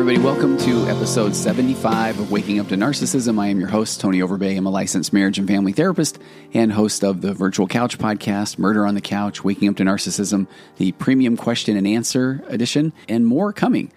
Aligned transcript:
everybody. 0.00 0.24
Welcome 0.24 0.56
to 0.58 0.86
episode 0.86 1.34
75 1.34 2.20
of 2.20 2.30
Waking 2.30 2.60
Up 2.60 2.68
to 2.68 2.76
Narcissism. 2.76 3.40
I 3.40 3.48
am 3.48 3.58
your 3.58 3.68
host, 3.68 4.00
Tony 4.00 4.20
Overbay. 4.20 4.56
I'm 4.56 4.64
a 4.64 4.70
licensed 4.70 5.12
marriage 5.12 5.40
and 5.40 5.48
family 5.48 5.72
therapist 5.72 6.20
and 6.54 6.70
host 6.70 7.02
of 7.02 7.20
the 7.20 7.34
Virtual 7.34 7.66
Couch 7.66 7.98
podcast, 7.98 8.60
Murder 8.60 8.86
on 8.86 8.94
the 8.94 9.00
Couch, 9.00 9.42
Waking 9.42 9.70
Up 9.70 9.76
to 9.78 9.82
Narcissism, 9.82 10.46
the 10.76 10.92
premium 10.92 11.36
question 11.36 11.76
and 11.76 11.84
answer 11.84 12.44
edition, 12.46 12.92
and 13.08 13.26
more 13.26 13.52
coming. 13.52 13.90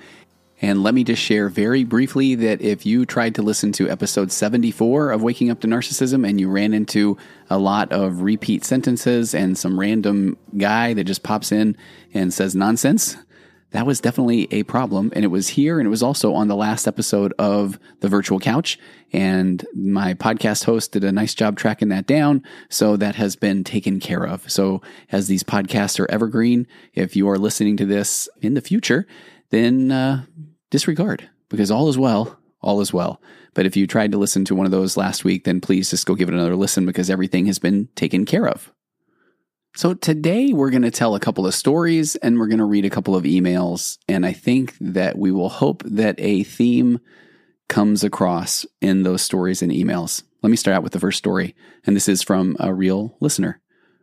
And 0.60 0.82
let 0.82 0.96
me 0.96 1.04
just 1.04 1.22
share 1.22 1.50
very 1.50 1.84
briefly 1.84 2.34
that 2.34 2.62
if 2.62 2.84
you 2.84 3.06
tried 3.06 3.36
to 3.36 3.44
listen 3.44 3.72
to 3.74 3.88
episode 3.88 4.32
74 4.32 5.12
of 5.12 5.22
Waking 5.22 5.52
Up 5.52 5.60
to 5.60 5.68
Narcissism 5.68 6.28
and 6.28 6.40
you 6.40 6.50
ran 6.50 6.74
into 6.74 7.16
a 7.48 7.60
lot 7.60 7.92
of 7.92 8.24
repeat 8.24 8.66
sentences 8.66 9.36
and 9.36 9.56
some 9.56 9.80
random 9.80 10.36
guy 10.58 10.96
that 10.96 11.04
just 11.04 11.22
pops 11.22 11.52
in 11.52 11.78
and 12.12 12.34
says 12.34 12.56
nonsense, 12.56 13.18
that 13.72 13.86
was 13.86 14.02
definitely 14.02 14.48
a 14.52 14.64
problem. 14.64 15.12
And 15.16 15.24
it 15.24 15.30
was 15.30 15.50
here 15.50 15.80
and 15.80 15.88
it 15.88 15.90
was 15.90 16.04
also 16.04 16.34
on 16.34 16.48
the 16.48 16.56
last 16.56 16.88
episode 16.88 17.34
of 17.40 17.80
the 18.02 18.10
virtual 18.10 18.40
couch. 18.40 18.78
And 19.14 19.66
my 19.74 20.14
podcast 20.14 20.66
host 20.66 20.92
did 20.92 21.04
a 21.04 21.12
nice 21.12 21.34
job 21.34 21.58
tracking 21.58 21.90
that 21.90 22.06
down. 22.06 22.44
So 22.70 22.98
that 22.98 23.16
has 23.16 23.36
been 23.36 23.64
taken 23.64 24.00
care 24.00 24.26
of. 24.26 24.50
So 24.50 24.82
as 25.12 25.28
these 25.28 25.44
podcasts 25.44 26.00
are 26.00 26.12
evergreen, 26.12 26.68
if 26.94 27.16
you 27.16 27.30
are 27.30 27.38
listening 27.38 27.78
to 27.78 27.86
this 27.86 28.30
in 28.42 28.54
the 28.54 28.62
future, 28.62 29.08
then 29.50 29.92
uh, 29.92 30.26
disregard 30.70 31.30
because 31.50 31.72
all 31.72 31.90
is 31.90 31.98
well. 31.98 32.38
All 32.62 32.80
is 32.82 32.94
well. 32.94 33.22
But 33.54 33.66
if 33.66 33.76
you 33.76 33.88
tried 33.88 34.12
to 34.12 34.18
listen 34.18 34.46
to 34.46 34.56
one 34.56 34.66
of 34.66 34.72
those 34.72 34.96
last 34.96 35.26
week, 35.26 35.46
then 35.46 35.62
please 35.62 35.90
just 35.90 36.06
go 36.06 36.14
give 36.14 36.30
it 36.30 36.36
another 36.36 36.56
listen 36.56 36.86
because 36.86 37.10
everything 37.10 37.48
has 37.48 37.58
been 37.58 37.90
taken 37.96 38.26
care 38.26 38.48
of. 38.48 38.72
So 39.74 39.94
today 39.94 40.52
we're 40.52 40.70
going 40.70 40.82
to 40.82 40.92
tell 40.92 41.16
a 41.16 41.20
couple 41.20 41.48
of 41.48 41.54
stories 41.54 42.18
and 42.18 42.38
we're 42.38 42.48
going 42.48 42.60
to 42.60 42.66
read 42.66 42.84
a 42.84 42.90
couple 42.90 43.16
of 43.16 43.24
emails. 43.24 43.98
And 44.08 44.26
I 44.26 44.34
think 44.34 44.76
that 44.82 45.18
we 45.18 45.32
will 45.32 45.48
hope 45.48 45.82
that 45.86 46.16
a 46.18 46.44
theme 46.44 47.00
comes 47.70 48.04
across 48.04 48.66
in 48.82 49.04
those 49.04 49.22
stories 49.22 49.62
and 49.62 49.72
emails. 49.72 50.24
Let 50.42 50.50
me 50.50 50.58
start 50.58 50.76
out 50.76 50.84
with 50.84 50.92
the 50.92 51.00
first 51.00 51.18
story. 51.18 51.56
And 51.86 51.96
this 51.96 52.10
is 52.10 52.22
from 52.22 52.58
a 52.60 52.74
real 52.74 53.16
listener. 53.22 53.62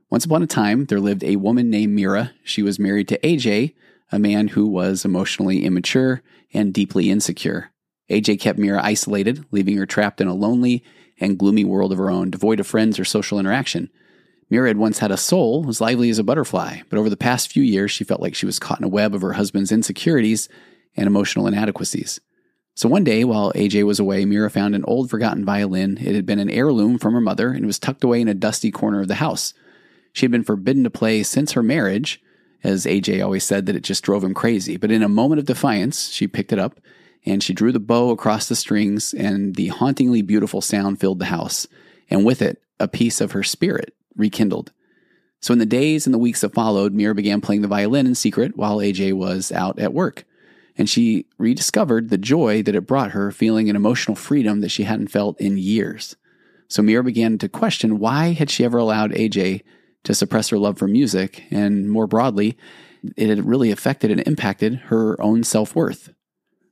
Once 0.09 0.25
upon 0.25 0.43
a 0.43 0.47
time, 0.47 0.87
there 0.87 1.01
lived 1.01 1.23
a 1.23 1.37
woman 1.37 1.69
named 1.69 1.95
Mira. 1.95 2.33
She 2.45 2.63
was 2.63 2.79
married 2.79 3.09
to 3.09 3.19
AJ, 3.19 3.75
a 4.11 4.19
man 4.19 4.49
who 4.49 4.67
was 4.67 5.05
emotionally 5.05 5.67
immature 5.67 6.23
and 6.55 6.73
deeply 6.73 7.11
insecure. 7.11 7.73
AJ 8.11 8.41
kept 8.41 8.59
Mira 8.59 8.83
isolated, 8.83 9.45
leaving 9.51 9.77
her 9.77 9.85
trapped 9.85 10.23
in 10.23 10.29
a 10.29 10.35
lonely 10.35 10.83
and 11.21 11.39
gloomy 11.39 11.67
world 11.67 11.93
of 11.93 11.99
her 11.99 12.11
own, 12.11 12.31
devoid 12.31 12.59
of 12.59 12.67
friends 12.67 12.99
or 12.99 13.05
social 13.05 13.39
interaction. 13.39 13.91
Mira 14.51 14.69
had 14.69 14.79
once 14.79 14.99
had 14.99 15.11
a 15.11 15.17
soul 15.17 15.67
as 15.69 15.81
lively 15.81 16.09
as 16.09 16.19
a 16.19 16.25
butterfly, 16.25 16.81
but 16.89 16.99
over 16.99 17.11
the 17.11 17.17
past 17.17 17.53
few 17.53 17.63
years, 17.63 17.91
she 17.91 18.05
felt 18.05 18.23
like 18.23 18.35
she 18.35 18.47
was 18.47 18.59
caught 18.59 18.79
in 18.79 18.85
a 18.85 18.89
web 18.89 19.15
of 19.15 19.21
her 19.21 19.35
husband's 19.35 19.73
insecurities 19.73 20.49
and 20.97 21.07
emotional 21.07 21.47
inadequacies. 21.47 22.19
So 22.75 22.89
one 22.89 23.05
day, 23.05 23.25
while 23.25 23.53
AJ 23.53 23.85
was 23.85 23.99
away, 23.99 24.25
Mira 24.25 24.51
found 24.51 24.75
an 24.75 24.85
old 24.85 25.11
forgotten 25.11 25.45
violin. 25.45 25.99
It 26.01 26.15
had 26.15 26.25
been 26.25 26.39
an 26.39 26.49
heirloom 26.49 26.99
from 26.99 27.13
her 27.13 27.21
mother 27.21 27.51
and 27.51 27.67
was 27.67 27.79
tucked 27.79 28.05
away 28.05 28.21
in 28.21 28.29
a 28.29 28.35
dusty 28.35 28.71
corner 28.71 29.01
of 29.01 29.09
the 29.09 29.17
house. 29.17 29.53
She 30.13 30.25
had 30.25 30.31
been 30.31 30.45
forbidden 30.45 30.85
to 30.85 30.91
play 30.91 31.23
since 31.25 31.53
her 31.53 31.63
marriage, 31.63 32.23
as 32.65 32.87
AJ 32.87 33.23
always 33.23 33.45
said 33.45 33.67
that 33.67 33.77
it 33.77 33.83
just 33.83 34.05
drove 34.05 34.25
him 34.25 34.33
crazy. 34.33 34.77
But 34.77 34.93
in 34.93 35.03
a 35.03 35.09
moment 35.09 35.41
of 35.41 35.45
defiance, 35.45 36.09
she 36.09 36.27
picked 36.27 36.53
it 36.53 36.59
up 36.59 36.81
and 37.27 37.43
she 37.43 37.53
drew 37.53 37.73
the 37.73 37.81
bow 37.81 38.11
across 38.11 38.49
the 38.49 38.57
strings, 38.57 39.13
and 39.13 39.57
the 39.57 39.69
hauntingly 39.69 40.23
beautiful 40.23 40.61
sound 40.61 41.01
filled 41.01 41.19
the 41.19 41.27
house, 41.27 41.67
and 42.09 42.25
with 42.25 42.41
it, 42.41 42.63
a 42.81 42.89
piece 42.89 43.21
of 43.21 43.33
her 43.33 43.43
spirit 43.43 43.93
rekindled. 44.19 44.73
So 45.41 45.53
in 45.53 45.59
the 45.59 45.67
days 45.67 46.07
and 46.07 46.13
the 46.13 46.19
weeks 46.19 46.41
that 46.41 46.53
followed, 46.53 46.93
Mira 46.93 47.15
began 47.15 47.41
playing 47.41 47.63
the 47.63 47.69
violin 47.69 48.07
in 48.07 48.15
secret 48.15 48.57
while 48.57 48.79
AJ 48.79 49.15
was 49.15 49.53
out 49.53 49.79
at 49.79 49.95
work. 49.95 50.25
And 50.77 50.89
she 50.89 51.27
rediscovered 51.39 52.09
the 52.09 52.19
joy 52.19 52.63
that 52.63 52.75
it 52.75 52.87
brought 52.87 53.13
her, 53.13 53.31
feeling 53.31 53.69
an 53.69 53.77
emotional 53.77 54.17
freedom 54.17 54.61
that 54.61 54.71
she 54.71 54.85
hadn't 54.85 55.09
felt 55.09 55.41
in 55.41 55.57
years. 55.57 56.17
So 56.69 56.83
Mira 56.83 57.03
began 57.03 57.39
to 57.39 57.49
question 57.49 57.99
why 57.99 58.33
had 58.33 58.51
she 58.51 58.65
ever 58.65 58.79
allowed 58.79 59.13
AJ 59.13 59.63
to 60.05 60.15
suppress 60.15 60.49
her 60.51 60.59
love 60.59 60.79
for 60.79 60.87
music, 60.87 61.45
and 61.51 61.91
more 61.91 62.07
broadly, 62.07 62.57
it 63.17 63.29
had 63.29 63.47
really 63.47 63.71
affected 63.71 64.11
and 64.11 64.27
impacted 64.27 64.75
her 64.87 65.21
own 65.21 65.45
self 65.45 65.75
worth. 65.75 66.13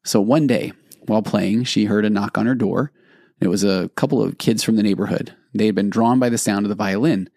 So 0.04 0.20
one 0.20 0.46
day, 0.46 0.72
while 1.06 1.22
playing, 1.22 1.64
she 1.64 1.86
heard 1.86 2.04
a 2.04 2.10
knock 2.10 2.38
on 2.38 2.46
her 2.46 2.54
door. 2.54 2.92
It 3.40 3.48
was 3.48 3.64
a 3.64 3.90
couple 3.96 4.22
of 4.22 4.38
kids 4.38 4.62
from 4.62 4.76
the 4.76 4.82
neighborhood. 4.82 5.34
They 5.52 5.66
had 5.66 5.74
been 5.74 5.90
drawn 5.90 6.18
by 6.18 6.28
the 6.28 6.38
sound 6.38 6.64
of 6.64 6.68
the 6.68 6.74
violin. 6.74 7.28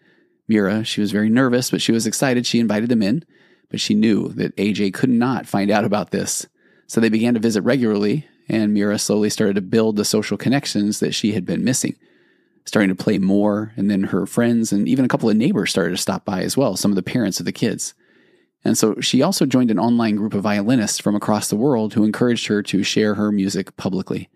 Mira, 0.50 0.82
she 0.82 1.00
was 1.00 1.12
very 1.12 1.30
nervous, 1.30 1.70
but 1.70 1.80
she 1.80 1.92
was 1.92 2.08
excited. 2.08 2.44
She 2.44 2.58
invited 2.58 2.88
them 2.88 3.04
in, 3.04 3.24
but 3.68 3.80
she 3.80 3.94
knew 3.94 4.30
that 4.30 4.56
AJ 4.56 4.92
could 4.94 5.08
not 5.08 5.46
find 5.46 5.70
out 5.70 5.84
about 5.84 6.10
this. 6.10 6.44
So 6.88 7.00
they 7.00 7.08
began 7.08 7.34
to 7.34 7.40
visit 7.40 7.62
regularly, 7.62 8.26
and 8.48 8.74
Mira 8.74 8.98
slowly 8.98 9.30
started 9.30 9.54
to 9.54 9.60
build 9.60 9.94
the 9.94 10.04
social 10.04 10.36
connections 10.36 10.98
that 10.98 11.14
she 11.14 11.34
had 11.34 11.46
been 11.46 11.62
missing, 11.62 11.94
starting 12.64 12.88
to 12.88 12.96
play 12.96 13.16
more. 13.18 13.72
And 13.76 13.88
then 13.88 14.02
her 14.02 14.26
friends 14.26 14.72
and 14.72 14.88
even 14.88 15.04
a 15.04 15.08
couple 15.08 15.30
of 15.30 15.36
neighbors 15.36 15.70
started 15.70 15.92
to 15.92 16.02
stop 16.02 16.24
by 16.24 16.42
as 16.42 16.56
well, 16.56 16.74
some 16.74 16.90
of 16.90 16.96
the 16.96 17.02
parents 17.04 17.38
of 17.38 17.46
the 17.46 17.52
kids. 17.52 17.94
And 18.64 18.76
so 18.76 19.00
she 19.00 19.22
also 19.22 19.46
joined 19.46 19.70
an 19.70 19.78
online 19.78 20.16
group 20.16 20.34
of 20.34 20.42
violinists 20.42 20.98
from 20.98 21.14
across 21.14 21.46
the 21.46 21.54
world 21.54 21.94
who 21.94 22.02
encouraged 22.02 22.48
her 22.48 22.60
to 22.64 22.82
share 22.82 23.14
her 23.14 23.30
music 23.30 23.76
publicly. 23.76 24.28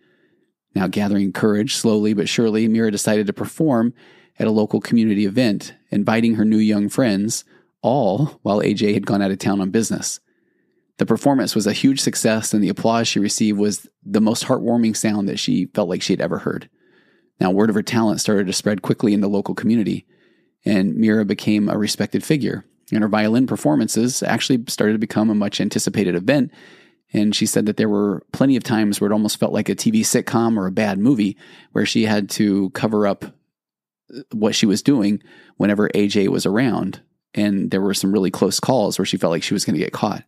Now, 0.77 0.87
gathering 0.87 1.33
courage 1.33 1.75
slowly 1.75 2.15
but 2.15 2.29
surely, 2.29 2.69
Mira 2.69 2.93
decided 2.93 3.27
to 3.27 3.33
perform 3.33 3.95
at 4.39 4.47
a 4.47 4.53
local 4.53 4.81
community 4.81 5.27
event, 5.27 5.75
inviting 5.95 6.35
her 6.35 6.45
new 6.45 6.59
young 6.59 6.89
friends, 6.89 7.45
all 7.81 8.41
while 8.43 8.61
AJ 8.61 8.95
had 8.95 9.07
gone 9.07 9.23
out 9.23 9.31
of 9.31 9.39
town 9.39 9.61
on 9.61 9.71
business. 9.71 10.19
The 10.99 11.07
performance 11.07 11.55
was 11.55 11.69
a 11.69 11.73
huge 11.73 12.01
success, 12.01 12.53
and 12.53 12.63
the 12.63 12.69
applause 12.69 13.07
she 13.07 13.21
received 13.21 13.59
was 13.59 13.89
the 14.05 14.21
most 14.21 14.45
heartwarming 14.45 14.97
sound 14.97 15.29
that 15.29 15.39
she 15.39 15.67
felt 15.67 15.89
like 15.89 16.03
she 16.03 16.13
had 16.13 16.21
ever 16.21 16.39
heard. 16.39 16.69
Now, 17.41 17.53
word 17.53 17.71
of 17.71 17.77
her 17.77 17.83
talent 17.83 18.21
started 18.21 18.49
to 18.49 18.53
spread 18.53 18.83
quickly 18.83 19.15
in 19.15 19.21
the 19.21 19.29
local 19.29 19.55
community, 19.55 20.05
and 20.65 20.97
Mira 20.97 21.25
became 21.25 21.69
a 21.69 21.79
respected 21.79 22.25
figure. 22.25 22.65
And 22.93 23.03
her 23.03 23.09
violin 23.09 23.47
performances 23.47 24.23
actually 24.23 24.65
started 24.69 24.93
to 24.95 24.99
become 24.99 25.31
a 25.31 25.35
much 25.35 25.61
anticipated 25.61 26.15
event. 26.15 26.53
And 27.13 27.35
she 27.35 27.47
said 27.47 27.67
that 27.67 27.77
there 27.77 27.89
were 27.89 28.25
plenty 28.33 28.57
of 28.57 28.65
times 28.65 29.01
where 29.01 29.11
it 29.11 29.15
almost 29.15 29.39
felt 29.39 29.53
like 29.53 29.69
a 29.69 29.75
TV 29.75 30.01
sitcom 30.01 30.57
or 30.57 30.67
a 30.67 30.73
bad 30.73 30.99
movie 30.99 31.37
where 31.73 31.87
she 31.87 32.05
had 32.05 32.29
to 32.31 32.71
cover 32.71 33.07
up 33.07 33.25
what 34.33 34.55
she 34.55 34.67
was 34.67 34.83
doing 34.83 35.23
whenever 35.57 35.89
AJ 35.91 36.29
was 36.29 36.47
around. 36.47 37.01
And 37.35 37.71
there 37.71 37.81
were 37.81 37.95
some 37.95 38.13
really 38.13 38.31
close 38.31 38.61
calls 38.61 38.99
where 38.99 39.07
she 39.07 39.17
felt 39.17 39.33
like 39.33 39.43
she 39.43 39.55
was 39.55 39.65
going 39.65 39.75
to 39.75 39.85
get 39.85 39.93
caught. 39.93 40.25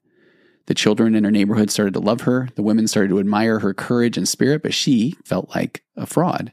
The 0.67 0.75
children 0.75 1.15
in 1.15 1.25
her 1.25 1.31
neighborhood 1.31 1.71
started 1.71 1.95
to 1.95 2.01
love 2.01 2.23
her. 2.23 2.49
The 2.57 2.63
women 2.63 2.89
started 2.89 3.11
to 3.11 3.21
admire 3.21 3.61
her 3.61 3.73
courage 3.73 4.17
and 4.17 4.29
spirit, 4.29 4.63
but 4.63 4.75
she 4.75 5.15
felt 5.25 5.55
like 5.55 5.85
a 5.97 6.07
fraud. 6.07 6.53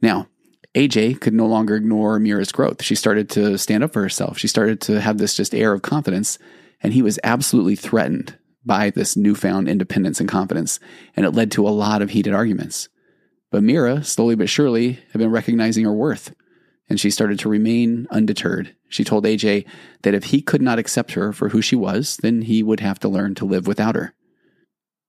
Now, 0.00 0.28
AJ 0.74 1.20
could 1.20 1.34
no 1.34 1.46
longer 1.46 1.74
ignore 1.74 2.20
Mira's 2.20 2.52
growth. 2.52 2.82
She 2.82 2.94
started 2.94 3.28
to 3.30 3.58
stand 3.58 3.82
up 3.82 3.92
for 3.92 4.02
herself. 4.02 4.38
She 4.38 4.46
started 4.46 4.80
to 4.82 5.00
have 5.00 5.18
this 5.18 5.34
just 5.34 5.54
air 5.54 5.72
of 5.72 5.82
confidence, 5.82 6.38
and 6.80 6.92
he 6.92 7.02
was 7.02 7.18
absolutely 7.24 7.74
threatened 7.74 8.38
by 8.64 8.90
this 8.90 9.16
newfound 9.16 9.68
independence 9.68 10.20
and 10.20 10.28
confidence, 10.28 10.78
and 11.16 11.26
it 11.26 11.32
led 11.32 11.50
to 11.52 11.66
a 11.66 11.70
lot 11.70 12.02
of 12.02 12.10
heated 12.10 12.34
arguments. 12.34 12.88
But 13.50 13.62
Mira, 13.62 14.04
slowly 14.04 14.34
but 14.34 14.48
surely, 14.48 14.98
had 15.12 15.18
been 15.18 15.30
recognizing 15.30 15.84
her 15.84 15.92
worth, 15.92 16.34
and 16.88 17.00
she 17.00 17.10
started 17.10 17.38
to 17.40 17.48
remain 17.48 18.06
undeterred. 18.10 18.74
She 18.88 19.04
told 19.04 19.24
AJ 19.24 19.66
that 20.02 20.14
if 20.14 20.24
he 20.24 20.42
could 20.42 20.62
not 20.62 20.78
accept 20.78 21.12
her 21.12 21.32
for 21.32 21.50
who 21.50 21.62
she 21.62 21.76
was, 21.76 22.18
then 22.18 22.42
he 22.42 22.62
would 22.62 22.80
have 22.80 22.98
to 23.00 23.08
learn 23.08 23.34
to 23.36 23.44
live 23.44 23.66
without 23.66 23.94
her. 23.94 24.14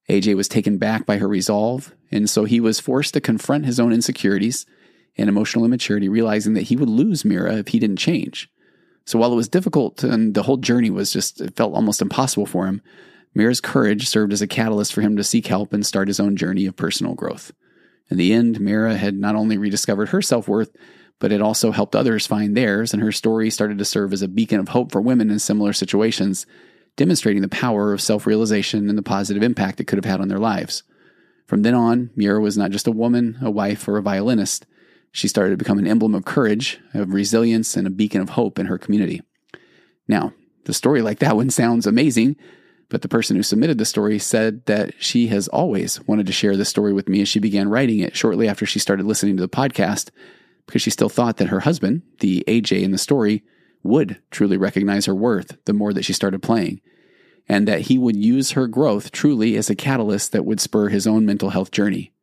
AJ 0.09 0.35
was 0.35 0.47
taken 0.47 0.77
back 0.77 1.05
by 1.05 1.17
her 1.17 1.27
resolve, 1.27 1.93
and 2.11 2.29
so 2.29 2.45
he 2.45 2.59
was 2.59 2.79
forced 2.79 3.13
to 3.13 3.21
confront 3.21 3.65
his 3.65 3.79
own 3.79 3.93
insecurities 3.93 4.65
and 5.17 5.29
emotional 5.29 5.65
immaturity, 5.65 6.09
realizing 6.09 6.53
that 6.53 6.63
he 6.63 6.75
would 6.75 6.89
lose 6.89 7.25
Mira 7.25 7.57
if 7.57 7.69
he 7.69 7.79
didn't 7.79 7.97
change. 7.97 8.49
So 9.05 9.19
while 9.19 9.31
it 9.31 9.37
was 9.37 9.49
difficult 9.49 10.03
and 10.03 10.33
the 10.33 10.43
whole 10.43 10.57
journey 10.57 10.89
was 10.89 11.11
just, 11.11 11.41
it 11.41 11.55
felt 11.55 11.73
almost 11.73 12.01
impossible 12.01 12.45
for 12.45 12.67
him, 12.67 12.81
Mira's 13.33 13.61
courage 13.61 14.07
served 14.07 14.33
as 14.33 14.41
a 14.41 14.47
catalyst 14.47 14.93
for 14.93 15.01
him 15.01 15.15
to 15.17 15.23
seek 15.23 15.47
help 15.47 15.73
and 15.73 15.85
start 15.85 16.07
his 16.07 16.19
own 16.19 16.35
journey 16.35 16.65
of 16.65 16.75
personal 16.75 17.13
growth. 17.13 17.51
In 18.09 18.17
the 18.17 18.33
end, 18.33 18.59
Mira 18.59 18.95
had 18.95 19.15
not 19.15 19.35
only 19.35 19.57
rediscovered 19.57 20.09
her 20.09 20.21
self 20.21 20.47
worth, 20.47 20.75
but 21.19 21.31
it 21.31 21.41
also 21.41 21.71
helped 21.71 21.95
others 21.95 22.25
find 22.25 22.55
theirs, 22.55 22.93
and 22.93 23.03
her 23.03 23.11
story 23.11 23.49
started 23.49 23.77
to 23.77 23.85
serve 23.85 24.13
as 24.13 24.21
a 24.21 24.27
beacon 24.27 24.59
of 24.59 24.69
hope 24.69 24.91
for 24.91 25.01
women 25.01 25.29
in 25.29 25.37
similar 25.39 25.73
situations, 25.73 26.45
demonstrating 26.95 27.41
the 27.41 27.49
power 27.49 27.93
of 27.93 28.01
self 28.01 28.25
realization 28.25 28.89
and 28.89 28.97
the 28.97 29.03
positive 29.03 29.43
impact 29.43 29.79
it 29.79 29.85
could 29.85 29.97
have 29.97 30.05
had 30.05 30.21
on 30.21 30.29
their 30.29 30.39
lives. 30.39 30.83
From 31.45 31.63
then 31.63 31.73
on, 31.73 32.11
Mira 32.15 32.39
was 32.39 32.57
not 32.57 32.71
just 32.71 32.87
a 32.87 32.91
woman, 32.91 33.37
a 33.41 33.51
wife, 33.51 33.87
or 33.87 33.97
a 33.97 34.03
violinist. 34.03 34.65
She 35.11 35.27
started 35.27 35.51
to 35.51 35.57
become 35.57 35.79
an 35.79 35.87
emblem 35.87 36.13
of 36.13 36.25
courage, 36.25 36.79
of 36.93 37.13
resilience, 37.13 37.75
and 37.75 37.87
a 37.87 37.91
beacon 37.91 38.21
of 38.21 38.29
hope 38.29 38.59
in 38.59 38.67
her 38.67 38.77
community. 38.77 39.21
Now, 40.07 40.33
the 40.65 40.73
story 40.73 41.01
like 41.01 41.19
that 41.19 41.35
one 41.35 41.49
sounds 41.49 41.87
amazing, 41.87 42.35
but 42.89 43.01
the 43.01 43.07
person 43.07 43.35
who 43.35 43.43
submitted 43.43 43.77
the 43.77 43.85
story 43.85 44.19
said 44.19 44.65
that 44.65 44.93
she 45.01 45.27
has 45.27 45.47
always 45.47 46.01
wanted 46.07 46.25
to 46.25 46.33
share 46.33 46.57
this 46.57 46.69
story 46.69 46.91
with 46.91 47.07
me 47.07 47.21
as 47.21 47.27
she 47.27 47.39
began 47.39 47.69
writing 47.69 47.99
it 47.99 48.15
shortly 48.15 48.47
after 48.47 48.65
she 48.65 48.79
started 48.79 49.05
listening 49.05 49.37
to 49.37 49.41
the 49.41 49.47
podcast 49.47 50.09
because 50.65 50.81
she 50.81 50.89
still 50.89 51.09
thought 51.09 51.37
that 51.37 51.49
her 51.49 51.61
husband, 51.61 52.01
the 52.19 52.43
AJ 52.47 52.81
in 52.81 52.91
the 52.91 52.97
story, 52.97 53.43
would 53.83 54.19
truly 54.31 54.57
recognize 54.57 55.05
her 55.05 55.15
worth 55.15 55.57
the 55.65 55.73
more 55.73 55.93
that 55.93 56.03
she 56.05 56.13
started 56.13 56.41
playing. 56.41 56.81
and 57.51 57.67
that 57.67 57.81
he 57.81 57.97
would 57.97 58.15
use 58.15 58.51
her 58.51 58.67
growth 58.67 59.11
truly 59.11 59.57
as 59.57 59.69
a 59.69 59.75
catalyst 59.75 60.31
that 60.31 60.45
would 60.45 60.59
spur 60.61 60.89
his 60.89 61.07
own 61.07 61.25
mental 61.25 61.49
health 61.49 61.71
journey. 61.71 62.13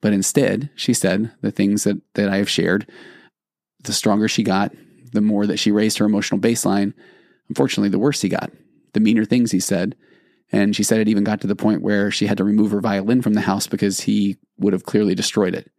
But 0.00 0.12
instead, 0.12 0.70
she 0.76 0.94
said 0.94 1.32
the 1.40 1.50
things 1.50 1.82
that, 1.84 2.00
that 2.14 2.28
I 2.28 2.36
have 2.36 2.48
shared, 2.48 2.88
the 3.82 3.92
stronger 3.92 4.28
she 4.28 4.44
got, 4.44 4.72
the 5.12 5.20
more 5.20 5.46
that 5.46 5.58
she 5.58 5.72
raised 5.72 5.98
her 5.98 6.06
emotional 6.06 6.40
baseline, 6.40 6.94
unfortunately, 7.48 7.88
the 7.88 7.98
worse 7.98 8.20
he 8.20 8.28
got, 8.28 8.52
the 8.92 9.00
meaner 9.00 9.24
things 9.24 9.50
he 9.50 9.60
said. 9.60 9.96
And 10.50 10.76
she 10.76 10.82
said 10.82 11.00
it 11.00 11.08
even 11.08 11.24
got 11.24 11.40
to 11.40 11.46
the 11.46 11.56
point 11.56 11.82
where 11.82 12.10
she 12.10 12.26
had 12.26 12.36
to 12.36 12.44
remove 12.44 12.72
her 12.72 12.80
violin 12.80 13.22
from 13.22 13.34
the 13.34 13.40
house 13.40 13.66
because 13.66 14.00
he 14.00 14.36
would 14.58 14.74
have 14.74 14.84
clearly 14.84 15.14
destroyed 15.14 15.54
it. 15.54 15.70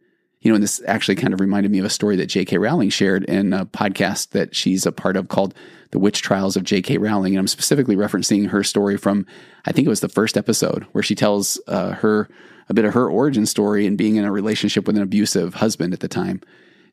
You 0.42 0.52
know, 0.52 0.56
and 0.56 0.64
this 0.64 0.82
actually 0.88 1.16
kind 1.16 1.34
of 1.34 1.40
reminded 1.40 1.72
me 1.72 1.80
of 1.80 1.86
a 1.86 1.90
story 1.90 2.18
that 2.18 2.26
J.K. 2.26 2.58
Rowling 2.58 2.90
shared 2.90 3.24
in 3.26 3.54
a 3.54 3.66
podcast 3.66 4.32
that 4.32 4.54
she's 4.54 4.86
a 4.86 4.92
part 4.92 5.16
of 5.16 5.30
called 5.30 5.54
The 5.92 6.00
Witch 6.00 6.22
Trials 6.22 6.58
of 6.58 6.66
J.K. 6.66 6.98
Rowling. 6.98 7.34
And 7.34 7.40
I'm 7.40 7.48
specifically 7.48 7.96
referencing 7.96 8.50
her 8.50 8.62
story 8.62 8.98
from, 8.98 9.26
I 9.66 9.72
think 9.72 9.86
it 9.86 9.90
was 9.90 10.02
the 10.02 10.10
first 10.10 10.36
episode, 10.36 10.86
where 10.92 11.04
she 11.04 11.16
tells 11.16 11.62
uh, 11.68 11.92
her 11.94 12.28
a 12.68 12.74
bit 12.74 12.84
of 12.84 12.94
her 12.94 13.10
origin 13.10 13.46
story 13.46 13.88
and 13.88 13.98
being 13.98 14.18
in 14.18 14.26
a 14.26 14.32
relationship 14.32 14.86
with 14.86 14.98
an 14.98 15.04
abusive 15.04 15.54
husband 15.54 15.94
at 15.94 16.02
the 16.02 16.10
time. 16.10 16.42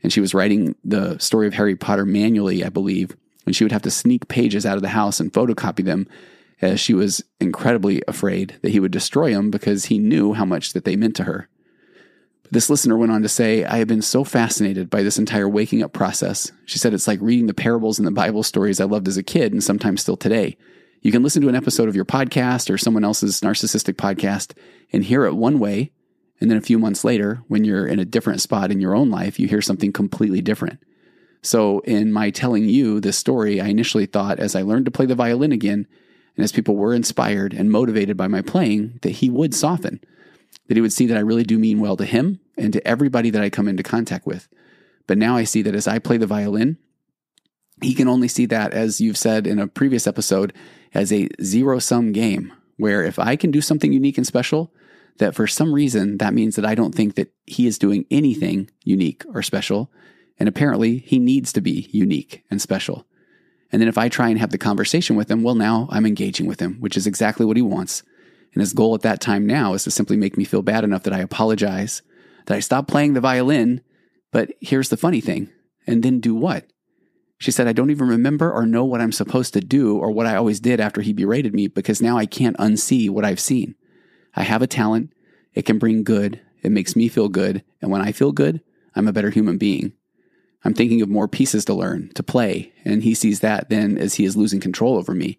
And 0.02 0.12
she 0.12 0.20
was 0.20 0.32
writing 0.32 0.76
the 0.84 1.18
story 1.18 1.48
of 1.48 1.54
Harry 1.54 1.74
Potter 1.74 2.06
manually, 2.06 2.64
I 2.64 2.68
believe. 2.68 3.16
And 3.46 3.56
she 3.56 3.64
would 3.64 3.72
have 3.72 3.82
to 3.82 3.90
sneak 3.90 4.28
pages 4.28 4.66
out 4.66 4.76
of 4.76 4.82
the 4.82 4.88
house 4.88 5.20
and 5.20 5.32
photocopy 5.32 5.84
them 5.84 6.06
as 6.60 6.78
she 6.78 6.94
was 6.94 7.24
incredibly 7.40 8.02
afraid 8.06 8.56
that 8.62 8.70
he 8.70 8.80
would 8.80 8.92
destroy 8.92 9.32
them 9.32 9.50
because 9.50 9.86
he 9.86 9.98
knew 9.98 10.34
how 10.34 10.44
much 10.44 10.72
that 10.72 10.84
they 10.84 10.96
meant 10.96 11.16
to 11.16 11.24
her. 11.24 11.48
But 12.42 12.52
This 12.52 12.68
listener 12.68 12.96
went 12.96 13.12
on 13.12 13.22
to 13.22 13.28
say, 13.28 13.64
I 13.64 13.78
have 13.78 13.88
been 13.88 14.02
so 14.02 14.24
fascinated 14.24 14.90
by 14.90 15.02
this 15.02 15.18
entire 15.18 15.48
waking 15.48 15.82
up 15.82 15.92
process. 15.92 16.52
She 16.66 16.78
said 16.78 16.92
it's 16.92 17.08
like 17.08 17.20
reading 17.22 17.46
the 17.46 17.54
parables 17.54 17.98
and 17.98 18.06
the 18.06 18.12
Bible 18.12 18.42
stories 18.42 18.80
I 18.80 18.84
loved 18.84 19.08
as 19.08 19.16
a 19.16 19.22
kid 19.22 19.52
and 19.52 19.64
sometimes 19.64 20.02
still 20.02 20.16
today. 20.16 20.56
You 21.00 21.12
can 21.12 21.22
listen 21.22 21.40
to 21.42 21.48
an 21.48 21.56
episode 21.56 21.88
of 21.88 21.96
your 21.96 22.04
podcast 22.04 22.68
or 22.68 22.76
someone 22.76 23.04
else's 23.04 23.40
narcissistic 23.40 23.94
podcast 23.94 24.52
and 24.92 25.02
hear 25.02 25.24
it 25.24 25.34
one 25.34 25.58
way. 25.58 25.92
And 26.40 26.50
then 26.50 26.58
a 26.58 26.62
few 26.62 26.78
months 26.78 27.04
later, 27.04 27.42
when 27.48 27.64
you're 27.64 27.86
in 27.86 27.98
a 27.98 28.04
different 28.04 28.40
spot 28.42 28.70
in 28.70 28.80
your 28.80 28.94
own 28.94 29.10
life, 29.10 29.38
you 29.38 29.48
hear 29.48 29.62
something 29.62 29.92
completely 29.92 30.42
different. 30.42 30.78
So, 31.42 31.80
in 31.80 32.12
my 32.12 32.30
telling 32.30 32.66
you 32.66 33.00
this 33.00 33.16
story, 33.16 33.60
I 33.60 33.68
initially 33.68 34.06
thought 34.06 34.38
as 34.38 34.54
I 34.54 34.62
learned 34.62 34.84
to 34.84 34.90
play 34.90 35.06
the 35.06 35.14
violin 35.14 35.52
again, 35.52 35.86
and 36.36 36.44
as 36.44 36.52
people 36.52 36.76
were 36.76 36.94
inspired 36.94 37.54
and 37.54 37.70
motivated 37.70 38.16
by 38.16 38.28
my 38.28 38.42
playing, 38.42 38.98
that 39.02 39.10
he 39.10 39.30
would 39.30 39.54
soften 39.54 40.00
that 40.70 40.76
he 40.76 40.80
would 40.80 40.92
see 40.92 41.06
that 41.06 41.16
I 41.16 41.20
really 41.20 41.42
do 41.42 41.58
mean 41.58 41.80
well 41.80 41.96
to 41.96 42.04
him 42.04 42.38
and 42.56 42.72
to 42.72 42.86
everybody 42.86 43.28
that 43.30 43.42
I 43.42 43.50
come 43.50 43.66
into 43.66 43.82
contact 43.82 44.24
with. 44.24 44.48
But 45.08 45.18
now 45.18 45.36
I 45.36 45.42
see 45.42 45.62
that 45.62 45.74
as 45.74 45.88
I 45.88 45.98
play 45.98 46.16
the 46.16 46.28
violin, 46.28 46.78
he 47.82 47.92
can 47.92 48.06
only 48.06 48.28
see 48.28 48.46
that, 48.46 48.72
as 48.72 49.00
you've 49.00 49.18
said 49.18 49.48
in 49.48 49.58
a 49.58 49.66
previous 49.66 50.06
episode, 50.06 50.52
as 50.94 51.12
a 51.12 51.28
zero 51.42 51.80
sum 51.80 52.12
game, 52.12 52.52
where 52.76 53.02
if 53.02 53.18
I 53.18 53.34
can 53.34 53.50
do 53.50 53.60
something 53.60 53.92
unique 53.92 54.16
and 54.16 54.24
special, 54.24 54.72
that 55.18 55.34
for 55.34 55.48
some 55.48 55.72
reason 55.72 56.18
that 56.18 56.34
means 56.34 56.54
that 56.54 56.64
I 56.64 56.76
don't 56.76 56.94
think 56.94 57.16
that 57.16 57.32
he 57.46 57.66
is 57.66 57.76
doing 57.76 58.06
anything 58.08 58.70
unique 58.84 59.24
or 59.34 59.42
special. 59.42 59.90
And 60.40 60.48
apparently 60.48 60.98
he 60.98 61.18
needs 61.18 61.52
to 61.52 61.60
be 61.60 61.88
unique 61.92 62.42
and 62.50 62.60
special. 62.60 63.06
And 63.70 63.80
then 63.80 63.88
if 63.88 63.98
I 63.98 64.08
try 64.08 64.30
and 64.30 64.38
have 64.38 64.50
the 64.50 64.58
conversation 64.58 65.14
with 65.14 65.30
him, 65.30 65.42
well, 65.42 65.54
now 65.54 65.86
I'm 65.90 66.06
engaging 66.06 66.46
with 66.46 66.60
him, 66.60 66.78
which 66.80 66.96
is 66.96 67.06
exactly 67.06 67.46
what 67.46 67.56
he 67.56 67.62
wants. 67.62 68.02
And 68.52 68.60
his 68.60 68.72
goal 68.72 68.94
at 68.94 69.02
that 69.02 69.20
time 69.20 69.46
now 69.46 69.74
is 69.74 69.84
to 69.84 69.90
simply 69.90 70.16
make 70.16 70.36
me 70.36 70.44
feel 70.44 70.62
bad 70.62 70.82
enough 70.82 71.04
that 71.04 71.12
I 71.12 71.20
apologize, 71.20 72.02
that 72.46 72.56
I 72.56 72.60
stop 72.60 72.88
playing 72.88 73.12
the 73.12 73.20
violin. 73.20 73.82
But 74.32 74.50
here's 74.60 74.88
the 74.88 74.96
funny 74.96 75.20
thing. 75.20 75.50
And 75.86 76.02
then 76.02 76.18
do 76.18 76.34
what? 76.34 76.66
She 77.38 77.50
said, 77.50 77.68
I 77.68 77.72
don't 77.72 77.90
even 77.90 78.08
remember 78.08 78.52
or 78.52 78.66
know 78.66 78.84
what 78.84 79.00
I'm 79.00 79.12
supposed 79.12 79.54
to 79.54 79.60
do 79.60 79.96
or 79.96 80.10
what 80.10 80.26
I 80.26 80.36
always 80.36 80.60
did 80.60 80.80
after 80.80 81.00
he 81.00 81.12
berated 81.12 81.54
me 81.54 81.68
because 81.68 82.02
now 82.02 82.18
I 82.18 82.26
can't 82.26 82.56
unsee 82.58 83.08
what 83.08 83.24
I've 83.24 83.40
seen. 83.40 83.76
I 84.34 84.42
have 84.42 84.62
a 84.62 84.66
talent. 84.66 85.12
It 85.54 85.62
can 85.62 85.78
bring 85.78 86.02
good. 86.02 86.40
It 86.62 86.72
makes 86.72 86.96
me 86.96 87.08
feel 87.08 87.28
good. 87.28 87.62
And 87.80 87.90
when 87.90 88.02
I 88.02 88.12
feel 88.12 88.32
good, 88.32 88.62
I'm 88.94 89.08
a 89.08 89.12
better 89.12 89.30
human 89.30 89.56
being. 89.56 89.92
I'm 90.64 90.74
thinking 90.74 91.00
of 91.02 91.08
more 91.08 91.28
pieces 91.28 91.64
to 91.66 91.74
learn, 91.74 92.10
to 92.14 92.22
play. 92.22 92.72
And 92.84 93.02
he 93.02 93.14
sees 93.14 93.40
that 93.40 93.70
then 93.70 93.96
as 93.96 94.14
he 94.14 94.24
is 94.24 94.36
losing 94.36 94.60
control 94.60 94.96
over 94.96 95.14
me 95.14 95.38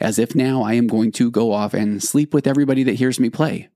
as 0.00 0.18
if 0.18 0.34
now 0.34 0.62
I 0.62 0.74
am 0.74 0.86
going 0.86 1.12
to 1.12 1.30
go 1.30 1.52
off 1.52 1.74
and 1.74 2.02
sleep 2.02 2.32
with 2.32 2.46
everybody 2.46 2.82
that 2.84 2.94
hears 2.94 3.20
me 3.20 3.28
play. 3.28 3.68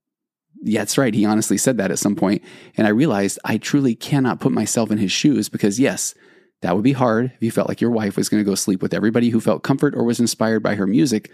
Yeah, 0.62 0.81
that's 0.81 0.96
right. 0.96 1.12
He 1.12 1.26
honestly 1.26 1.58
said 1.58 1.76
that 1.76 1.90
at 1.90 1.98
some 1.98 2.16
point, 2.16 2.42
And 2.76 2.86
I 2.86 2.90
realized 2.90 3.38
I 3.44 3.58
truly 3.58 3.94
cannot 3.94 4.40
put 4.40 4.52
myself 4.52 4.90
in 4.90 4.96
his 4.96 5.12
shoes 5.12 5.50
because, 5.50 5.78
yes, 5.78 6.14
that 6.62 6.75
would 6.75 6.84
be 6.84 6.92
hard 6.92 7.32
if 7.34 7.42
you 7.42 7.50
felt 7.50 7.69
like 7.69 7.82
your 7.82 7.90
wife 7.90 8.16
was 8.16 8.31
going 8.31 8.42
to 8.42 8.48
go 8.48 8.54
sleep 8.54 8.81
with 8.81 8.94
everybody 8.94 9.28
who 9.28 9.40
felt 9.40 9.62
comfort 9.62 9.94
or 9.94 10.04
was 10.04 10.20
inspired 10.20 10.62
by 10.62 10.76
her 10.76 10.86
music. 10.86 11.31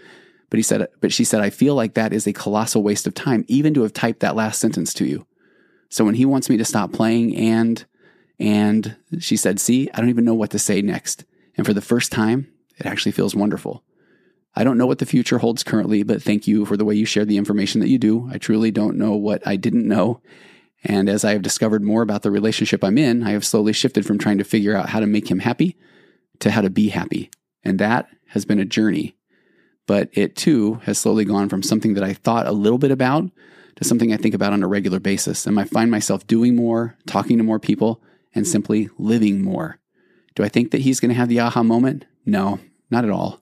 But 0.49 0.57
he 0.57 0.63
said, 0.63 0.85
but 0.99 1.13
she 1.13 1.23
said, 1.23 1.39
I 1.39 1.49
feel 1.49 1.75
like 1.75 1.93
that 1.93 2.11
is 2.11 2.27
a 2.27 2.33
colossal 2.33 2.83
waste 2.83 3.07
of 3.07 3.13
time, 3.13 3.45
even 3.47 3.73
to 3.75 3.83
have 3.83 3.93
typed 3.93 4.19
that 4.19 4.35
last 4.35 4.59
sentence 4.59 4.93
to 4.95 5.05
you. 5.05 5.25
So 5.89 6.03
when 6.03 6.15
he 6.15 6.25
wants 6.25 6.49
me 6.49 6.57
to 6.57 6.65
stop 6.65 6.91
playing 6.91 7.37
and, 7.37 7.85
and 8.41 8.97
she 9.19 9.37
said, 9.37 9.59
see, 9.59 9.87
I 9.93 9.99
don't 9.99 10.09
even 10.09 10.25
know 10.25 10.33
what 10.33 10.49
to 10.49 10.59
say 10.59 10.81
next. 10.81 11.25
And 11.55 11.65
for 11.65 11.73
the 11.73 11.81
first 11.81 12.11
time, 12.11 12.51
it 12.79 12.87
actually 12.87 13.11
feels 13.11 13.35
wonderful. 13.35 13.83
I 14.55 14.63
don't 14.63 14.79
know 14.79 14.87
what 14.87 14.97
the 14.97 15.05
future 15.05 15.37
holds 15.37 15.63
currently, 15.63 16.01
but 16.01 16.23
thank 16.23 16.47
you 16.47 16.65
for 16.65 16.75
the 16.75 16.83
way 16.83 16.95
you 16.95 17.05
share 17.05 17.23
the 17.23 17.37
information 17.37 17.81
that 17.81 17.89
you 17.89 17.99
do. 17.99 18.27
I 18.31 18.39
truly 18.39 18.71
don't 18.71 18.97
know 18.97 19.13
what 19.13 19.45
I 19.47 19.57
didn't 19.57 19.87
know. 19.87 20.21
And 20.83 21.07
as 21.07 21.23
I 21.23 21.33
have 21.33 21.43
discovered 21.43 21.83
more 21.83 22.01
about 22.01 22.23
the 22.23 22.31
relationship 22.31 22.83
I'm 22.83 22.97
in, 22.97 23.21
I 23.21 23.29
have 23.29 23.45
slowly 23.45 23.73
shifted 23.73 24.07
from 24.07 24.17
trying 24.17 24.39
to 24.39 24.43
figure 24.43 24.75
out 24.75 24.89
how 24.89 24.99
to 24.99 25.05
make 25.05 25.29
him 25.29 25.39
happy 25.39 25.77
to 26.39 26.49
how 26.49 26.61
to 26.61 26.71
be 26.71 26.89
happy. 26.89 27.29
And 27.63 27.77
that 27.77 28.07
has 28.29 28.43
been 28.43 28.59
a 28.59 28.65
journey. 28.65 29.15
But 29.85 30.09
it 30.13 30.35
too 30.35 30.75
has 30.85 30.97
slowly 30.97 31.25
gone 31.25 31.47
from 31.47 31.61
something 31.61 31.93
that 31.93 32.03
I 32.03 32.13
thought 32.13 32.47
a 32.47 32.51
little 32.51 32.79
bit 32.79 32.89
about 32.89 33.29
to 33.75 33.83
something 33.83 34.11
I 34.11 34.17
think 34.17 34.33
about 34.33 34.53
on 34.53 34.63
a 34.63 34.67
regular 34.67 34.99
basis. 34.99 35.45
And 35.45 35.59
I 35.59 35.65
find 35.65 35.91
myself 35.91 36.25
doing 36.25 36.55
more, 36.55 36.97
talking 37.05 37.37
to 37.37 37.43
more 37.43 37.59
people, 37.59 38.01
and 38.33 38.47
simply 38.47 38.89
living 38.97 39.41
more. 39.41 39.79
Do 40.35 40.43
I 40.43 40.49
think 40.49 40.71
that 40.71 40.81
he's 40.81 40.99
going 40.99 41.09
to 41.09 41.15
have 41.15 41.29
the 41.29 41.39
aha 41.39 41.63
moment? 41.63 42.05
No, 42.25 42.59
not 42.89 43.03
at 43.03 43.11
all 43.11 43.41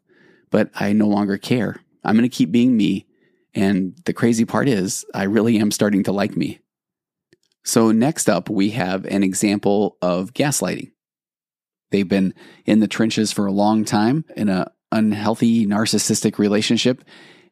but 0.50 0.70
I 0.76 0.94
no 0.94 1.08
longer 1.08 1.38
care. 1.38 1.78
I'm 2.04 2.16
going 2.16 2.30
to 2.30 2.36
keep 2.36 2.52
being 2.52 2.76
me. 2.76 3.08
And 3.54 3.96
the 4.06 4.14
crazy 4.14 4.46
part 4.46 4.68
is, 4.68 5.06
I 5.14 5.24
really 5.24 5.58
am 5.58 5.72
starting 5.72 6.04
to 6.04 6.12
like 6.12 6.38
me. 6.38 6.60
So, 7.64 7.92
next 7.92 8.30
up, 8.30 8.50
we 8.50 8.72
have 8.72 9.06
an 9.06 9.24
example 9.24 9.98
of 10.02 10.34
gaslighting. 10.34 10.92
They've 11.92 12.08
been 12.08 12.34
in 12.66 12.80
the 12.80 12.88
trenches 12.88 13.32
for 13.32 13.46
a 13.46 13.52
long 13.52 13.86
time 13.86 14.24
in 14.36 14.50
an 14.50 14.66
unhealthy 14.92 15.66
narcissistic 15.66 16.38
relationship. 16.38 17.04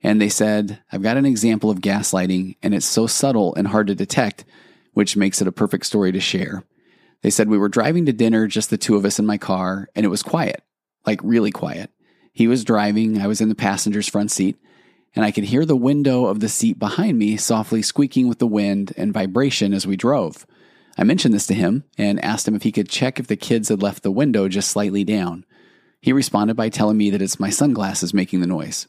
And 0.03 0.21
they 0.21 0.29
said, 0.29 0.79
I've 0.91 1.01
got 1.01 1.17
an 1.17 1.25
example 1.25 1.71
of 1.71 1.79
gaslighting, 1.79 2.57
and 2.61 2.73
it's 2.73 2.85
so 2.85 3.07
subtle 3.07 3.55
and 3.55 3.67
hard 3.67 3.87
to 3.87 3.95
detect, 3.95 4.45
which 4.93 5.17
makes 5.17 5.41
it 5.41 5.47
a 5.47 5.51
perfect 5.51 5.87
story 5.87 6.11
to 6.11 6.19
share. 6.19 6.63
They 7.21 7.29
said, 7.29 7.49
We 7.49 7.57
were 7.57 7.69
driving 7.69 8.05
to 8.05 8.13
dinner, 8.13 8.47
just 8.47 8.69
the 8.69 8.77
two 8.77 8.95
of 8.95 9.05
us 9.05 9.19
in 9.19 9.25
my 9.25 9.37
car, 9.37 9.89
and 9.95 10.05
it 10.05 10.09
was 10.09 10.23
quiet, 10.23 10.63
like 11.05 11.19
really 11.23 11.51
quiet. 11.51 11.91
He 12.31 12.47
was 12.47 12.63
driving, 12.63 13.19
I 13.19 13.27
was 13.27 13.41
in 13.41 13.49
the 13.49 13.55
passenger's 13.55 14.07
front 14.07 14.31
seat, 14.31 14.57
and 15.15 15.25
I 15.25 15.31
could 15.31 15.45
hear 15.45 15.65
the 15.65 15.75
window 15.75 16.25
of 16.25 16.39
the 16.39 16.49
seat 16.49 16.77
behind 16.77 17.17
me 17.17 17.37
softly 17.37 17.81
squeaking 17.81 18.27
with 18.27 18.37
the 18.37 18.45
wind 18.45 18.93
and 18.95 19.13
vibration 19.13 19.73
as 19.73 19.87
we 19.87 19.97
drove. 19.97 20.45
I 20.97 21.03
mentioned 21.03 21.33
this 21.33 21.47
to 21.47 21.53
him 21.53 21.83
and 21.97 22.23
asked 22.23 22.47
him 22.47 22.55
if 22.55 22.63
he 22.63 22.71
could 22.71 22.89
check 22.89 23.19
if 23.19 23.27
the 23.27 23.35
kids 23.35 23.69
had 23.69 23.81
left 23.81 24.03
the 24.03 24.11
window 24.11 24.47
just 24.47 24.69
slightly 24.69 25.03
down. 25.03 25.45
He 26.01 26.13
responded 26.13 26.55
by 26.55 26.69
telling 26.69 26.97
me 26.97 27.09
that 27.09 27.21
it's 27.21 27.39
my 27.39 27.49
sunglasses 27.49 28.13
making 28.13 28.41
the 28.41 28.47
noise. 28.47 28.87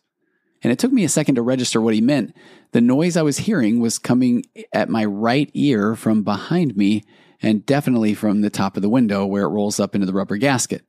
And 0.62 0.72
it 0.72 0.78
took 0.78 0.92
me 0.92 1.04
a 1.04 1.08
second 1.08 1.36
to 1.36 1.42
register 1.42 1.80
what 1.80 1.94
he 1.94 2.00
meant. 2.00 2.34
The 2.72 2.80
noise 2.80 3.16
I 3.16 3.22
was 3.22 3.38
hearing 3.38 3.80
was 3.80 3.98
coming 3.98 4.44
at 4.72 4.88
my 4.88 5.04
right 5.04 5.50
ear 5.54 5.94
from 5.94 6.24
behind 6.24 6.76
me 6.76 7.04
and 7.42 7.64
definitely 7.64 8.14
from 8.14 8.40
the 8.40 8.50
top 8.50 8.76
of 8.76 8.82
the 8.82 8.88
window 8.88 9.24
where 9.24 9.44
it 9.44 9.50
rolls 9.50 9.78
up 9.78 9.94
into 9.94 10.06
the 10.06 10.12
rubber 10.12 10.36
gasket. 10.36 10.84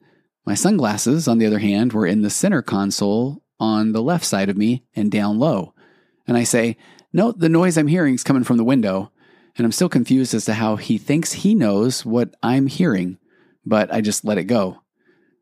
My 0.46 0.56
sunglasses, 0.56 1.27
on 1.27 1.38
the 1.38 1.46
other 1.46 1.60
hand, 1.60 1.94
were 1.94 2.08
in 2.08 2.22
the 2.22 2.29
center 2.29 2.62
console 2.62 3.44
on 3.60 3.91
the 3.91 4.01
left 4.01 4.25
side 4.25 4.50
of 4.50 4.58
me 4.58 4.86
and 4.96 5.12
down 5.12 5.38
low. 5.38 5.74
And 6.27 6.38
I 6.38 6.44
say, 6.44 6.77
No, 7.13 7.32
the 7.32 7.50
noise 7.50 7.77
I'm 7.77 7.88
hearing 7.88 8.15
is 8.15 8.24
coming 8.24 8.44
from 8.44 8.58
the 8.58 8.63
window. 8.63 9.12
And 9.58 9.65
I'm 9.65 9.72
still 9.72 9.89
confused 9.89 10.34
as 10.34 10.46
to 10.46 10.53
how 10.53 10.77
he 10.77 10.98
thinks 10.98 11.34
he 11.34 11.53
knows 11.53 12.06
what 12.06 12.34
I'm 12.41 12.68
hearing, 12.68 13.18
but 13.65 13.94
I 13.94 14.00
just 14.00 14.24
let 14.24 14.38
it 14.38 14.46
go. 14.46 14.82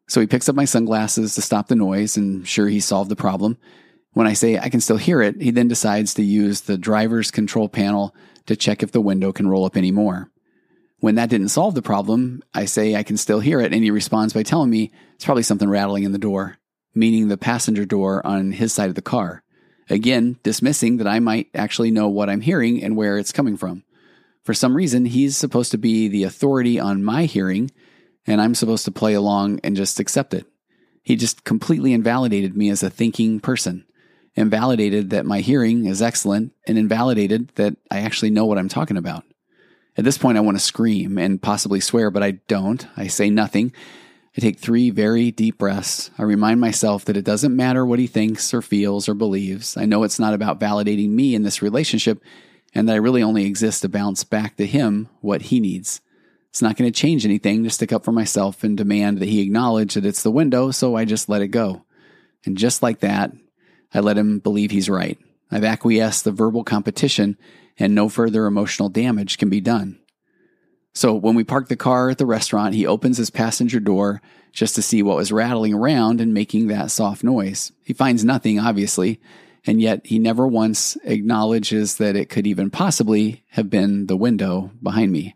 So 0.07 0.21
he 0.21 0.27
picks 0.27 0.49
up 0.49 0.55
my 0.55 0.65
sunglasses 0.65 1.35
to 1.35 1.41
stop 1.41 1.67
the 1.67 1.75
noise, 1.75 2.17
and 2.17 2.47
sure, 2.47 2.67
he 2.67 2.79
solved 2.79 3.11
the 3.11 3.15
problem. 3.15 3.57
When 4.13 4.25
I 4.25 4.33
say 4.33 4.57
I 4.57 4.69
can 4.69 4.79
still 4.79 4.97
hear 4.97 5.21
it, 5.21 5.39
he 5.41 5.51
then 5.51 5.67
decides 5.67 6.13
to 6.15 6.23
use 6.23 6.61
the 6.61 6.77
driver's 6.77 7.29
control 7.29 7.69
panel 7.69 8.15
to 8.47 8.55
check 8.55 8.81
if 8.81 8.91
the 8.91 9.01
window 9.01 9.31
can 9.31 9.47
roll 9.47 9.65
up 9.65 9.77
anymore. 9.77 10.31
When 10.99 11.15
that 11.15 11.29
didn't 11.29 11.49
solve 11.49 11.75
the 11.75 11.81
problem, 11.81 12.41
I 12.53 12.65
say 12.65 12.95
I 12.95 13.03
can 13.03 13.17
still 13.17 13.39
hear 13.39 13.59
it, 13.59 13.71
and 13.73 13.83
he 13.83 13.91
responds 13.91 14.33
by 14.33 14.43
telling 14.43 14.69
me 14.69 14.91
it's 15.13 15.25
probably 15.25 15.43
something 15.43 15.69
rattling 15.69 16.03
in 16.03 16.11
the 16.11 16.17
door, 16.17 16.57
meaning 16.95 17.27
the 17.27 17.37
passenger 17.37 17.85
door 17.85 18.25
on 18.25 18.51
his 18.51 18.73
side 18.73 18.89
of 18.89 18.95
the 18.95 19.01
car. 19.01 19.43
Again, 19.89 20.39
dismissing 20.43 20.97
that 20.97 21.07
I 21.07 21.19
might 21.19 21.49
actually 21.53 21.91
know 21.91 22.09
what 22.09 22.29
I'm 22.29 22.41
hearing 22.41 22.83
and 22.83 22.97
where 22.97 23.17
it's 23.17 23.31
coming 23.31 23.57
from. 23.57 23.83
For 24.43 24.53
some 24.53 24.75
reason, 24.75 25.05
he's 25.05 25.37
supposed 25.37 25.71
to 25.71 25.77
be 25.77 26.07
the 26.07 26.23
authority 26.23 26.79
on 26.79 27.03
my 27.03 27.25
hearing, 27.25 27.69
and 28.25 28.41
I'm 28.41 28.55
supposed 28.55 28.85
to 28.85 28.91
play 28.91 29.13
along 29.13 29.59
and 29.63 29.75
just 29.75 29.99
accept 29.99 30.33
it. 30.33 30.45
He 31.03 31.15
just 31.15 31.43
completely 31.43 31.93
invalidated 31.93 32.57
me 32.57 32.69
as 32.69 32.81
a 32.81 32.89
thinking 32.89 33.39
person. 33.39 33.85
invalidated 34.37 35.09
that 35.09 35.25
my 35.25 35.41
hearing 35.41 35.85
is 35.85 36.01
excellent 36.01 36.53
and 36.67 36.77
invalidated 36.77 37.49
that 37.55 37.75
I 37.89 37.99
actually 37.99 38.29
know 38.29 38.45
what 38.45 38.57
I'm 38.57 38.69
talking 38.69 38.95
about. 38.95 39.23
At 39.97 40.03
this 40.03 40.17
point, 40.17 40.37
I 40.37 40.41
want 40.41 40.57
to 40.57 40.63
scream 40.63 41.17
and 41.17 41.41
possibly 41.41 41.79
swear, 41.79 42.11
but 42.11 42.21
I 42.21 42.31
don't. 42.47 42.85
I 42.95 43.07
say 43.07 43.29
nothing. 43.31 43.73
I 44.37 44.41
take 44.41 44.59
three 44.59 44.91
very 44.91 45.31
deep 45.31 45.57
breaths. 45.57 46.11
I 46.19 46.23
remind 46.23 46.61
myself 46.61 47.05
that 47.05 47.17
it 47.17 47.25
doesn't 47.25 47.55
matter 47.55 47.83
what 47.83 47.97
he 47.97 48.05
thinks 48.05 48.53
or 48.53 48.61
feels 48.61 49.09
or 49.09 49.15
believes. 49.15 49.75
I 49.75 49.85
know 49.85 50.03
it's 50.03 50.19
not 50.19 50.35
about 50.35 50.59
validating 50.59 51.09
me 51.09 51.33
in 51.33 51.41
this 51.41 51.63
relationship 51.63 52.21
and 52.75 52.87
that 52.87 52.93
I 52.93 52.97
really 52.97 53.23
only 53.23 53.45
exist 53.45 53.81
to 53.81 53.89
bounce 53.89 54.23
back 54.23 54.55
to 54.57 54.67
him 54.67 55.09
what 55.21 55.43
he 55.43 55.59
needs. 55.59 56.01
It's 56.49 56.61
not 56.61 56.77
going 56.77 56.91
to 56.91 56.99
change 56.99 57.25
anything 57.25 57.63
to 57.63 57.71
stick 57.71 57.91
up 57.91 58.05
for 58.05 58.11
myself 58.11 58.63
and 58.63 58.77
demand 58.77 59.17
that 59.17 59.29
he 59.29 59.41
acknowledge 59.41 59.95
that 59.95 60.05
it's 60.05 60.21
the 60.21 60.31
window, 60.31 60.69
so 60.69 60.95
I 60.95 61.05
just 61.05 61.29
let 61.29 61.41
it 61.41 61.47
go. 61.47 61.85
And 62.45 62.55
just 62.55 62.83
like 62.83 62.99
that, 62.99 63.31
I 63.93 64.01
let 64.01 64.17
him 64.17 64.37
believe 64.39 64.69
he's 64.69 64.89
right. 64.89 65.17
I've 65.49 65.63
acquiesced 65.63 66.23
the 66.23 66.31
verbal 66.31 66.63
competition 66.63 67.37
and 67.79 67.93
no 67.93 68.09
further 68.09 68.45
emotional 68.45 68.89
damage 68.89 69.37
can 69.37 69.49
be 69.49 69.61
done. 69.61 69.99
So 70.93 71.13
when 71.13 71.35
we 71.35 71.43
park 71.43 71.67
the 71.67 71.75
car 71.75 72.09
at 72.09 72.17
the 72.17 72.25
restaurant, 72.25 72.73
he 72.73 72.87
opens 72.87 73.17
his 73.17 73.29
passenger 73.29 73.79
door 73.79 74.21
just 74.51 74.73
to 74.75 74.81
see 74.81 75.03
what 75.03 75.17
was 75.17 75.31
rattling 75.31 75.73
around 75.73 76.19
and 76.19 76.33
making 76.33 76.67
that 76.67 76.89
soft 76.89 77.23
noise. 77.23 77.71
He 77.83 77.93
finds 77.93 78.25
nothing, 78.25 78.59
obviously, 78.59 79.21
and 79.67 79.79
yet 79.79 80.07
he 80.07 80.17
never 80.17 80.47
once 80.47 80.97
acknowledges 81.03 81.97
that 81.97 82.15
it 82.15 82.29
could 82.29 82.47
even 82.47 82.71
possibly 82.71 83.43
have 83.49 83.69
been 83.69 84.07
the 84.07 84.17
window 84.17 84.71
behind 84.81 85.11
me. 85.11 85.35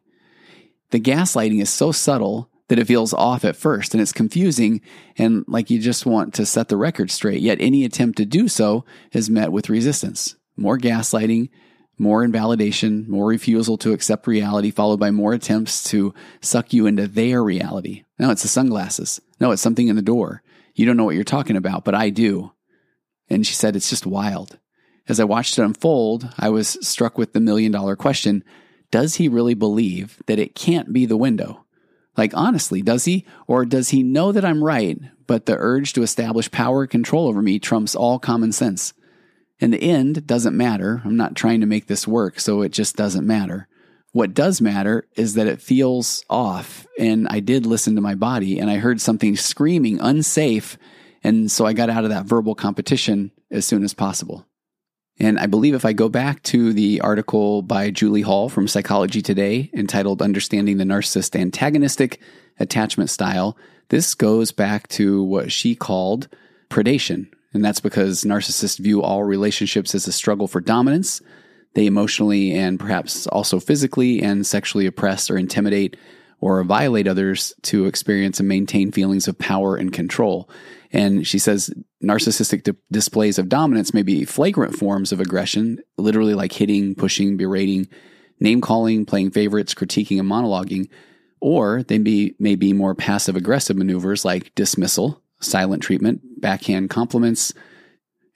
The 0.90 1.00
gaslighting 1.00 1.62
is 1.62 1.70
so 1.70 1.92
subtle 1.92 2.50
that 2.70 2.80
it 2.80 2.88
feels 2.88 3.14
off 3.14 3.46
at 3.46 3.56
first 3.56 3.94
and 3.94 4.02
it's 4.02 4.14
confusing 4.14 4.82
and 5.18 5.44
like 5.48 5.70
you 5.70 5.78
just 5.78 6.06
want 6.06 6.34
to 6.34 6.46
set 6.46 6.70
the 6.70 6.78
record 6.78 7.12
straight. 7.12 7.42
Yet 7.42 7.58
any 7.62 7.84
attempt 7.84 8.18
to 8.18 8.26
do 8.26 8.48
so 8.48 8.86
is 9.12 9.30
met 9.30 9.52
with 9.52 9.70
resistance. 9.70 10.36
More 10.56 10.78
gaslighting, 10.78 11.50
more 12.02 12.24
invalidation, 12.24 13.06
more 13.08 13.28
refusal 13.28 13.78
to 13.78 13.94
accept 13.94 14.26
reality, 14.26 14.72
followed 14.72 15.00
by 15.00 15.12
more 15.12 15.34
attempts 15.34 15.84
to 15.84 16.14
suck 16.42 16.74
you 16.74 16.88
into 16.88 17.08
their 17.08 17.44
reality. 17.44 18.04
No, 18.18 18.32
it's 18.32 18.42
the 18.42 18.48
sunglasses. 18.48 19.22
No, 19.40 19.52
it's 19.52 19.62
something 19.62 19.88
in 19.88 19.96
the 19.96 20.02
door. 20.02 20.42
You 20.74 20.88
don't 20.88 20.98
know 20.98 21.04
what 21.04 21.14
you're 21.14 21.24
talking 21.24 21.56
about, 21.56 21.86
but 21.86 21.94
I 21.94 22.10
do. 22.10 22.54
And 23.30 23.46
she 23.46 23.54
said, 23.54 23.76
it's 23.76 23.90
just 23.90 24.08
wild. 24.08 24.58
As 25.08 25.20
I 25.20 25.26
watched 25.26 25.60
it 25.60 25.64
unfold, 25.64 26.28
I 26.40 26.50
was 26.50 26.76
struck 26.86 27.20
with 27.20 27.34
the 27.34 27.40
million 27.40 27.72
dollar 27.72 27.96
question 27.96 28.44
Does 28.90 29.16
he 29.16 29.28
really 29.28 29.54
believe 29.54 30.24
that 30.26 30.40
it 30.40 30.56
can't 30.56 30.92
be 30.92 31.06
the 31.06 31.18
window? 31.18 31.66
Like, 32.18 32.36
honestly, 32.36 32.82
does 32.82 33.06
he? 33.06 33.26
Or 33.46 33.64
does 33.64 33.90
he 33.90 34.02
know 34.02 34.32
that 34.32 34.44
I'm 34.44 34.64
right, 34.64 34.98
but 35.28 35.46
the 35.46 35.56
urge 35.56 35.94
to 35.94 36.02
establish 36.02 36.50
power 36.50 36.82
and 36.82 36.90
control 36.90 37.28
over 37.28 37.44
me 37.44 37.60
trumps 37.60 37.96
all 37.96 38.18
common 38.18 38.52
sense? 38.52 38.94
In 39.62 39.70
the 39.70 39.82
end, 39.82 40.26
doesn't 40.26 40.58
matter. 40.58 41.04
I'm 41.06 41.16
not 41.16 41.36
trying 41.36 41.62
to 41.62 41.68
make 41.68 41.86
this 41.86 42.08
work, 42.08 42.40
so 42.40 42.64
it 42.64 42.72
just 42.72 42.96
doesn't 42.96 43.28
matter. 43.28 43.68
What 44.12 44.34
does 44.34 44.60
matter 44.60 45.08
is 45.16 45.36
that 45.36 45.48
it 45.48 45.62
feels 45.62 46.26
off, 46.30 46.86
and 47.00 47.28
I 47.30 47.40
did 47.40 47.66
listen 47.66 47.96
to 47.96 48.02
my 48.02 48.16
body, 48.16 48.60
and 48.60 48.70
I 48.70 48.78
heard 48.78 49.00
something 49.00 49.38
screaming 49.38 50.02
unsafe, 50.02 50.78
and 51.24 51.50
so 51.50 51.66
I 51.68 51.74
got 51.74 51.92
out 51.92 52.04
of 52.04 52.10
that 52.10 52.26
verbal 52.26 52.56
competition 52.56 53.32
as 53.52 53.66
soon 53.66 53.84
as 53.84 53.94
possible. 53.94 54.48
And 55.20 55.38
I 55.38 55.46
believe 55.46 55.76
if 55.76 55.86
I 55.86 55.94
go 55.94 56.10
back 56.10 56.42
to 56.44 56.74
the 56.74 57.00
article 57.02 57.62
by 57.62 57.92
Julie 57.92 58.22
Hall 58.22 58.50
from 58.50 58.68
Psychology 58.68 59.22
Today 59.22 59.70
entitled 59.74 60.24
Understanding 60.24 60.78
the 60.78 60.84
Narcissist 60.84 61.40
Antagonistic 61.40 62.20
Attachment 62.60 63.12
Style, 63.12 63.56
this 63.90 64.16
goes 64.16 64.52
back 64.52 64.88
to 64.90 65.22
what 65.22 65.52
she 65.52 65.76
called 65.76 66.28
predation, 66.70 67.28
and 67.54 67.64
that's 67.64 67.80
because 67.80 68.24
narcissists 68.24 68.80
view 68.80 69.02
all 69.02 69.24
relationships 69.24 69.94
as 69.94 70.08
a 70.08 70.12
struggle 70.12 70.48
for 70.48 70.62
dominance. 70.62 71.22
They 71.74 71.86
emotionally 71.86 72.54
and 72.54 72.80
perhaps 72.80 73.28
also 73.28 73.60
physically 73.60 74.22
and 74.22 74.46
sexually 74.46 74.86
oppress 74.86 75.30
or 75.30 75.38
intimidate 75.38 75.98
or 76.40 76.64
violate 76.64 77.08
others 77.08 77.54
to 77.62 77.86
experience 77.86 78.40
and 78.40 78.50
maintain 78.50 78.92
feelings 78.92 79.28
of 79.28 79.38
power 79.38 79.76
and 79.76 79.94
control. 79.94 80.50
And 80.92 81.26
she 81.26 81.40
says 81.40 81.74
narcissistic 82.04 82.64
di- 82.64 82.74
displays 82.92 83.38
of 83.38 83.48
dominance 83.48 83.94
may 83.94 84.02
be 84.02 84.26
flagrant 84.26 84.76
forms 84.76 85.12
of 85.12 85.20
aggression, 85.20 85.80
literally 85.98 86.34
like 86.34 86.52
hitting, 86.52 86.96
pushing, 86.96 87.38
berating, 87.38 87.88
name 88.40 88.60
calling, 88.60 89.06
playing 89.06 89.32
favorites, 89.32 89.76
critiquing, 89.76 90.20
and 90.20 90.30
monologuing. 90.30 90.90
Or 91.40 91.84
they 91.84 92.00
may 92.40 92.56
be 92.56 92.74
more 92.74 92.96
passive 92.96 93.36
aggressive 93.36 93.78
maneuvers 93.78 94.26
like 94.26 94.54
dismissal, 94.56 95.22
silent 95.42 95.84
treatment, 95.84 96.22
backhand 96.40 96.90
compliments. 96.90 97.54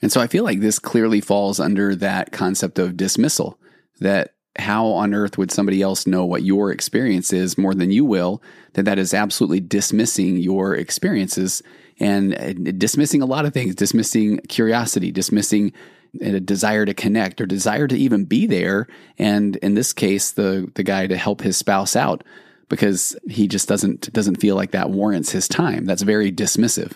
And 0.01 0.12
so 0.12 0.21
I 0.21 0.27
feel 0.27 0.43
like 0.43 0.59
this 0.59 0.79
clearly 0.79 1.21
falls 1.21 1.59
under 1.59 1.95
that 1.95 2.31
concept 2.31 2.79
of 2.79 2.97
dismissal 2.97 3.59
that 4.00 4.31
how 4.57 4.88
on 4.88 5.13
earth 5.13 5.38
would 5.38 5.51
somebody 5.51 5.81
else 5.81 6.07
know 6.07 6.25
what 6.25 6.43
your 6.43 6.71
experience 6.71 7.33
is 7.33 7.57
more 7.57 7.74
than 7.74 7.91
you 7.91 8.05
will? 8.05 8.41
That 8.74 8.85
that 8.85 9.00
is 9.00 9.13
absolutely 9.13 9.59
dismissing 9.59 10.38
your 10.38 10.75
experiences 10.75 11.62
and 12.00 12.77
dismissing 12.79 13.21
a 13.21 13.25
lot 13.25 13.45
of 13.45 13.53
things, 13.53 13.75
dismissing 13.75 14.39
curiosity, 14.47 15.12
dismissing 15.12 15.74
a 16.21 16.39
desire 16.39 16.85
to 16.85 16.93
connect 16.93 17.41
or 17.41 17.45
desire 17.45 17.88
to 17.88 17.97
even 17.97 18.25
be 18.25 18.45
there. 18.45 18.88
And 19.17 19.55
in 19.57 19.74
this 19.75 19.93
case, 19.93 20.31
the 20.31 20.71
the 20.75 20.83
guy 20.83 21.07
to 21.07 21.17
help 21.17 21.41
his 21.41 21.57
spouse 21.57 21.95
out 21.95 22.24
because 22.69 23.15
he 23.29 23.48
just 23.48 23.67
doesn't 23.67 24.12
doesn't 24.13 24.41
feel 24.41 24.55
like 24.55 24.72
that 24.72 24.89
warrants 24.89 25.31
his 25.31 25.48
time. 25.48 25.86
That's 25.86 26.01
very 26.01 26.31
dismissive. 26.31 26.93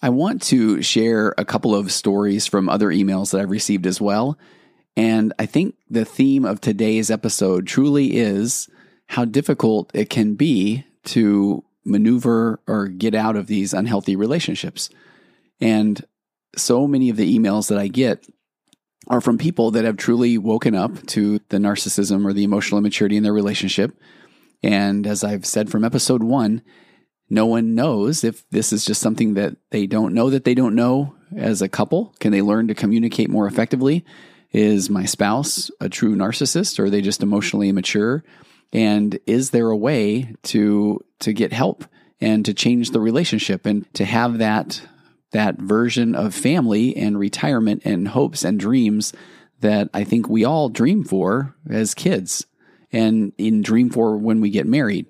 I 0.00 0.08
want 0.08 0.42
to 0.42 0.82
share 0.82 1.34
a 1.38 1.44
couple 1.44 1.74
of 1.74 1.92
stories 1.92 2.46
from 2.46 2.68
other 2.68 2.88
emails 2.88 3.30
that 3.30 3.40
I've 3.40 3.50
received 3.50 3.86
as 3.86 4.00
well. 4.00 4.36
And 4.96 5.32
I 5.38 5.46
think 5.46 5.76
the 5.88 6.04
theme 6.04 6.44
of 6.44 6.60
today's 6.60 7.10
episode 7.10 7.66
truly 7.66 8.16
is 8.16 8.68
how 9.06 9.24
difficult 9.24 9.90
it 9.94 10.10
can 10.10 10.34
be 10.34 10.84
to 11.04 11.64
maneuver 11.84 12.60
or 12.66 12.88
get 12.88 13.14
out 13.14 13.36
of 13.36 13.46
these 13.46 13.72
unhealthy 13.72 14.16
relationships. 14.16 14.90
And 15.60 16.04
so 16.56 16.86
many 16.86 17.08
of 17.08 17.16
the 17.16 17.38
emails 17.38 17.68
that 17.68 17.78
I 17.78 17.88
get 17.88 18.26
are 19.08 19.20
from 19.20 19.38
people 19.38 19.70
that 19.72 19.84
have 19.84 19.96
truly 19.96 20.38
woken 20.38 20.74
up 20.74 21.06
to 21.08 21.40
the 21.48 21.58
narcissism 21.58 22.24
or 22.24 22.32
the 22.32 22.44
emotional 22.44 22.78
immaturity 22.78 23.16
in 23.16 23.22
their 23.22 23.32
relationship 23.32 23.96
and 24.62 25.06
as 25.06 25.24
I've 25.24 25.46
said 25.46 25.70
from 25.70 25.84
episode 25.84 26.22
one, 26.22 26.62
no 27.28 27.46
one 27.46 27.74
knows 27.74 28.24
if 28.24 28.48
this 28.50 28.72
is 28.72 28.84
just 28.84 29.00
something 29.00 29.34
that 29.34 29.56
they 29.70 29.86
don't 29.86 30.14
know 30.14 30.30
that 30.30 30.44
they 30.44 30.54
don't 30.54 30.74
know 30.74 31.14
as 31.36 31.62
a 31.62 31.68
couple. 31.68 32.14
Can 32.20 32.30
they 32.30 32.42
learn 32.42 32.68
to 32.68 32.74
communicate 32.74 33.30
more 33.30 33.46
effectively? 33.46 34.04
Is 34.52 34.90
my 34.90 35.06
spouse 35.06 35.70
a 35.80 35.88
true 35.88 36.14
narcissist 36.14 36.78
or 36.78 36.84
are 36.84 36.90
they 36.90 37.00
just 37.00 37.22
emotionally 37.22 37.70
immature? 37.70 38.22
And 38.72 39.18
is 39.26 39.50
there 39.50 39.70
a 39.70 39.76
way 39.76 40.34
to 40.44 41.00
to 41.20 41.32
get 41.32 41.52
help 41.52 41.84
and 42.20 42.44
to 42.44 42.54
change 42.54 42.90
the 42.90 43.00
relationship 43.00 43.66
and 43.66 43.92
to 43.94 44.04
have 44.04 44.38
that 44.38 44.82
that 45.30 45.56
version 45.56 46.14
of 46.14 46.34
family 46.34 46.94
and 46.96 47.18
retirement 47.18 47.82
and 47.86 48.08
hopes 48.08 48.44
and 48.44 48.60
dreams 48.60 49.14
that 49.60 49.88
I 49.94 50.04
think 50.04 50.28
we 50.28 50.44
all 50.44 50.68
dream 50.68 51.02
for 51.02 51.54
as 51.70 51.94
kids? 51.94 52.44
And 52.92 53.32
in 53.38 53.62
Dream 53.62 53.90
for 53.90 54.16
when 54.16 54.40
we 54.40 54.50
get 54.50 54.66
married. 54.66 55.06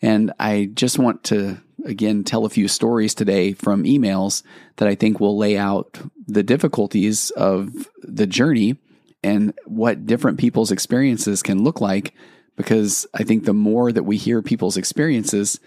And 0.00 0.32
I 0.38 0.70
just 0.72 0.98
want 0.98 1.24
to 1.24 1.60
again 1.84 2.24
tell 2.24 2.44
a 2.44 2.50
few 2.50 2.68
stories 2.68 3.14
today 3.14 3.52
from 3.52 3.84
emails 3.84 4.42
that 4.76 4.88
I 4.88 4.94
think 4.94 5.20
will 5.20 5.36
lay 5.36 5.56
out 5.56 6.00
the 6.26 6.42
difficulties 6.42 7.30
of 7.30 7.88
the 8.02 8.26
journey 8.26 8.76
and 9.22 9.54
what 9.66 10.06
different 10.06 10.38
people's 10.38 10.72
experiences 10.72 11.42
can 11.42 11.62
look 11.62 11.80
like. 11.80 12.14
Because 12.56 13.06
I 13.14 13.22
think 13.22 13.44
the 13.44 13.54
more 13.54 13.90
that 13.92 14.02
we 14.02 14.16
hear 14.16 14.42
people's 14.42 14.76
experiences, 14.76 15.58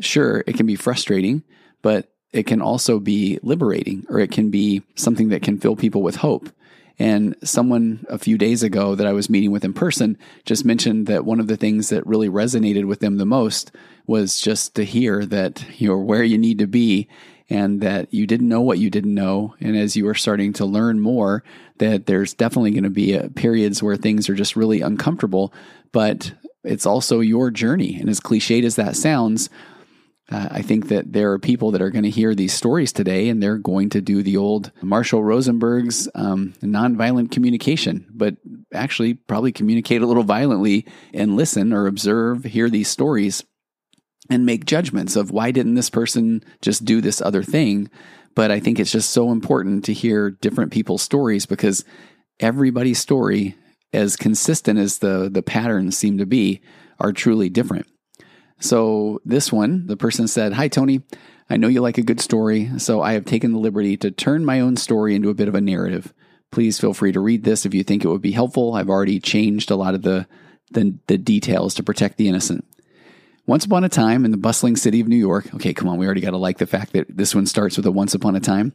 sure, 0.00 0.42
it 0.46 0.56
can 0.56 0.66
be 0.66 0.74
frustrating, 0.74 1.44
but 1.82 2.12
it 2.32 2.46
can 2.46 2.60
also 2.60 2.98
be 2.98 3.38
liberating 3.42 4.04
or 4.08 4.18
it 4.18 4.30
can 4.30 4.50
be 4.50 4.82
something 4.96 5.28
that 5.28 5.42
can 5.42 5.58
fill 5.58 5.76
people 5.76 6.02
with 6.02 6.16
hope. 6.16 6.48
And 6.98 7.36
someone 7.42 8.04
a 8.08 8.18
few 8.18 8.38
days 8.38 8.62
ago 8.62 8.94
that 8.94 9.06
I 9.06 9.12
was 9.12 9.30
meeting 9.30 9.50
with 9.50 9.64
in 9.64 9.72
person 9.72 10.18
just 10.44 10.64
mentioned 10.64 11.06
that 11.06 11.24
one 11.24 11.40
of 11.40 11.46
the 11.46 11.56
things 11.56 11.88
that 11.88 12.06
really 12.06 12.28
resonated 12.28 12.84
with 12.84 13.00
them 13.00 13.16
the 13.16 13.26
most 13.26 13.72
was 14.06 14.40
just 14.40 14.74
to 14.74 14.84
hear 14.84 15.24
that 15.26 15.64
you're 15.80 15.98
where 15.98 16.24
you 16.24 16.38
need 16.38 16.58
to 16.58 16.66
be 16.66 17.08
and 17.48 17.80
that 17.80 18.12
you 18.12 18.26
didn't 18.26 18.48
know 18.48 18.60
what 18.60 18.78
you 18.78 18.88
didn't 18.88 19.14
know. 19.14 19.54
And 19.60 19.76
as 19.76 19.96
you 19.96 20.08
are 20.08 20.14
starting 20.14 20.52
to 20.54 20.64
learn 20.64 21.00
more, 21.00 21.42
that 21.78 22.06
there's 22.06 22.34
definitely 22.34 22.70
going 22.70 22.84
to 22.84 22.90
be 22.90 23.16
uh, 23.16 23.28
periods 23.34 23.82
where 23.82 23.96
things 23.96 24.28
are 24.28 24.34
just 24.34 24.56
really 24.56 24.80
uncomfortable, 24.80 25.52
but 25.92 26.32
it's 26.64 26.86
also 26.86 27.20
your 27.20 27.50
journey. 27.50 27.96
And 27.98 28.08
as 28.08 28.20
cliched 28.20 28.64
as 28.64 28.76
that 28.76 28.96
sounds, 28.96 29.50
uh, 30.30 30.48
I 30.50 30.62
think 30.62 30.88
that 30.88 31.12
there 31.12 31.32
are 31.32 31.38
people 31.38 31.72
that 31.72 31.82
are 31.82 31.90
going 31.90 32.04
to 32.04 32.10
hear 32.10 32.34
these 32.34 32.54
stories 32.54 32.92
today 32.92 33.28
and 33.28 33.42
they're 33.42 33.58
going 33.58 33.90
to 33.90 34.00
do 34.00 34.22
the 34.22 34.36
old 34.36 34.70
Marshall 34.80 35.22
Rosenberg's 35.22 36.08
um, 36.14 36.54
nonviolent 36.62 37.32
communication, 37.32 38.06
but 38.10 38.36
actually 38.72 39.14
probably 39.14 39.52
communicate 39.52 40.00
a 40.00 40.06
little 40.06 40.22
violently 40.22 40.86
and 41.12 41.36
listen 41.36 41.72
or 41.72 41.86
observe, 41.86 42.44
hear 42.44 42.70
these 42.70 42.88
stories 42.88 43.44
and 44.30 44.46
make 44.46 44.64
judgments 44.64 45.16
of 45.16 45.30
why 45.30 45.50
didn't 45.50 45.74
this 45.74 45.90
person 45.90 46.42
just 46.62 46.84
do 46.84 47.00
this 47.00 47.20
other 47.20 47.42
thing? 47.42 47.90
But 48.34 48.50
I 48.50 48.60
think 48.60 48.78
it's 48.78 48.92
just 48.92 49.10
so 49.10 49.32
important 49.32 49.84
to 49.86 49.92
hear 49.92 50.30
different 50.30 50.72
people's 50.72 51.02
stories 51.02 51.44
because 51.44 51.84
everybody's 52.40 53.00
story, 53.00 53.56
as 53.92 54.16
consistent 54.16 54.78
as 54.78 54.98
the, 54.98 55.28
the 55.30 55.42
patterns 55.42 55.98
seem 55.98 56.16
to 56.18 56.26
be, 56.26 56.62
are 56.98 57.12
truly 57.12 57.50
different. 57.50 57.86
So, 58.62 59.20
this 59.24 59.52
one, 59.52 59.86
the 59.88 59.96
person 59.96 60.28
said, 60.28 60.52
Hi, 60.52 60.68
Tony. 60.68 61.02
I 61.50 61.56
know 61.56 61.66
you 61.68 61.80
like 61.80 61.98
a 61.98 62.02
good 62.02 62.20
story, 62.20 62.70
so 62.78 63.02
I 63.02 63.12
have 63.14 63.24
taken 63.24 63.52
the 63.52 63.58
liberty 63.58 63.96
to 63.98 64.10
turn 64.10 64.44
my 64.44 64.60
own 64.60 64.76
story 64.76 65.14
into 65.14 65.28
a 65.28 65.34
bit 65.34 65.48
of 65.48 65.54
a 65.54 65.60
narrative. 65.60 66.14
Please 66.52 66.78
feel 66.78 66.94
free 66.94 67.12
to 67.12 67.20
read 67.20 67.42
this 67.42 67.66
if 67.66 67.74
you 67.74 67.82
think 67.82 68.04
it 68.04 68.08
would 68.08 68.22
be 68.22 68.30
helpful. 68.30 68.74
I've 68.74 68.88
already 68.88 69.18
changed 69.18 69.70
a 69.70 69.76
lot 69.76 69.94
of 69.94 70.02
the, 70.02 70.28
the, 70.70 70.96
the 71.08 71.18
details 71.18 71.74
to 71.74 71.82
protect 71.82 72.18
the 72.18 72.28
innocent. 72.28 72.64
Once 73.46 73.64
upon 73.64 73.82
a 73.82 73.88
time 73.88 74.24
in 74.24 74.30
the 74.30 74.36
bustling 74.36 74.76
city 74.76 75.00
of 75.00 75.08
New 75.08 75.16
York, 75.16 75.52
okay, 75.56 75.74
come 75.74 75.88
on, 75.88 75.98
we 75.98 76.06
already 76.06 76.20
got 76.20 76.30
to 76.30 76.36
like 76.36 76.58
the 76.58 76.66
fact 76.66 76.92
that 76.92 77.06
this 77.08 77.34
one 77.34 77.46
starts 77.46 77.76
with 77.76 77.86
a 77.86 77.92
once 77.92 78.14
upon 78.14 78.36
a 78.36 78.40
time. 78.40 78.72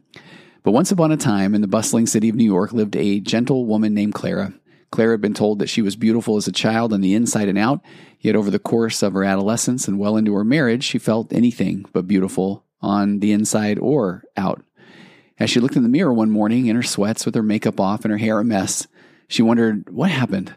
But 0.62 0.72
once 0.72 0.92
upon 0.92 1.10
a 1.10 1.16
time 1.16 1.54
in 1.54 1.62
the 1.62 1.66
bustling 1.66 2.06
city 2.06 2.28
of 2.28 2.36
New 2.36 2.44
York 2.44 2.72
lived 2.72 2.94
a 2.94 3.20
gentle 3.20 3.64
woman 3.64 3.94
named 3.94 4.12
Clara. 4.12 4.52
Clara 4.90 5.14
had 5.14 5.20
been 5.20 5.34
told 5.34 5.58
that 5.58 5.68
she 5.68 5.82
was 5.82 5.96
beautiful 5.96 6.36
as 6.36 6.48
a 6.48 6.52
child 6.52 6.92
on 6.92 7.00
the 7.00 7.14
inside 7.14 7.48
and 7.48 7.58
out, 7.58 7.80
yet 8.20 8.36
over 8.36 8.50
the 8.50 8.58
course 8.58 9.02
of 9.02 9.12
her 9.12 9.24
adolescence 9.24 9.86
and 9.86 9.98
well 9.98 10.16
into 10.16 10.34
her 10.34 10.44
marriage, 10.44 10.84
she 10.84 10.98
felt 10.98 11.32
anything 11.32 11.84
but 11.92 12.08
beautiful 12.08 12.64
on 12.80 13.20
the 13.20 13.32
inside 13.32 13.78
or 13.78 14.24
out. 14.36 14.62
As 15.38 15.50
she 15.50 15.60
looked 15.60 15.76
in 15.76 15.82
the 15.82 15.88
mirror 15.88 16.12
one 16.12 16.30
morning 16.30 16.66
in 16.66 16.76
her 16.76 16.82
sweats 16.82 17.24
with 17.24 17.34
her 17.34 17.42
makeup 17.42 17.78
off 17.78 18.04
and 18.04 18.12
her 18.12 18.18
hair 18.18 18.40
a 18.40 18.44
mess, 18.44 18.86
she 19.28 19.42
wondered 19.42 19.90
what 19.90 20.10
happened. 20.10 20.54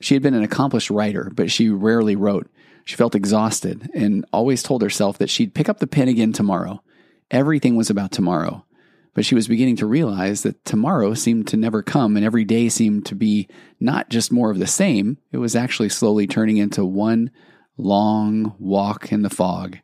She 0.00 0.14
had 0.14 0.22
been 0.22 0.34
an 0.34 0.42
accomplished 0.42 0.90
writer, 0.90 1.30
but 1.34 1.50
she 1.50 1.68
rarely 1.68 2.16
wrote. 2.16 2.50
She 2.84 2.96
felt 2.96 3.14
exhausted 3.14 3.88
and 3.94 4.24
always 4.32 4.62
told 4.62 4.82
herself 4.82 5.18
that 5.18 5.30
she'd 5.30 5.54
pick 5.54 5.68
up 5.68 5.78
the 5.78 5.86
pen 5.86 6.08
again 6.08 6.32
tomorrow. 6.32 6.82
Everything 7.30 7.76
was 7.76 7.88
about 7.88 8.10
tomorrow. 8.10 8.64
But 9.14 9.24
she 9.24 9.34
was 9.34 9.48
beginning 9.48 9.76
to 9.76 9.86
realize 9.86 10.42
that 10.42 10.64
tomorrow 10.64 11.14
seemed 11.14 11.48
to 11.48 11.56
never 11.56 11.82
come 11.82 12.16
and 12.16 12.24
every 12.24 12.44
day 12.44 12.68
seemed 12.68 13.06
to 13.06 13.14
be 13.14 13.48
not 13.80 14.08
just 14.08 14.30
more 14.30 14.50
of 14.50 14.58
the 14.58 14.66
same, 14.66 15.18
it 15.32 15.38
was 15.38 15.56
actually 15.56 15.88
slowly 15.88 16.26
turning 16.26 16.58
into 16.58 16.84
one 16.84 17.30
long 17.76 18.54
walk 18.58 19.10
in 19.12 19.22
the 19.22 19.30
fog. 19.30 19.78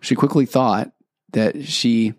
She 0.00 0.14
quickly 0.14 0.46
thought 0.46 0.92
that 1.32 1.64
she 1.64 2.14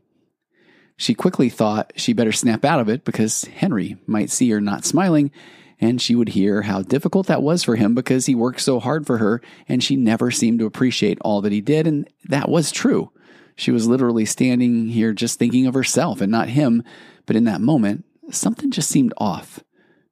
she 0.98 1.13
quickly 1.13 1.50
thought 1.50 1.94
she 1.96 2.13
better 2.13 2.32
snap 2.32 2.65
out 2.65 2.79
of 2.79 2.89
it 2.89 3.06
because 3.06 3.44
Henry 3.46 3.98
might 4.08 4.32
see 4.32 4.50
her 4.50 4.60
not 4.60 4.84
smiling 4.84 5.32
and 5.79 6.01
she 6.01 6.15
would 6.15 6.29
hear 6.29 6.63
how 6.63 6.82
difficult 6.82 7.27
that 7.27 7.44
was 7.44 7.63
for 7.63 7.75
him 7.75 7.94
because 7.94 8.25
he 8.25 8.34
worked 8.34 8.62
so 8.62 8.79
hard 8.79 9.06
for 9.06 9.20
her 9.20 9.41
and 9.67 9.84
she 9.84 9.96
never 9.96 10.32
seemed 10.32 10.60
to 10.60 10.65
appreciate 10.65 11.20
all 11.22 11.41
that 11.41 11.51
he 11.51 11.62
did. 11.62 11.86
And 11.86 12.10
that 12.25 12.50
was 12.50 12.72
true. 12.72 13.12
She 13.58 13.72
was 13.72 13.88
literally 13.88 14.24
standing 14.24 14.88
here 14.88 15.14
just 15.14 15.40
thinking 15.40 15.66
of 15.66 15.74
herself 15.74 16.22
and 16.22 16.32
not 16.32 16.48
him. 16.48 16.84
But 17.26 17.36
in 17.36 17.44
that 17.46 17.60
moment, 17.60 18.06
something 18.30 18.72
just 18.72 18.90
seemed 18.90 19.14
off. 19.18 19.60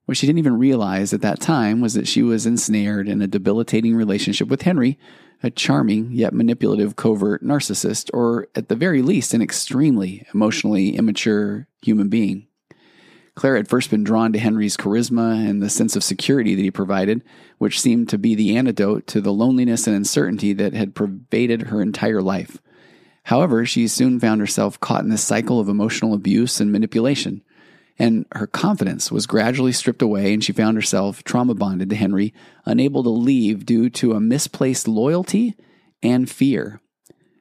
What 0.06 0.18
she 0.18 0.28
didn't 0.28 0.40
even 0.40 0.60
realize 0.60 1.14
at 1.14 1.22
that 1.22 1.40
time 1.40 1.80
was 1.80 1.94
that 1.94 2.08
she 2.08 2.24
was 2.24 2.46
ensnared 2.46 3.08
in 3.08 3.22
a 3.22 3.28
debilitating 3.28 3.96
relationship 3.96 4.48
with 4.48 4.64
Henry, 4.64 4.98
a 5.44 5.52
charming 5.52 6.12
yet 6.12 6.34
manipulative 6.34 6.96
covert 6.96 7.44
narcissist, 7.44 8.10
or 8.14 8.48
at 8.56 8.68
the 8.68 8.76
very 8.76 9.02
least, 9.02 9.34
an 9.34 9.42
extremely 9.42 10.26
emotionally 10.34 10.96
immature 10.96 11.68
human 11.84 12.10
being. 12.10 12.48
Claire 13.36 13.58
had 13.58 13.68
first 13.68 13.92
been 13.92 14.04
drawn 14.04 14.34
to 14.34 14.40
Henry's 14.40 14.78
charisma 14.78 15.48
and 15.48 15.62
the 15.62 15.70
sense 15.70 15.96
of 15.96 16.04
security 16.04 16.56
that 16.56 16.62
he 16.62 16.72
provided, 16.72 17.22
which 17.58 17.82
seemed 17.82 18.10
to 18.10 18.18
be 18.18 18.34
the 18.34 18.58
antidote 18.58 19.06
to 19.08 19.22
the 19.22 19.34
loneliness 19.34 19.88
and 19.88 19.96
uncertainty 19.96 20.54
that 20.54 20.74
had 20.74 20.96
pervaded 20.96 21.64
her 21.64 21.82
entire 21.82 22.22
life. 22.22 22.60
However, 23.26 23.66
she 23.66 23.88
soon 23.88 24.20
found 24.20 24.40
herself 24.40 24.80
caught 24.80 25.04
in 25.04 25.10
this 25.10 25.24
cycle 25.24 25.60
of 25.60 25.68
emotional 25.68 26.14
abuse 26.14 26.60
and 26.60 26.72
manipulation, 26.72 27.44
and 27.98 28.26
her 28.34 28.46
confidence 28.46 29.12
was 29.12 29.26
gradually 29.26 29.72
stripped 29.72 30.04
away, 30.04 30.32
and 30.32 30.44
she 30.44 30.54
found 30.54 30.78
herself 30.78 31.24
trauma 31.24 31.56
bonded 31.56 31.90
to 31.90 31.96
Henry, 31.96 32.36
unable 32.66 33.02
to 33.02 33.10
leave 33.10 33.66
due 33.66 33.90
to 33.90 34.14
a 34.14 34.20
misplaced 34.20 34.88
loyalty 34.88 35.56
and 36.04 36.30
fear. 36.30 36.82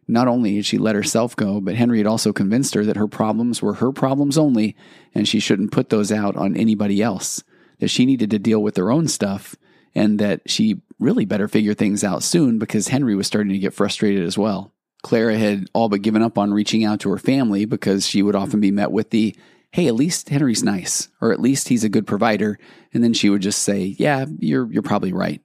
Not 0.09 0.27
only 0.27 0.57
had 0.57 0.65
she 0.65 0.79
let 0.79 0.95
herself 0.95 1.37
go, 1.37 1.61
but 1.61 1.75
Henry 1.75 1.99
had 1.99 2.07
also 2.07 2.33
convinced 2.33 2.73
her 2.75 2.85
that 2.87 2.97
her 2.97 3.07
problems 3.07 3.61
were 3.61 3.75
her 3.75 3.93
problems 3.93 4.39
only, 4.39 4.77
and 5.15 5.29
she 5.29 5.39
shouldn't 5.39 5.73
put 5.73 5.91
those 5.91 6.11
out 6.11 6.35
on 6.35 6.57
anybody 6.57 7.03
else, 7.03 7.43
that 7.81 7.89
she 7.89 8.07
needed 8.07 8.31
to 8.31 8.39
deal 8.39 8.63
with 8.63 8.79
her 8.79 8.91
own 8.91 9.07
stuff, 9.07 9.55
and 9.95 10.19
that 10.19 10.49
she 10.51 10.81
really 10.99 11.27
better 11.27 11.47
figure 11.47 11.75
things 11.75 12.03
out 12.03 12.23
soon 12.23 12.59
because 12.59 12.89
Henry 12.89 13.15
was 13.15 13.27
starting 13.27 13.53
to 13.53 13.59
get 13.59 13.75
frustrated 13.75 14.25
as 14.25 14.39
well. 14.39 14.74
Clara 15.05 15.37
had 15.37 15.69
all 15.75 15.91
but 15.91 16.03
given 16.03 16.23
up 16.23 16.39
on 16.39 16.53
reaching 16.53 16.83
out 16.83 16.99
to 17.01 17.11
her 17.11 17.19
family 17.19 17.67
because 17.67 18.07
she 18.07 18.23
would 18.23 18.35
often 18.35 18.59
be 18.59 18.71
met 18.71 18.91
with 18.91 19.11
the, 19.11 19.37
hey, 19.71 19.87
at 19.87 19.95
least 19.95 20.31
Henry's 20.31 20.65
nice, 20.65 21.09
or 21.21 21.31
at 21.31 21.41
least 21.41 21.69
he's 21.69 21.85
a 21.85 21.91
good 21.91 22.07
provider. 22.07 22.59
And 22.95 23.05
then 23.05 23.13
she 23.13 23.29
would 23.29 23.43
just 23.43 23.63
say, 23.63 23.95
yeah, 23.99 24.25
you're, 24.39 24.73
you're 24.73 24.83
probably 24.83 25.13
right. 25.13 25.43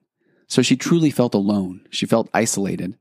So 0.48 0.62
she 0.62 0.78
truly 0.78 1.12
felt 1.12 1.36
alone. 1.36 1.86
She 1.90 2.06
felt 2.06 2.30
isolated. 2.34 2.98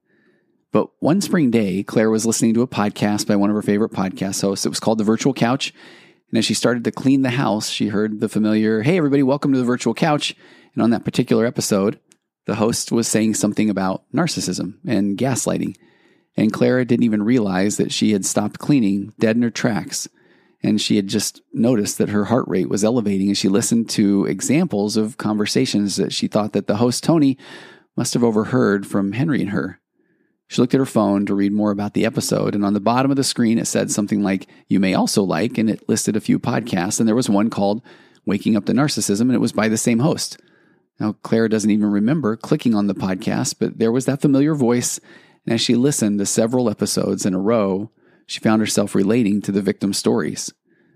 But 0.73 0.91
one 0.99 1.21
spring 1.21 1.53
day, 1.53 1.85
Claire 1.85 2.11
was 2.11 2.27
listening 2.27 2.55
to 2.55 2.63
a 2.63 2.67
podcast 2.67 3.29
by 3.29 3.37
one 3.37 3.51
of 3.51 3.57
her 3.57 3.63
favorite 3.63 3.93
podcast 3.93 4.43
hosts. 4.43 4.67
It 4.67 4.71
was 4.71 4.81
called 4.81 4.99
The 4.99 5.05
Virtual 5.05 5.33
Couch. 5.33 5.73
And 6.31 6.39
as 6.39 6.45
she 6.45 6.55
started 6.55 6.83
to 6.85 6.91
clean 6.91 7.23
the 7.23 7.31
house, 7.31 7.71
she 7.71 7.87
heard 7.87 8.19
the 8.19 8.29
familiar, 8.29 8.83
Hey, 8.83 8.99
everybody, 8.99 9.23
welcome 9.23 9.53
to 9.53 9.59
the 9.59 9.65
Virtual 9.65 9.95
Couch. 9.95 10.35
And 10.75 10.83
on 10.83 10.91
that 10.91 11.05
particular 11.05 11.47
episode, 11.47 12.01
the 12.47 12.57
host 12.57 12.91
was 12.91 13.07
saying 13.07 13.35
something 13.35 13.71
about 13.71 14.03
narcissism 14.13 14.79
and 14.85 15.17
gaslighting. 15.17 15.77
And 16.39 16.53
Clara 16.53 16.85
didn't 16.85 17.05
even 17.05 17.25
realize 17.25 17.79
that 17.79 17.91
she 17.91 18.13
had 18.13 18.25
stopped 18.25 18.61
cleaning 18.61 19.13
dead 19.19 19.35
in 19.35 19.43
her 19.43 19.51
tracks. 19.51 20.09
And 20.63 20.81
she 20.81 20.95
had 20.95 21.09
just 21.09 21.43
noticed 21.53 21.99
that 21.99 22.11
her 22.11 22.27
heart 22.27 22.45
rate 22.47 22.69
was 22.69 22.85
elevating 22.85 23.29
as 23.33 23.39
she 23.39 23.49
listened 23.49 23.91
to 23.91 24.25
examples 24.27 24.97
of 24.97 25.19
conversations 25.19 25.97
that 25.97 26.13
she 26.13 26.29
thought 26.29 26.53
that 26.53 26.69
the 26.69 26.77
host, 26.77 27.03
Tony, 27.03 27.37
must 27.97 28.15
have 28.15 28.23
overheard 28.23 28.87
from 28.87 29.13
Henry 29.13 29.41
and 29.41 29.51
her. 29.51 29.81
She 30.47 30.61
looked 30.61 30.75
at 30.75 30.79
her 30.79 30.87
phone 30.87 31.27
to 31.27 31.35
read 31.35 31.53
more 31.53 31.73
about 31.73 31.95
the 31.95 32.07
episode, 32.07 32.55
and 32.55 32.65
on 32.65 32.73
the 32.73 32.79
bottom 32.79 33.11
of 33.11 33.17
the 33.17 33.25
screen 33.25 33.59
it 33.59 33.67
said 33.67 33.91
something 33.91 34.23
like, 34.23 34.47
You 34.69 34.79
may 34.79 34.95
also 34.95 35.25
like, 35.25 35.59
and 35.59 35.69
it 35.69 35.89
listed 35.89 36.15
a 36.15 36.21
few 36.21 36.39
podcasts, 36.39 37.01
and 37.01 37.09
there 37.09 37.17
was 37.17 37.29
one 37.29 37.51
called 37.51 37.83
Waking 38.27 38.57
Up 38.57 38.65
to 38.67 38.73
Narcissism, 38.73 39.23
and 39.23 39.35
it 39.35 39.41
was 39.41 39.53
by 39.53 39.69
the 39.69 39.77
same 39.77 39.99
host. 39.99 40.39
Now, 41.01 41.15
Clara 41.23 41.49
doesn't 41.49 41.71
even 41.71 41.91
remember 41.91 42.37
clicking 42.37 42.77
on 42.77 42.87
the 42.87 42.95
podcast, 42.95 43.57
but 43.59 43.79
there 43.79 43.93
was 43.93 44.07
that 44.07 44.21
familiar 44.21 44.55
voice, 44.55 45.01
and 45.47 45.55
as 45.55 45.61
she 45.61 45.75
listened 45.75 46.19
to 46.19 46.27
several 46.27 46.69
episodes 46.69 47.25
in 47.25 47.35
a 47.35 47.41
row, 47.41 47.91
she 48.27 48.41
found 48.41 48.61
herself 48.61 48.95
relating 48.95 49.41
to 49.43 49.53
the 49.53 49.63
victim's 49.63 49.99
stories. 49.99 50.53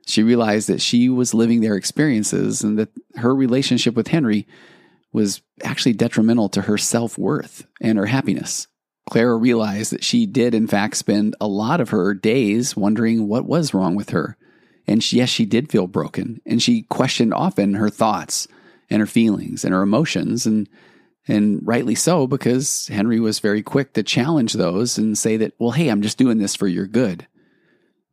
She 0.06 0.22
realized 0.22 0.68
that 0.68 0.82
she 0.82 1.08
was 1.08 1.34
living 1.34 1.60
their 1.60 1.76
experiences 1.76 2.62
and 2.62 2.78
that 2.78 2.90
her 3.16 3.34
relationship 3.34 3.94
with 3.94 4.08
Henry 4.08 4.46
was 5.12 5.42
actually 5.62 5.92
detrimental 5.92 6.48
to 6.50 6.62
her 6.62 6.76
self 6.76 7.16
worth 7.16 7.66
and 7.80 7.98
her 7.98 8.06
happiness. 8.06 8.66
Clara 9.08 9.36
realized 9.36 9.92
that 9.92 10.04
she 10.04 10.26
did, 10.26 10.54
in 10.54 10.66
fact, 10.66 10.96
spend 10.96 11.34
a 11.40 11.46
lot 11.46 11.80
of 11.80 11.90
her 11.90 12.14
days 12.14 12.76
wondering 12.76 13.28
what 13.28 13.44
was 13.44 13.74
wrong 13.74 13.94
with 13.94 14.10
her. 14.10 14.36
And 14.86 15.02
she, 15.02 15.18
yes, 15.18 15.28
she 15.28 15.44
did 15.44 15.70
feel 15.70 15.86
broken. 15.86 16.40
And 16.46 16.62
she 16.62 16.82
questioned 16.82 17.34
often 17.34 17.74
her 17.74 17.90
thoughts 17.90 18.48
and 18.90 19.00
her 19.00 19.06
feelings 19.06 19.64
and 19.64 19.72
her 19.72 19.82
emotions. 19.82 20.46
And, 20.46 20.68
and 21.28 21.60
rightly 21.64 21.94
so, 21.94 22.26
because 22.26 22.88
Henry 22.88 23.20
was 23.20 23.38
very 23.38 23.62
quick 23.62 23.92
to 23.92 24.02
challenge 24.02 24.54
those 24.54 24.98
and 24.98 25.16
say 25.16 25.36
that, 25.36 25.52
well, 25.58 25.70
hey, 25.70 25.88
I'm 25.88 26.02
just 26.02 26.18
doing 26.18 26.38
this 26.38 26.56
for 26.56 26.66
your 26.66 26.86
good. 26.86 27.26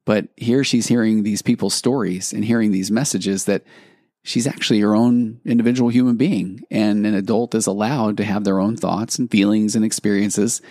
But 0.06 0.28
here 0.38 0.64
she's 0.64 0.88
hearing 0.88 1.24
these 1.24 1.42
people's 1.42 1.74
stories 1.74 2.34
and 2.34 2.46
hearing 2.46 2.72
these 2.72 2.92
messages 2.92 3.46
that 3.46 3.64
she's 4.24 4.48
actually 4.48 4.80
her 4.80 4.96
own 4.96 5.40
individual 5.46 5.90
human 5.90 6.16
being 6.16 6.62
and 6.70 7.06
an 7.06 7.14
adult 7.14 7.56
is 7.56 7.68
allowed 7.68 8.18
to 8.18 8.24
have 8.24 8.44
their 8.44 8.60
own 8.60 8.76
thoughts 8.76 9.18
and 9.18 9.32
feelings 9.32 9.76
and 9.76 9.86
experiences 9.86 10.62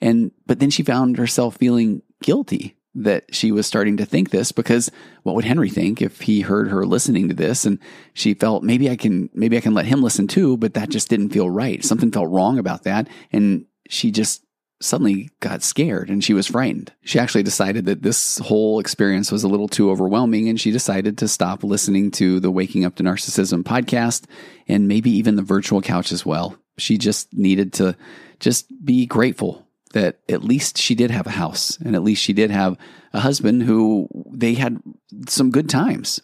and 0.00 0.30
but 0.46 0.60
then 0.60 0.70
she 0.70 0.82
found 0.82 1.16
herself 1.16 1.56
feeling 1.56 2.02
guilty 2.22 2.76
that 3.04 3.34
she 3.34 3.52
was 3.52 3.66
starting 3.66 3.96
to 3.96 4.04
think 4.04 4.30
this 4.30 4.52
because 4.52 4.90
what 5.22 5.34
would 5.34 5.44
Henry 5.44 5.70
think 5.70 6.02
if 6.02 6.20
he 6.22 6.40
heard 6.40 6.70
her 6.70 6.86
listening 6.86 7.28
to 7.28 7.34
this 7.34 7.64
and 7.64 7.78
she 8.14 8.34
felt 8.34 8.62
maybe 8.62 8.90
I 8.90 8.96
can 8.96 9.30
maybe 9.34 9.56
I 9.56 9.60
can 9.60 9.74
let 9.74 9.86
him 9.86 10.02
listen 10.02 10.26
too 10.26 10.56
but 10.56 10.74
that 10.74 10.90
just 10.90 11.08
didn't 11.08 11.30
feel 11.30 11.48
right 11.48 11.84
something 11.84 12.10
felt 12.10 12.30
wrong 12.30 12.58
about 12.58 12.84
that 12.84 13.08
and 13.32 13.66
she 13.88 14.10
just 14.10 14.42
suddenly 14.80 15.28
got 15.40 15.62
scared 15.62 16.08
and 16.08 16.22
she 16.22 16.34
was 16.34 16.46
frightened. 16.46 16.92
She 17.02 17.18
actually 17.18 17.42
decided 17.42 17.86
that 17.86 18.02
this 18.02 18.38
whole 18.38 18.78
experience 18.78 19.32
was 19.32 19.42
a 19.42 19.48
little 19.48 19.68
too 19.68 19.90
overwhelming 19.90 20.48
and 20.48 20.60
she 20.60 20.70
decided 20.70 21.18
to 21.18 21.28
stop 21.28 21.64
listening 21.64 22.10
to 22.12 22.38
the 22.40 22.50
Waking 22.50 22.84
Up 22.84 22.94
to 22.96 23.02
Narcissism 23.02 23.64
podcast 23.64 24.26
and 24.68 24.86
maybe 24.86 25.10
even 25.10 25.36
the 25.36 25.42
virtual 25.42 25.82
couch 25.82 26.12
as 26.12 26.24
well. 26.24 26.56
She 26.78 26.96
just 26.96 27.32
needed 27.34 27.72
to 27.74 27.96
just 28.38 28.66
be 28.84 29.04
grateful 29.06 29.67
that 29.92 30.18
at 30.28 30.44
least 30.44 30.78
she 30.78 30.94
did 30.94 31.10
have 31.10 31.26
a 31.26 31.30
house 31.30 31.78
and 31.78 31.94
at 31.94 32.02
least 32.02 32.22
she 32.22 32.32
did 32.32 32.50
have 32.50 32.76
a 33.12 33.20
husband 33.20 33.62
who 33.62 34.08
they 34.30 34.54
had 34.54 34.80
some 35.26 35.50
good 35.50 35.68
times. 35.68 36.20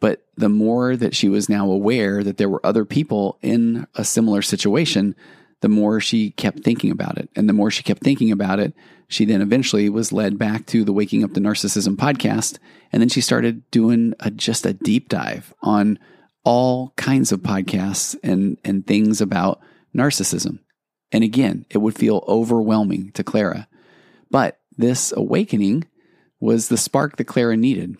But 0.00 0.24
the 0.36 0.48
more 0.48 0.96
that 0.96 1.14
she 1.14 1.28
was 1.28 1.48
now 1.48 1.70
aware 1.70 2.22
that 2.22 2.36
there 2.36 2.48
were 2.48 2.64
other 2.64 2.84
people 2.84 3.38
in 3.42 3.86
a 3.94 4.04
similar 4.04 4.42
situation, 4.42 5.14
the 5.60 5.68
more 5.68 5.98
she 5.98 6.32
kept 6.32 6.60
thinking 6.60 6.90
about 6.90 7.16
it. 7.16 7.30
And 7.34 7.48
the 7.48 7.54
more 7.54 7.70
she 7.70 7.82
kept 7.82 8.02
thinking 8.02 8.30
about 8.30 8.58
it, 8.60 8.74
she 9.08 9.24
then 9.24 9.40
eventually 9.40 9.88
was 9.88 10.12
led 10.12 10.38
back 10.38 10.66
to 10.66 10.84
the 10.84 10.92
Waking 10.92 11.24
Up 11.24 11.32
to 11.32 11.40
Narcissism 11.40 11.96
podcast. 11.96 12.58
And 12.92 13.00
then 13.00 13.08
she 13.08 13.20
started 13.20 13.70
doing 13.70 14.12
a, 14.20 14.30
just 14.30 14.66
a 14.66 14.74
deep 14.74 15.08
dive 15.08 15.54
on 15.62 15.98
all 16.44 16.92
kinds 16.96 17.32
of 17.32 17.40
podcasts 17.40 18.14
and, 18.22 18.58
and 18.64 18.86
things 18.86 19.20
about 19.20 19.60
narcissism. 19.96 20.58
And 21.14 21.22
again, 21.22 21.64
it 21.70 21.78
would 21.78 21.94
feel 21.94 22.24
overwhelming 22.26 23.12
to 23.12 23.22
Clara. 23.22 23.68
But 24.32 24.58
this 24.76 25.12
awakening 25.16 25.84
was 26.40 26.66
the 26.66 26.76
spark 26.76 27.16
that 27.16 27.26
Clara 27.26 27.56
needed. 27.56 27.96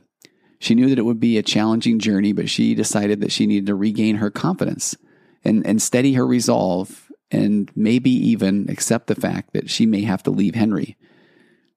She 0.59 0.75
knew 0.75 0.89
that 0.89 0.99
it 0.99 1.05
would 1.05 1.21
be 1.21 1.39
a 1.39 1.43
challenging 1.45 2.01
journey, 2.01 2.33
but 2.33 2.51
she 2.51 2.75
decided 2.75 3.21
that 3.21 3.31
she 3.31 3.47
needed 3.47 3.67
to 3.67 3.77
regain 3.77 4.17
her 4.17 4.33
confidence 4.33 4.97
and, 5.45 5.65
and 5.65 5.81
steady 5.81 6.15
her 6.15 6.27
resolve 6.27 7.09
and 7.31 7.71
maybe 7.77 8.11
even 8.11 8.69
accept 8.69 9.07
the 9.07 9.15
fact 9.15 9.53
that 9.53 9.71
she 9.71 9.87
may 9.87 10.03
have 10.03 10.25
to 10.25 10.33
leave 10.33 10.57
Henry. 10.57 10.97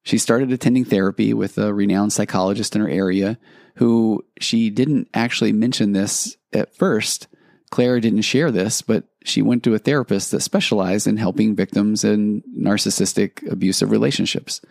She 0.02 0.18
started 0.18 0.52
attending 0.52 0.86
therapy 0.86 1.36
with 1.36 1.60
a 1.60 1.72
renowned 1.72 2.14
psychologist 2.14 2.76
in 2.76 2.82
her 2.82 2.90
area 2.90 3.38
who 3.76 4.26
she 4.40 4.72
didn't 4.72 5.08
actually 5.14 5.52
mention 5.52 5.92
this 5.92 6.36
at 6.52 6.76
first. 6.76 7.28
Clara 7.70 8.02
didn't 8.02 8.22
share 8.22 8.50
this, 8.50 8.82
but 8.82 9.04
she 9.28 9.42
went 9.42 9.64
to 9.64 9.74
a 9.74 9.80
therapist 9.80 10.32
that 10.32 10.42
specialized 10.42 11.08
in 11.08 11.18
helping 11.18 11.56
victims 11.56 12.04
in 12.04 12.44
narcissistic 12.58 13.50
abusive 13.52 13.92
relationships. 13.92 14.62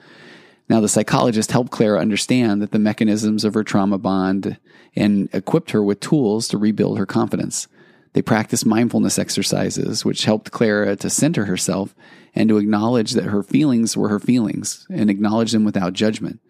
Now, 0.69 0.81
the 0.81 0.89
psychologist 0.89 1.53
helped 1.53 1.71
Clara 1.71 2.01
understand 2.01 2.61
that 2.61 2.73
the 2.73 2.79
mechanisms 2.79 3.45
of 3.45 3.55
her 3.55 3.63
trauma 3.63 3.99
bond 3.99 4.59
and 4.97 5.29
equipped 5.33 5.71
her 5.71 5.83
with 5.83 6.01
tools 6.01 6.49
to 6.49 6.59
rebuild 6.59 6.99
her 6.99 7.07
confidence. 7.07 7.69
They 8.15 8.23
practiced 8.23 8.67
mindfulness 8.67 9.19
exercises, 9.19 10.05
which 10.05 10.25
helped 10.25 10.51
Clara 10.51 10.97
to 10.97 11.11
center 11.11 11.45
herself 11.45 11.95
and 12.35 12.49
to 12.49 12.57
acknowledge 12.57 13.13
that 13.13 13.25
her 13.25 13.43
feelings 13.43 13.97
were 13.97 14.09
her 14.09 14.19
feelings 14.19 14.87
and 14.91 15.11
acknowledge 15.11 15.53
them 15.53 15.65
without 15.65 15.93
judgment. 15.93 16.41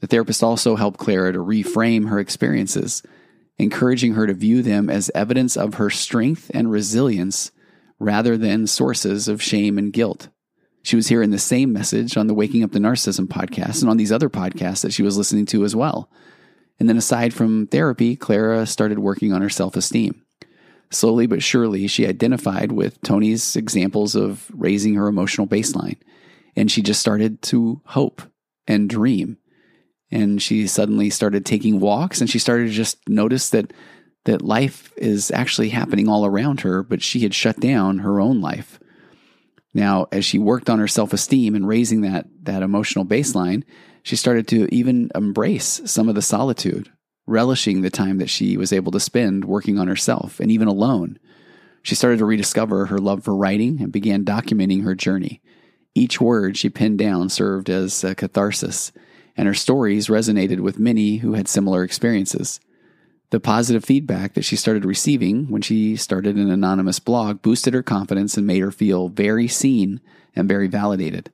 The 0.00 0.06
therapist 0.06 0.42
also 0.42 0.76
helped 0.76 0.98
Clara 0.98 1.32
to 1.32 1.38
reframe 1.38 2.10
her 2.10 2.18
experiences, 2.18 3.02
encouraging 3.58 4.14
her 4.14 4.26
to 4.26 4.34
view 4.34 4.62
them 4.62 4.90
as 4.90 5.10
evidence 5.14 5.56
of 5.56 5.74
her 5.74 5.88
strength 5.88 6.50
and 6.52 6.70
resilience 6.70 7.50
rather 8.04 8.36
than 8.36 8.66
sources 8.66 9.26
of 9.26 9.42
shame 9.42 9.78
and 9.78 9.92
guilt. 9.92 10.28
She 10.82 10.96
was 10.96 11.08
hearing 11.08 11.30
the 11.30 11.38
same 11.38 11.72
message 11.72 12.16
on 12.16 12.26
the 12.26 12.34
Waking 12.34 12.62
Up 12.62 12.72
the 12.72 12.78
Narcissism 12.78 13.26
podcast 13.26 13.80
and 13.80 13.90
on 13.90 13.96
these 13.96 14.12
other 14.12 14.28
podcasts 14.28 14.82
that 14.82 14.92
she 14.92 15.02
was 15.02 15.16
listening 15.16 15.46
to 15.46 15.64
as 15.64 15.74
well. 15.74 16.10
And 16.78 16.88
then, 16.88 16.98
aside 16.98 17.32
from 17.32 17.66
therapy, 17.68 18.16
Clara 18.16 18.66
started 18.66 18.98
working 18.98 19.32
on 19.32 19.40
her 19.40 19.48
self 19.48 19.76
esteem. 19.76 20.22
Slowly 20.90 21.26
but 21.26 21.42
surely, 21.42 21.86
she 21.86 22.06
identified 22.06 22.72
with 22.72 23.00
Tony's 23.00 23.56
examples 23.56 24.14
of 24.14 24.50
raising 24.52 24.94
her 24.94 25.08
emotional 25.08 25.46
baseline. 25.46 25.96
And 26.54 26.70
she 26.70 26.82
just 26.82 27.00
started 27.00 27.40
to 27.42 27.80
hope 27.86 28.22
and 28.66 28.88
dream. 28.88 29.38
And 30.10 30.42
she 30.42 30.66
suddenly 30.66 31.10
started 31.10 31.46
taking 31.46 31.80
walks 31.80 32.20
and 32.20 32.28
she 32.28 32.38
started 32.38 32.66
to 32.66 32.72
just 32.72 32.98
notice 33.08 33.48
that 33.50 33.72
that 34.24 34.42
life 34.42 34.92
is 34.96 35.30
actually 35.30 35.68
happening 35.70 36.08
all 36.08 36.24
around 36.24 36.62
her, 36.62 36.82
but 36.82 37.02
she 37.02 37.20
had 37.20 37.34
shut 37.34 37.60
down 37.60 37.98
her 37.98 38.20
own 38.20 38.40
life. 38.40 38.78
Now, 39.74 40.06
as 40.12 40.24
she 40.24 40.38
worked 40.38 40.70
on 40.70 40.78
her 40.78 40.88
self-esteem 40.88 41.54
and 41.54 41.66
raising 41.66 42.02
that 42.02 42.26
that 42.42 42.62
emotional 42.62 43.04
baseline, 43.04 43.64
she 44.02 44.16
started 44.16 44.46
to 44.48 44.72
even 44.74 45.10
embrace 45.14 45.82
some 45.84 46.08
of 46.08 46.14
the 46.14 46.22
solitude 46.22 46.90
relishing 47.26 47.80
the 47.80 47.90
time 47.90 48.18
that 48.18 48.30
she 48.30 48.56
was 48.56 48.72
able 48.72 48.92
to 48.92 49.00
spend 49.00 49.44
working 49.44 49.78
on 49.78 49.88
herself 49.88 50.40
and 50.40 50.50
even 50.50 50.68
alone. 50.68 51.18
She 51.82 51.94
started 51.94 52.18
to 52.18 52.24
rediscover 52.24 52.86
her 52.86 52.98
love 52.98 53.24
for 53.24 53.34
writing 53.34 53.80
and 53.80 53.92
began 53.92 54.24
documenting 54.24 54.84
her 54.84 54.94
journey. 54.94 55.42
Each 55.94 56.20
word 56.20 56.56
she 56.56 56.68
penned 56.68 56.98
down 56.98 57.28
served 57.28 57.70
as 57.70 58.04
a 58.04 58.14
catharsis, 58.14 58.92
and 59.36 59.46
her 59.46 59.54
stories 59.54 60.08
resonated 60.08 60.60
with 60.60 60.78
many 60.78 61.18
who 61.18 61.34
had 61.34 61.48
similar 61.48 61.82
experiences. 61.82 62.60
The 63.34 63.40
positive 63.40 63.84
feedback 63.84 64.34
that 64.34 64.44
she 64.44 64.54
started 64.54 64.84
receiving 64.84 65.48
when 65.48 65.60
she 65.60 65.96
started 65.96 66.36
an 66.36 66.52
anonymous 66.52 67.00
blog 67.00 67.42
boosted 67.42 67.74
her 67.74 67.82
confidence 67.82 68.36
and 68.36 68.46
made 68.46 68.60
her 68.60 68.70
feel 68.70 69.08
very 69.08 69.48
seen 69.48 70.00
and 70.36 70.48
very 70.48 70.68
validated. 70.68 71.32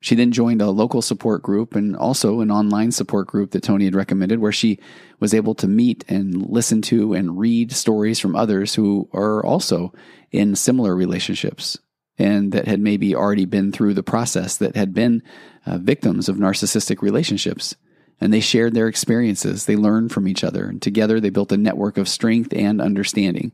She 0.00 0.14
then 0.14 0.32
joined 0.32 0.62
a 0.62 0.70
local 0.70 1.02
support 1.02 1.42
group 1.42 1.74
and 1.74 1.94
also 1.94 2.40
an 2.40 2.50
online 2.50 2.92
support 2.92 3.26
group 3.26 3.50
that 3.50 3.62
Tony 3.62 3.84
had 3.84 3.94
recommended, 3.94 4.38
where 4.38 4.52
she 4.52 4.78
was 5.20 5.34
able 5.34 5.54
to 5.56 5.68
meet 5.68 6.02
and 6.08 6.48
listen 6.48 6.80
to 6.80 7.12
and 7.12 7.38
read 7.38 7.72
stories 7.72 8.18
from 8.18 8.34
others 8.34 8.76
who 8.76 9.10
are 9.12 9.44
also 9.44 9.92
in 10.30 10.56
similar 10.56 10.96
relationships 10.96 11.76
and 12.16 12.52
that 12.52 12.66
had 12.66 12.80
maybe 12.80 13.14
already 13.14 13.44
been 13.44 13.70
through 13.70 13.92
the 13.92 14.02
process, 14.02 14.56
that 14.56 14.76
had 14.76 14.94
been 14.94 15.22
uh, 15.66 15.76
victims 15.76 16.30
of 16.30 16.38
narcissistic 16.38 17.02
relationships. 17.02 17.76
And 18.20 18.32
they 18.32 18.40
shared 18.40 18.74
their 18.74 18.88
experiences, 18.88 19.66
they 19.66 19.76
learned 19.76 20.12
from 20.12 20.26
each 20.26 20.42
other, 20.42 20.66
and 20.66 20.82
together 20.82 21.20
they 21.20 21.30
built 21.30 21.52
a 21.52 21.56
network 21.56 21.98
of 21.98 22.08
strength 22.08 22.52
and 22.52 22.80
understanding. 22.80 23.52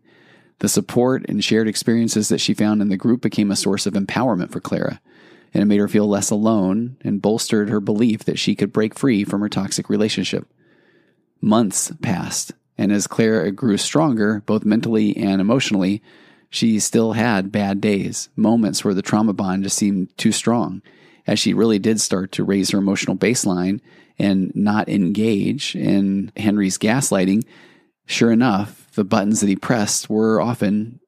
The 0.60 0.68
support 0.68 1.26
and 1.28 1.44
shared 1.44 1.68
experiences 1.68 2.28
that 2.30 2.40
she 2.40 2.54
found 2.54 2.80
in 2.80 2.88
the 2.88 2.96
group 2.96 3.20
became 3.20 3.50
a 3.50 3.56
source 3.56 3.86
of 3.86 3.94
empowerment 3.94 4.50
for 4.50 4.60
Clara 4.60 5.00
and 5.54 5.62
it 5.62 5.66
made 5.66 5.78
her 5.78 5.88
feel 5.88 6.08
less 6.08 6.30
alone 6.30 6.96
and 7.02 7.22
bolstered 7.22 7.70
her 7.70 7.80
belief 7.80 8.24
that 8.24 8.38
she 8.38 8.56
could 8.56 8.72
break 8.72 8.98
free 8.98 9.22
from 9.22 9.40
her 9.40 9.48
toxic 9.48 9.88
relationship. 9.88 10.46
Months 11.40 11.92
passed, 12.02 12.52
and 12.76 12.90
as 12.90 13.06
Clara 13.06 13.52
grew 13.52 13.76
stronger, 13.76 14.42
both 14.46 14.64
mentally 14.64 15.16
and 15.16 15.40
emotionally, 15.40 16.02
she 16.50 16.80
still 16.80 17.12
had 17.12 17.52
bad 17.52 17.80
days, 17.80 18.28
moments 18.34 18.84
where 18.84 18.94
the 18.94 19.02
trauma 19.02 19.32
bond 19.32 19.62
just 19.62 19.78
seemed 19.78 20.16
too 20.18 20.32
strong. 20.32 20.82
As 21.26 21.38
she 21.38 21.54
really 21.54 21.78
did 21.78 22.00
start 22.00 22.32
to 22.32 22.44
raise 22.44 22.70
her 22.70 22.78
emotional 22.78 23.16
baseline 23.16 23.80
and 24.18 24.52
not 24.54 24.88
engage 24.88 25.74
in 25.74 26.32
Henry's 26.36 26.78
gaslighting, 26.78 27.44
sure 28.06 28.30
enough, 28.30 28.90
the 28.94 29.04
buttons 29.04 29.40
that 29.40 29.48
he 29.48 29.56
pressed 29.56 30.08
were 30.08 30.40
often 30.40 31.00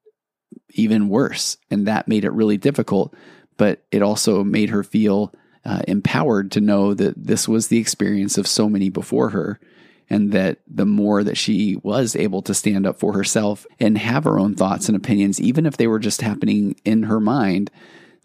even 0.71 1.09
worse. 1.09 1.57
And 1.71 1.87
that 1.87 2.07
made 2.07 2.25
it 2.25 2.33
really 2.33 2.57
difficult 2.57 3.13
but 3.57 3.83
it 3.91 4.01
also 4.01 4.43
made 4.43 4.69
her 4.69 4.83
feel 4.83 5.33
uh, 5.65 5.81
empowered 5.87 6.51
to 6.51 6.61
know 6.61 6.93
that 6.93 7.15
this 7.21 7.47
was 7.47 7.67
the 7.67 7.79
experience 7.79 8.37
of 8.37 8.47
so 8.47 8.69
many 8.69 8.89
before 8.89 9.31
her. 9.31 9.59
And 10.09 10.31
that 10.31 10.59
the 10.65 10.85
more 10.85 11.21
that 11.21 11.35
she 11.35 11.75
was 11.83 12.15
able 12.15 12.41
to 12.43 12.53
stand 12.53 12.87
up 12.87 12.97
for 12.97 13.11
herself 13.11 13.67
and 13.77 13.97
have 13.97 14.23
her 14.23 14.39
own 14.39 14.55
thoughts 14.55 14.87
and 14.87 14.95
opinions, 14.95 15.41
even 15.41 15.65
if 15.65 15.75
they 15.75 15.87
were 15.87 15.99
just 15.99 16.21
happening 16.21 16.77
in 16.85 17.03
her 17.03 17.19
mind, 17.19 17.69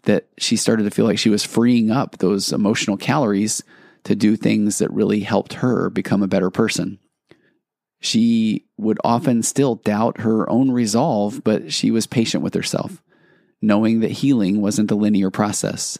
that 0.03 0.27
she 0.37 0.55
started 0.55 0.83
to 0.83 0.91
feel 0.91 1.03
like 1.03 1.19
she 1.19 1.29
was 1.29 1.43
freeing 1.43 1.91
up 1.91 2.19
those 2.19 2.53
emotional 2.53 2.95
calories 2.95 3.63
to 4.03 4.15
do 4.15 4.35
things 4.35 4.79
that 4.79 4.91
really 4.91 5.21
helped 5.21 5.53
her 5.53 5.89
become 5.89 6.21
a 6.23 6.27
better 6.27 6.49
person. 6.49 6.99
She 7.99 8.65
would 8.77 8.99
often 9.03 9.43
still 9.43 9.75
doubt 9.75 10.21
her 10.21 10.49
own 10.49 10.71
resolve, 10.71 11.43
but 11.43 11.71
she 11.71 11.89
was 11.89 12.05
patient 12.05 12.43
with 12.43 12.53
herself 12.53 13.01
knowing 13.63 14.01
that 14.01 14.11
healing 14.11 14.61
wasn't 14.61 14.91
a 14.91 14.95
linear 14.95 15.31
process. 15.31 15.97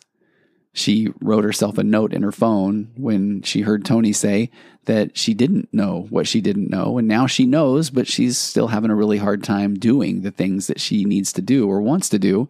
She 0.74 1.10
wrote 1.22 1.46
herself 1.46 1.78
a 1.78 1.84
note 1.84 2.14
in 2.14 2.24
her 2.24 2.32
phone 2.32 2.92
when 2.98 3.42
she 3.44 3.62
heard 3.62 3.86
Tony 3.86 4.12
say 4.12 4.50
that 4.86 5.18
she 5.18 5.34
didn't 5.34 5.74
know 5.74 6.08
what 6.10 6.28
she 6.28 6.42
didn't 6.42 6.70
know. 6.70 6.98
And 6.98 7.08
now 7.08 7.26
she 7.26 7.46
knows, 7.46 7.90
but 7.90 8.08
she's 8.08 8.38
still 8.38 8.68
having 8.68 8.92
a 8.92 8.96
really 8.96 9.18
hard 9.18 9.44
time 9.44 9.76
doing 9.76 10.22
the 10.22 10.32
things 10.32 10.68
that 10.68 10.82
she 10.82 11.06
needs 11.06 11.32
to 11.34 11.42
do 11.42 11.70
or 11.70 11.80
wants 11.80 12.10
to 12.10 12.20
do. 12.20 12.50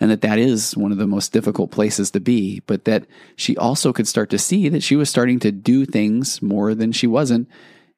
And 0.00 0.10
that 0.10 0.20
that 0.20 0.38
is 0.38 0.76
one 0.76 0.92
of 0.92 0.98
the 0.98 1.06
most 1.06 1.32
difficult 1.32 1.70
places 1.70 2.12
to 2.12 2.20
be. 2.20 2.60
But 2.60 2.84
that 2.84 3.06
she 3.36 3.56
also 3.56 3.92
could 3.92 4.06
start 4.06 4.30
to 4.30 4.38
see 4.38 4.68
that 4.68 4.82
she 4.82 4.96
was 4.96 5.10
starting 5.10 5.40
to 5.40 5.50
do 5.50 5.84
things 5.84 6.40
more 6.40 6.74
than 6.74 6.92
she 6.92 7.06
wasn't. 7.06 7.48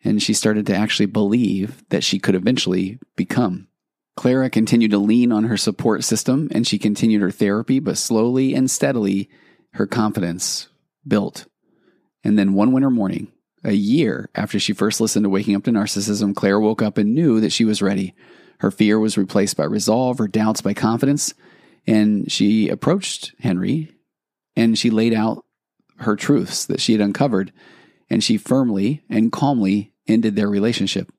And 0.02 0.22
she 0.22 0.32
started 0.32 0.66
to 0.66 0.74
actually 0.74 1.06
believe 1.06 1.84
that 1.90 2.02
she 2.02 2.18
could 2.18 2.34
eventually 2.34 2.98
become. 3.16 3.68
Clara 4.16 4.50
continued 4.50 4.90
to 4.90 4.98
lean 4.98 5.32
on 5.32 5.44
her 5.44 5.56
support 5.56 6.04
system 6.04 6.48
and 6.52 6.66
she 6.66 6.78
continued 6.78 7.22
her 7.22 7.30
therapy, 7.30 7.80
but 7.80 7.98
slowly 7.98 8.54
and 8.54 8.70
steadily, 8.70 9.28
her 9.72 9.86
confidence 9.86 10.68
built. 11.06 11.46
And 12.24 12.38
then 12.38 12.54
one 12.54 12.72
winter 12.72 12.90
morning, 12.90 13.32
a 13.64 13.72
year 13.72 14.28
after 14.34 14.58
she 14.58 14.72
first 14.72 15.00
listened 15.00 15.24
to 15.24 15.30
Waking 15.30 15.54
Up 15.54 15.64
to 15.64 15.70
Narcissism, 15.70 16.34
Clara 16.34 16.60
woke 16.60 16.82
up 16.82 16.98
and 16.98 17.14
knew 17.14 17.40
that 17.40 17.52
she 17.52 17.64
was 17.64 17.82
ready. 17.82 18.14
Her 18.58 18.70
fear 18.70 18.98
was 18.98 19.16
replaced 19.16 19.56
by 19.56 19.64
resolve, 19.64 20.18
her 20.18 20.28
doubts 20.28 20.60
by 20.60 20.74
confidence, 20.74 21.34
and 21.87 22.31
she 22.31 22.69
approached 22.69 23.35
Henry 23.40 23.90
and 24.57 24.79
she 24.79 24.90
laid 24.90 25.14
out 25.14 25.45
her 25.99 26.16
truths 26.16 26.66
that 26.66 26.81
she 26.81 26.93
had 26.93 27.01
uncovered, 27.01 27.53
and 28.09 28.25
she 28.25 28.37
firmly 28.37 29.03
and 29.09 29.33
calmly 29.33 29.93
ended 30.07 30.35
their 30.35 30.49
relationship. 30.49 31.12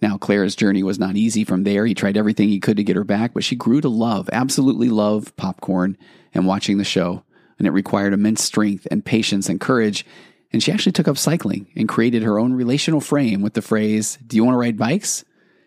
Now, 0.00 0.18
Clara's 0.18 0.56
journey 0.56 0.82
was 0.82 0.98
not 0.98 1.16
easy 1.16 1.44
from 1.44 1.64
there. 1.64 1.86
He 1.86 1.94
tried 1.94 2.16
everything 2.16 2.48
he 2.48 2.60
could 2.60 2.76
to 2.76 2.84
get 2.84 2.96
her 2.96 3.04
back, 3.04 3.32
but 3.34 3.44
she 3.44 3.56
grew 3.56 3.80
to 3.80 3.88
love, 3.88 4.28
absolutely 4.32 4.88
love 4.88 5.34
popcorn 5.36 5.96
and 6.32 6.46
watching 6.46 6.78
the 6.78 6.84
show. 6.84 7.24
And 7.58 7.66
it 7.66 7.70
required 7.70 8.12
immense 8.12 8.42
strength 8.42 8.86
and 8.90 9.04
patience 9.04 9.48
and 9.48 9.60
courage. 9.60 10.04
And 10.52 10.62
she 10.62 10.72
actually 10.72 10.92
took 10.92 11.08
up 11.08 11.16
cycling 11.16 11.68
and 11.76 11.88
created 11.88 12.22
her 12.22 12.38
own 12.38 12.52
relational 12.52 13.00
frame 13.00 13.40
with 13.40 13.54
the 13.54 13.62
phrase, 13.62 14.18
Do 14.26 14.36
you 14.36 14.44
want 14.44 14.54
to 14.54 14.58
ride 14.58 14.76
bikes? 14.76 15.24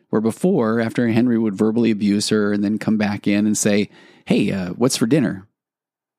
Where 0.09 0.21
before, 0.21 0.79
after 0.79 1.07
Henry 1.07 1.37
would 1.37 1.55
verbally 1.55 1.91
abuse 1.91 2.29
her 2.29 2.53
and 2.53 2.63
then 2.63 2.77
come 2.77 2.97
back 2.97 3.27
in 3.27 3.45
and 3.45 3.57
say, 3.57 3.89
Hey, 4.25 4.51
uh, 4.51 4.69
what's 4.69 4.97
for 4.97 5.05
dinner? 5.05 5.47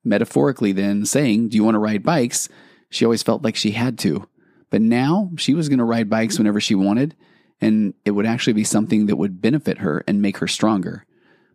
Metaphorically, 0.05 0.73
then 0.73 1.07
saying, 1.07 1.49
Do 1.49 1.57
you 1.57 1.65
want 1.65 1.75
to 1.75 1.81
ride 1.81 2.03
bikes? 2.03 2.49
She 2.91 3.05
always 3.05 3.23
felt 3.23 3.43
like 3.43 3.57
she 3.57 3.73
had 3.73 3.99
to. 4.01 4.29
But 4.71 4.83
now 4.83 5.31
she 5.37 5.55
was 5.55 5.69
going 5.69 5.79
to 5.79 5.85
ride 5.85 6.11
bikes 6.11 6.39
whenever 6.39 6.61
she 6.61 6.75
wanted, 6.75 7.15
and 7.61 7.95
it 8.05 8.13
would 8.13 8.27
actually 8.27 8.53
be 8.53 8.65
something 8.65 9.07
that 9.07 9.17
would 9.17 9.41
benefit 9.41 9.79
her 9.79 10.05
and 10.07 10.23
make 10.23 10.39
her 10.39 10.49
stronger. 10.49 11.05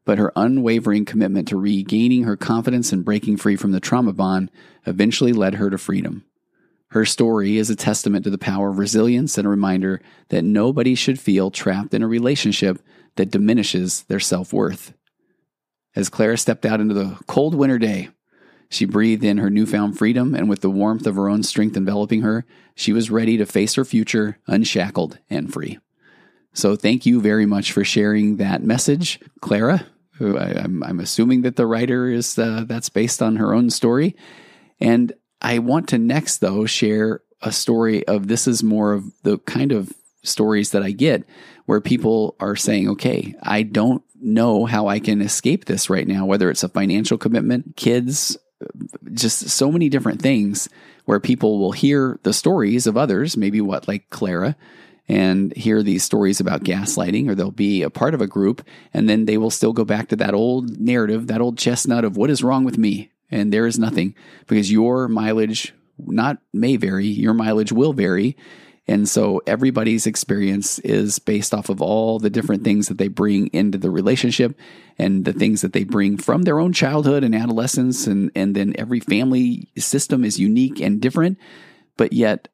But 0.05 0.17
her 0.17 0.33
unwavering 0.35 1.05
commitment 1.05 1.47
to 1.49 1.57
regaining 1.57 2.23
her 2.23 2.35
confidence 2.35 2.91
and 2.91 3.05
breaking 3.05 3.37
free 3.37 3.55
from 3.55 3.71
the 3.71 3.79
trauma 3.79 4.11
bond 4.11 4.51
eventually 4.85 5.31
led 5.31 5.55
her 5.55 5.69
to 5.69 5.77
freedom. 5.77 6.25
Her 6.93 7.05
story 7.05 7.57
is 7.57 7.71
a 7.71 7.75
testament 7.75 8.23
to 8.23 8.29
the 8.29 8.37
power 8.37 8.69
of 8.69 8.77
resilience 8.77 9.39
and 9.39 9.47
a 9.47 9.49
reminder 9.49 9.99
that 10.29 10.43
nobody 10.43 10.93
should 10.93 11.19
feel 11.19 11.49
trapped 11.49 11.95
in 11.95 12.03
a 12.03 12.07
relationship 12.07 12.79
that 13.15 13.31
diminishes 13.31 14.03
their 14.03 14.19
self 14.19 14.53
worth. 14.53 14.93
As 15.95 16.09
Clara 16.09 16.37
stepped 16.37 16.67
out 16.67 16.79
into 16.79 16.93
the 16.93 17.17
cold 17.25 17.55
winter 17.55 17.79
day, 17.79 18.09
she 18.69 18.85
breathed 18.85 19.23
in 19.23 19.39
her 19.39 19.49
newfound 19.49 19.97
freedom, 19.97 20.35
and 20.35 20.47
with 20.47 20.61
the 20.61 20.69
warmth 20.69 21.07
of 21.07 21.15
her 21.15 21.29
own 21.29 21.41
strength 21.41 21.75
enveloping 21.75 22.21
her, 22.21 22.45
she 22.75 22.93
was 22.93 23.09
ready 23.09 23.37
to 23.37 23.47
face 23.47 23.73
her 23.73 23.85
future 23.85 24.37
unshackled 24.45 25.17
and 25.31 25.51
free. 25.51 25.79
So, 26.53 26.75
thank 26.75 27.07
you 27.07 27.19
very 27.21 27.47
much 27.47 27.71
for 27.71 27.83
sharing 27.83 28.37
that 28.37 28.61
message, 28.61 29.19
Clara. 29.41 29.87
I, 30.21 30.63
am 30.63 30.99
assuming 30.99 31.41
that 31.41 31.55
the 31.55 31.65
writer 31.65 32.07
is 32.07 32.37
uh, 32.37 32.65
that's 32.67 32.89
based 32.89 33.23
on 33.23 33.37
her 33.37 33.51
own 33.51 33.71
story, 33.71 34.15
and 34.79 35.11
I 35.43 35.59
want 35.59 35.89
to 35.89 35.97
next 35.97 36.39
though 36.39 36.65
share 36.65 37.21
a 37.41 37.51
story 37.51 38.07
of 38.07 38.27
this 38.27 38.47
is 38.47 38.63
more 38.63 38.93
of 38.93 39.03
the 39.23 39.37
kind 39.39 39.73
of 39.73 39.91
stories 40.23 40.71
that 40.71 40.83
I 40.83 40.91
get 40.91 41.25
where 41.65 41.81
people 41.81 42.35
are 42.39 42.55
saying, 42.55 42.89
okay, 42.89 43.35
I 43.43 43.63
don't 43.63 44.01
know 44.21 44.65
how 44.65 44.87
I 44.87 44.99
can 44.99 45.21
escape 45.21 45.65
this 45.65 45.89
right 45.89 46.07
now, 46.07 46.25
whether 46.25 46.49
it's 46.49 46.63
a 46.63 46.69
financial 46.69 47.17
commitment, 47.17 47.75
kids, 47.75 48.37
just 49.13 49.49
so 49.49 49.69
many 49.71 49.89
different 49.89 50.21
things 50.21 50.69
where 51.05 51.19
people 51.19 51.59
will 51.59 51.73
hear 51.73 52.19
the 52.23 52.31
stories 52.31 52.87
of 52.87 52.95
others, 52.95 53.35
maybe 53.35 53.59
what 53.59 53.89
like 53.89 54.09
Clara, 54.09 54.55
and 55.09 55.53
hear 55.57 55.83
these 55.83 56.05
stories 56.05 56.39
about 56.39 56.63
gaslighting, 56.63 57.29
or 57.29 57.35
they'll 57.35 57.51
be 57.51 57.81
a 57.81 57.89
part 57.89 58.13
of 58.13 58.21
a 58.21 58.27
group, 58.27 58.65
and 58.93 59.09
then 59.09 59.25
they 59.25 59.37
will 59.37 59.49
still 59.49 59.73
go 59.73 59.83
back 59.83 60.07
to 60.07 60.15
that 60.15 60.33
old 60.33 60.79
narrative, 60.79 61.27
that 61.27 61.41
old 61.41 61.57
chestnut 61.57 62.05
of 62.05 62.15
what 62.15 62.29
is 62.29 62.43
wrong 62.43 62.63
with 62.63 62.77
me, 62.77 63.11
and 63.33 63.51
there 63.51 63.65
is 63.65 63.79
nothing 63.79 64.13
because 64.47 64.71
your 64.71 65.07
mileage 65.07 65.73
not 65.97 66.37
may 66.53 66.77
vary, 66.77 67.07
your 67.07 67.33
mileage 67.33 67.71
will 67.71 67.91
vary. 67.91 68.37
And 68.85 69.07
so 69.09 69.41
everybody's 69.47 70.05
experience 70.05 70.77
is 70.79 71.17
based 71.17 71.53
off 71.53 71.69
of 71.69 71.81
all 71.81 72.19
the 72.19 72.29
different 72.29 72.63
things 72.63 72.89
that 72.89 72.97
they 72.97 73.07
bring 73.07 73.47
into 73.47 73.77
the 73.77 73.89
relationship 73.89 74.55
and 74.99 75.25
the 75.25 75.33
things 75.33 75.61
that 75.61 75.73
they 75.73 75.83
bring 75.83 76.17
from 76.17 76.43
their 76.43 76.59
own 76.59 76.73
childhood 76.73 77.23
and 77.23 77.33
adolescence. 77.33 78.05
And, 78.07 78.29
and 78.35 78.55
then 78.55 78.75
every 78.77 78.99
family 78.99 79.69
system 79.77 80.23
is 80.23 80.39
unique 80.39 80.79
and 80.81 81.01
different. 81.01 81.39
But 81.97 82.13
yet, 82.13 82.49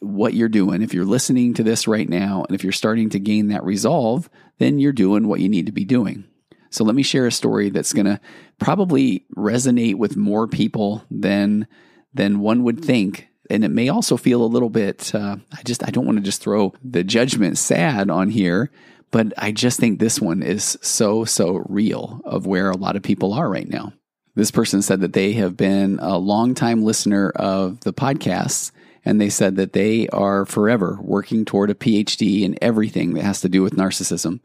what 0.00 0.34
you're 0.34 0.48
doing, 0.48 0.82
if 0.82 0.94
you're 0.94 1.04
listening 1.04 1.52
to 1.54 1.62
this 1.62 1.88
right 1.88 2.08
now, 2.08 2.44
and 2.44 2.54
if 2.54 2.62
you're 2.62 2.72
starting 2.72 3.10
to 3.10 3.18
gain 3.18 3.48
that 3.48 3.64
resolve, 3.64 4.30
then 4.58 4.78
you're 4.78 4.92
doing 4.92 5.26
what 5.26 5.40
you 5.40 5.48
need 5.48 5.66
to 5.66 5.72
be 5.72 5.84
doing. 5.84 6.24
So 6.70 6.84
let 6.84 6.94
me 6.94 7.02
share 7.02 7.26
a 7.26 7.32
story 7.32 7.70
that's 7.70 7.92
going 7.92 8.06
to 8.06 8.20
probably 8.58 9.24
resonate 9.36 9.96
with 9.96 10.16
more 10.16 10.46
people 10.46 11.04
than 11.10 11.66
than 12.14 12.40
one 12.40 12.62
would 12.64 12.84
think. 12.84 13.28
And 13.50 13.64
it 13.64 13.70
may 13.70 13.88
also 13.88 14.16
feel 14.16 14.42
a 14.42 14.46
little 14.46 14.70
bit 14.70 15.14
uh, 15.14 15.36
i 15.52 15.62
just 15.62 15.86
i 15.86 15.90
don't 15.90 16.06
want 16.06 16.18
to 16.18 16.24
just 16.24 16.42
throw 16.42 16.72
the 16.82 17.04
judgment 17.04 17.58
sad 17.58 18.10
on 18.10 18.28
here 18.28 18.72
but 19.12 19.32
i 19.38 19.52
just 19.52 19.78
think 19.78 19.98
this 19.98 20.20
one 20.20 20.42
is 20.42 20.76
so 20.82 21.24
so 21.24 21.62
real 21.68 22.20
of 22.24 22.46
where 22.46 22.70
a 22.70 22.76
lot 22.76 22.96
of 22.96 23.02
people 23.02 23.32
are 23.32 23.48
right 23.48 23.68
now. 23.68 23.92
This 24.34 24.50
person 24.50 24.82
said 24.82 25.00
that 25.00 25.12
they 25.12 25.32
have 25.34 25.56
been 25.56 25.98
a 26.02 26.18
longtime 26.18 26.82
listener 26.82 27.30
of 27.30 27.80
the 27.80 27.92
podcasts 27.92 28.72
and 29.06 29.20
they 29.20 29.30
said 29.30 29.56
that 29.56 29.72
they 29.72 30.08
are 30.08 30.44
forever 30.44 30.98
working 31.00 31.44
toward 31.44 31.70
a 31.70 31.74
phd 31.74 32.42
in 32.42 32.58
everything 32.60 33.14
that 33.14 33.22
has 33.22 33.40
to 33.40 33.48
do 33.48 33.62
with 33.62 33.76
narcissism 33.76 34.40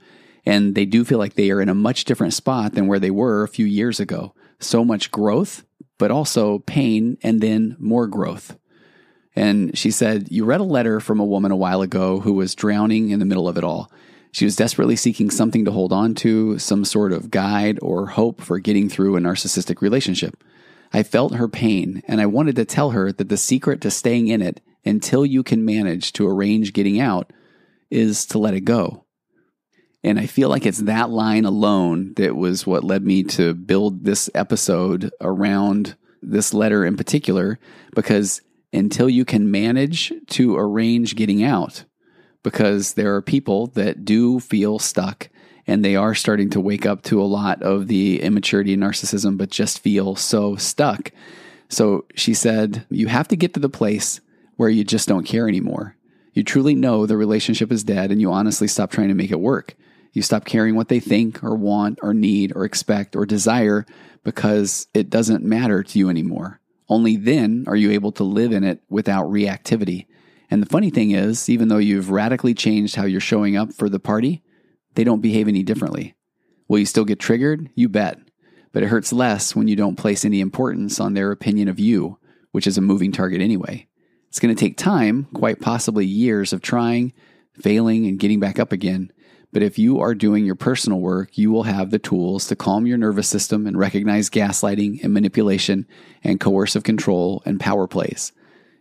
and 0.46 0.76
they 0.76 0.86
do 0.86 1.06
feel 1.06 1.20
like 1.20 1.36
they 1.36 1.52
are 1.52 1.62
in 1.62 1.70
a 1.70 1.76
much 1.76 2.06
different 2.06 2.34
spot 2.34 2.74
than 2.74 2.88
where 2.88 3.00
they 3.00 3.12
were 3.12 3.44
a 3.44 3.48
few 3.48 3.66
years 3.66 4.00
ago 4.00 4.34
so 4.60 4.84
much 4.84 5.12
growth 5.12 5.66
but 5.98 6.12
also 6.12 6.60
pain 6.60 7.18
and 7.22 7.42
then 7.42 7.76
more 7.80 8.08
growth 8.08 8.58
and 9.36 9.78
she 9.78 9.92
said, 9.92 10.28
You 10.30 10.46
read 10.46 10.60
a 10.60 10.66
letter 10.66 11.00
from 11.00 11.20
a 11.20 11.26
woman 11.26 11.52
a 11.52 11.56
while 11.56 11.82
ago 11.82 12.20
who 12.20 12.34
was 12.34 12.56
drowning 12.56 13.10
in 13.10 13.20
the 13.20 13.26
middle 13.26 13.48
of 13.48 13.58
it 13.58 13.64
all. 13.64 13.92
She 14.32 14.46
was 14.46 14.56
desperately 14.56 14.96
seeking 14.96 15.30
something 15.30 15.66
to 15.66 15.72
hold 15.72 15.92
on 15.92 16.16
to, 16.16 16.58
some 16.58 16.86
sort 16.86 17.12
of 17.12 17.32
guide 17.32 17.80
or 17.82 18.08
hope 18.08 18.42
for 18.42 18.60
getting 18.60 18.88
through 18.88 19.18
a 19.18 19.20
narcissistic 19.20 19.82
relationship. 19.82 20.42
I 20.94 21.04
felt 21.04 21.36
her 21.36 21.48
pain, 21.48 22.02
and 22.08 22.22
I 22.22 22.26
wanted 22.26 22.56
to 22.58 22.66
tell 22.66 22.92
her 22.92 23.12
that 23.12 23.30
the 23.30 23.38
secret 23.38 23.82
to 23.82 23.92
staying 23.92 24.28
in 24.28 24.42
it 24.42 24.62
until 24.86 25.26
you 25.26 25.44
can 25.44 25.66
manage 25.66 26.14
to 26.14 26.28
arrange 26.28 26.74
getting 26.74 27.00
out 27.00 27.32
is 27.90 28.26
to 28.28 28.40
let 28.40 28.54
it 28.54 28.62
go. 28.62 29.06
And 30.04 30.20
I 30.20 30.26
feel 30.26 30.50
like 30.50 30.66
it's 30.66 30.80
that 30.80 31.10
line 31.10 31.46
alone 31.46 32.14
that 32.16 32.36
was 32.36 32.66
what 32.66 32.84
led 32.84 33.04
me 33.04 33.24
to 33.24 33.54
build 33.54 34.04
this 34.04 34.30
episode 34.34 35.12
around 35.22 35.96
this 36.22 36.54
letter 36.54 36.86
in 36.86 36.98
particular, 36.98 37.60
because 37.96 38.42
until 38.74 39.10
you 39.10 39.26
can 39.26 39.52
manage 39.52 40.12
to 40.28 40.56
arrange 40.56 41.16
getting 41.16 41.44
out 41.44 41.84
because 42.44 42.94
there 42.94 43.16
are 43.16 43.22
people 43.22 43.68
that 43.68 44.06
do 44.06 44.40
feel 44.40 44.80
stuck 44.80 45.30
and 45.68 45.86
they 45.86 45.96
are 45.96 46.16
starting 46.16 46.50
to 46.50 46.60
wake 46.60 46.86
up 46.86 47.04
to 47.04 47.22
a 47.22 47.24
lot 47.24 47.62
of 47.62 47.88
the 47.88 48.22
immaturity 48.22 48.74
and 48.74 48.82
narcissism, 48.82 49.38
but 49.38 49.50
just 49.50 49.80
feel 49.80 50.16
so 50.16 50.56
stuck. 50.56 51.12
So 51.70 52.06
she 52.16 52.34
said, 52.34 52.86
You 52.90 53.08
have 53.08 53.28
to 53.30 53.36
get 53.36 53.54
to 53.54 53.60
the 53.60 53.70
place 53.70 54.22
where 54.58 54.70
you 54.70 54.84
just 54.84 55.08
don't 55.08 55.26
care 55.26 55.48
anymore. 55.48 55.96
You 56.34 56.44
truly 56.44 56.76
know 56.76 57.06
the 57.06 57.18
relationship 57.18 57.72
is 57.72 57.84
dead 57.84 58.12
and 58.12 58.20
you 58.20 58.32
honestly 58.32 58.68
stop 58.68 58.90
trying 58.90 59.10
to 59.10 59.14
make 59.14 59.32
it 59.32 59.40
work. 59.40 59.76
You 60.14 60.22
stop 60.22 60.46
caring 60.46 60.76
what 60.76 60.90
they 60.90 61.00
think 61.00 61.44
or 61.44 61.56
want 61.56 62.00
or 62.02 62.14
need 62.14 62.54
or 62.56 62.66
expect 62.66 63.16
or 63.16 63.26
desire 63.26 63.86
because 64.24 64.88
it 64.94 65.10
doesn't 65.10 65.44
matter 65.44 65.84
to 65.84 66.00
you 66.00 66.10
anymore. 66.10 66.60
Only 66.90 67.16
then 67.16 67.64
are 67.68 67.76
you 67.76 67.92
able 67.92 68.12
to 68.14 68.24
live 68.24 68.52
in 68.52 68.64
it 68.64 68.82
without 68.90 69.28
reactivity. 69.28 70.08
And 70.50 70.62
the 70.62 70.70
funny 70.70 70.90
thing 70.90 71.12
is, 71.12 71.50
even 71.50 71.70
though 71.70 71.78
you've 71.78 72.10
radically 72.10 72.54
changed 72.54 72.96
how 72.96 73.06
you're 73.06 73.22
showing 73.22 73.56
up 73.56 73.72
for 73.72 73.88
the 73.88 74.00
party, 74.00 74.44
they 74.96 75.06
don't 75.06 75.22
behave 75.22 75.48
any 75.48 75.64
differently. 75.64 76.16
Will 76.68 76.80
you 76.80 76.86
still 76.86 77.06
get 77.06 77.20
triggered? 77.20 77.70
You 77.76 77.88
bet. 77.88 78.20
But 78.74 78.84
it 78.84 78.88
hurts 78.88 79.14
less 79.14 79.56
when 79.56 79.70
you 79.70 79.78
don't 79.78 79.98
place 79.98 80.26
any 80.26 80.42
importance 80.42 81.00
on 81.00 81.14
their 81.14 81.32
opinion 81.32 81.70
of 81.70 81.80
you, 81.80 82.18
which 82.52 82.68
is 82.68 82.78
a 82.78 82.82
moving 82.82 83.14
target 83.14 83.42
anyway. 83.42 83.88
It's 84.28 84.40
going 84.40 84.54
to 84.54 84.60
take 84.60 84.78
time, 84.78 85.28
quite 85.34 85.60
possibly 85.60 86.06
years 86.06 86.54
of 86.54 86.62
trying, 86.62 87.14
failing, 87.54 88.06
and 88.06 88.20
getting 88.20 88.40
back 88.40 88.60
up 88.60 88.72
again. 88.72 89.12
But 89.52 89.64
if 89.64 89.78
you 89.78 90.00
are 90.00 90.16
doing 90.16 90.46
your 90.46 90.56
personal 90.56 91.00
work, 91.00 91.38
you 91.38 91.52
will 91.52 91.64
have 91.64 91.92
the 91.92 92.00
tools 92.00 92.48
to 92.48 92.56
calm 92.56 92.88
your 92.88 92.98
nervous 92.98 93.28
system 93.28 93.68
and 93.68 93.78
recognize 93.78 94.30
gaslighting 94.30 95.04
and 95.04 95.14
manipulation 95.14 95.86
and 96.24 96.40
coercive 96.40 96.84
control 96.84 97.44
and 97.46 97.60
power 97.60 97.88
plays. 97.88 98.32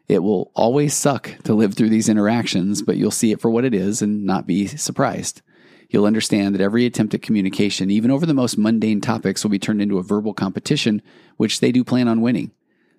It 0.07 0.23
will 0.23 0.51
always 0.55 0.95
suck 0.95 1.37
to 1.45 1.55
live 1.55 1.75
through 1.75 1.89
these 1.89 2.09
interactions, 2.09 2.83
but 2.83 2.97
you'll 2.97 3.11
see 3.11 3.33
it 3.33 3.41
for 3.41 3.51
what 3.51 3.65
it 3.65 3.75
is 3.75 4.03
and 4.03 4.25
not 4.25 4.47
be 4.47 4.67
surprised. 4.67 5.43
You'll 5.89 6.07
understand 6.07 6.55
that 6.55 6.61
every 6.61 6.87
attempt 6.87 7.15
at 7.15 7.23
communication, 7.23 7.91
even 7.91 8.13
over 8.13 8.25
the 8.25 8.35
most 8.35 8.57
mundane 8.57 9.01
topics, 9.01 9.43
will 9.43 9.51
be 9.51 9.59
turned 9.59 9.83
into 9.83 9.99
a 9.99 10.05
verbal 10.05 10.35
competition, 10.35 11.03
which 11.37 11.59
they 11.59 11.73
do 11.73 11.83
plan 11.83 12.07
on 12.07 12.21
winning. 12.21 12.53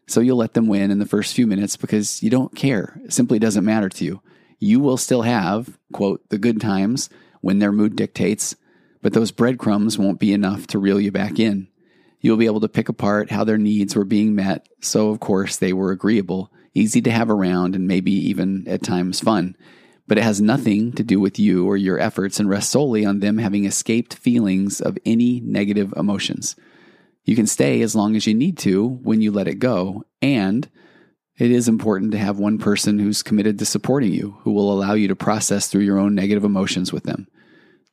So 0.07 0.19
you'll 0.19 0.37
let 0.37 0.55
them 0.55 0.67
win 0.67 0.91
in 0.91 0.99
the 0.99 1.05
first 1.05 1.33
few 1.33 1.47
minutes 1.47 1.77
because 1.77 2.21
you 2.21 2.29
don't 2.29 2.53
care. 2.53 2.99
It 3.05 3.13
simply 3.13 3.39
doesn't 3.39 3.63
matter 3.63 3.87
to 3.87 4.03
you. 4.03 4.21
You 4.59 4.81
will 4.81 4.97
still 4.97 5.21
have, 5.21 5.77
quote, 5.93 6.27
the 6.29 6.37
good 6.37 6.59
times 6.59 7.09
when 7.41 7.59
their 7.59 7.71
mood 7.71 7.95
dictates, 7.95 8.55
but 9.01 9.13
those 9.13 9.31
breadcrumbs 9.31 9.97
won't 9.97 10.19
be 10.19 10.31
enough 10.31 10.67
to 10.67 10.79
reel 10.79 10.99
you 10.99 11.11
back 11.11 11.39
in. 11.39 11.67
You'll 12.19 12.37
be 12.37 12.45
able 12.45 12.59
to 12.61 12.69
pick 12.69 12.87
apart 12.87 13.31
how 13.31 13.43
their 13.43 13.57
needs 13.57 13.95
were 13.95 14.05
being 14.05 14.35
met, 14.35 14.67
so 14.79 15.09
of 15.09 15.19
course 15.19 15.57
they 15.57 15.73
were 15.73 15.91
agreeable, 15.91 16.51
easy 16.73 17.01
to 17.01 17.11
have 17.11 17.29
around, 17.29 17.75
and 17.75 17.87
maybe 17.87 18.11
even 18.11 18.67
at 18.67 18.83
times 18.83 19.19
fun. 19.19 19.55
But 20.07 20.19
it 20.19 20.23
has 20.23 20.39
nothing 20.39 20.91
to 20.93 21.03
do 21.03 21.19
with 21.19 21.39
you 21.39 21.67
or 21.67 21.77
your 21.77 21.99
efforts 21.99 22.39
and 22.39 22.49
rests 22.49 22.71
solely 22.71 23.05
on 23.05 23.19
them 23.19 23.39
having 23.39 23.65
escaped 23.65 24.13
feelings 24.13 24.81
of 24.81 24.97
any 25.05 25.39
negative 25.39 25.93
emotions. 25.97 26.55
You 27.23 27.35
can 27.35 27.47
stay 27.47 27.81
as 27.81 27.95
long 27.95 28.15
as 28.15 28.27
you 28.27 28.33
need 28.33 28.57
to 28.59 28.87
when 28.87 29.21
you 29.21 29.31
let 29.31 29.47
it 29.47 29.55
go, 29.55 30.03
and 30.21 30.69
it 31.41 31.49
is 31.49 31.67
important 31.67 32.11
to 32.11 32.19
have 32.19 32.37
one 32.37 32.59
person 32.59 32.99
who's 32.99 33.23
committed 33.23 33.57
to 33.57 33.65
supporting 33.65 34.13
you, 34.13 34.37
who 34.41 34.51
will 34.51 34.71
allow 34.71 34.93
you 34.93 35.07
to 35.07 35.15
process 35.15 35.65
through 35.65 35.81
your 35.81 35.97
own 35.97 36.13
negative 36.13 36.43
emotions 36.43 36.93
with 36.93 37.01
them. 37.01 37.27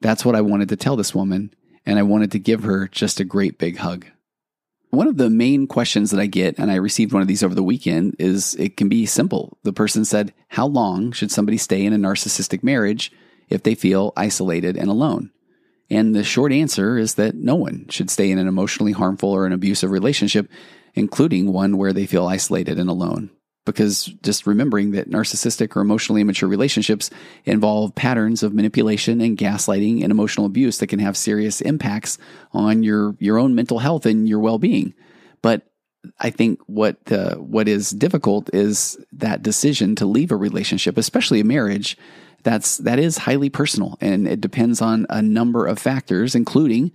That's 0.02 0.22
what 0.22 0.36
I 0.36 0.42
wanted 0.42 0.68
to 0.68 0.76
tell 0.76 0.96
this 0.96 1.14
woman, 1.14 1.54
and 1.86 1.98
I 1.98 2.02
wanted 2.02 2.30
to 2.32 2.38
give 2.38 2.64
her 2.64 2.88
just 2.88 3.20
a 3.20 3.24
great 3.24 3.58
big 3.58 3.78
hug. 3.78 4.04
One 4.90 5.08
of 5.08 5.16
the 5.16 5.30
main 5.30 5.66
questions 5.66 6.10
that 6.10 6.20
I 6.20 6.26
get, 6.26 6.58
and 6.58 6.70
I 6.70 6.74
received 6.74 7.14
one 7.14 7.22
of 7.22 7.28
these 7.28 7.42
over 7.42 7.54
the 7.54 7.62
weekend, 7.62 8.16
is 8.18 8.54
it 8.56 8.76
can 8.76 8.90
be 8.90 9.06
simple. 9.06 9.56
The 9.62 9.72
person 9.72 10.04
said, 10.04 10.34
How 10.48 10.66
long 10.66 11.12
should 11.12 11.30
somebody 11.30 11.56
stay 11.56 11.86
in 11.86 11.94
a 11.94 11.96
narcissistic 11.96 12.62
marriage 12.62 13.10
if 13.48 13.62
they 13.62 13.74
feel 13.74 14.12
isolated 14.14 14.76
and 14.76 14.90
alone? 14.90 15.30
And 15.88 16.14
the 16.14 16.22
short 16.22 16.52
answer 16.52 16.98
is 16.98 17.14
that 17.14 17.34
no 17.34 17.54
one 17.54 17.86
should 17.88 18.10
stay 18.10 18.30
in 18.30 18.38
an 18.38 18.46
emotionally 18.46 18.92
harmful 18.92 19.30
or 19.30 19.46
an 19.46 19.54
abusive 19.54 19.90
relationship, 19.90 20.50
including 20.92 21.50
one 21.50 21.78
where 21.78 21.94
they 21.94 22.04
feel 22.04 22.26
isolated 22.26 22.78
and 22.78 22.90
alone. 22.90 23.30
Because 23.72 24.06
just 24.22 24.46
remembering 24.46 24.92
that 24.92 25.10
narcissistic 25.10 25.76
or 25.76 25.80
emotionally 25.80 26.20
immature 26.20 26.48
relationships 26.48 27.10
involve 27.44 27.94
patterns 27.94 28.42
of 28.42 28.54
manipulation 28.54 29.20
and 29.20 29.36
gaslighting 29.36 30.02
and 30.02 30.10
emotional 30.10 30.46
abuse 30.46 30.78
that 30.78 30.86
can 30.88 30.98
have 30.98 31.16
serious 31.16 31.60
impacts 31.60 32.18
on 32.52 32.82
your, 32.82 33.16
your 33.18 33.38
own 33.38 33.54
mental 33.54 33.78
health 33.78 34.06
and 34.06 34.28
your 34.28 34.40
well 34.40 34.58
being. 34.58 34.94
But 35.42 35.62
I 36.18 36.30
think 36.30 36.60
what 36.66 36.96
uh, 37.10 37.36
what 37.36 37.68
is 37.68 37.90
difficult 37.90 38.50
is 38.54 38.98
that 39.12 39.42
decision 39.42 39.94
to 39.96 40.06
leave 40.06 40.30
a 40.30 40.36
relationship, 40.36 40.96
especially 40.96 41.40
a 41.40 41.44
marriage, 41.44 41.96
that's 42.48 42.78
that 42.78 42.98
is 42.98 43.18
highly 43.18 43.50
personal 43.50 43.98
and 44.00 44.26
it 44.26 44.40
depends 44.40 44.80
on 44.80 45.06
a 45.10 45.20
number 45.20 45.66
of 45.66 45.78
factors 45.78 46.34
including 46.34 46.90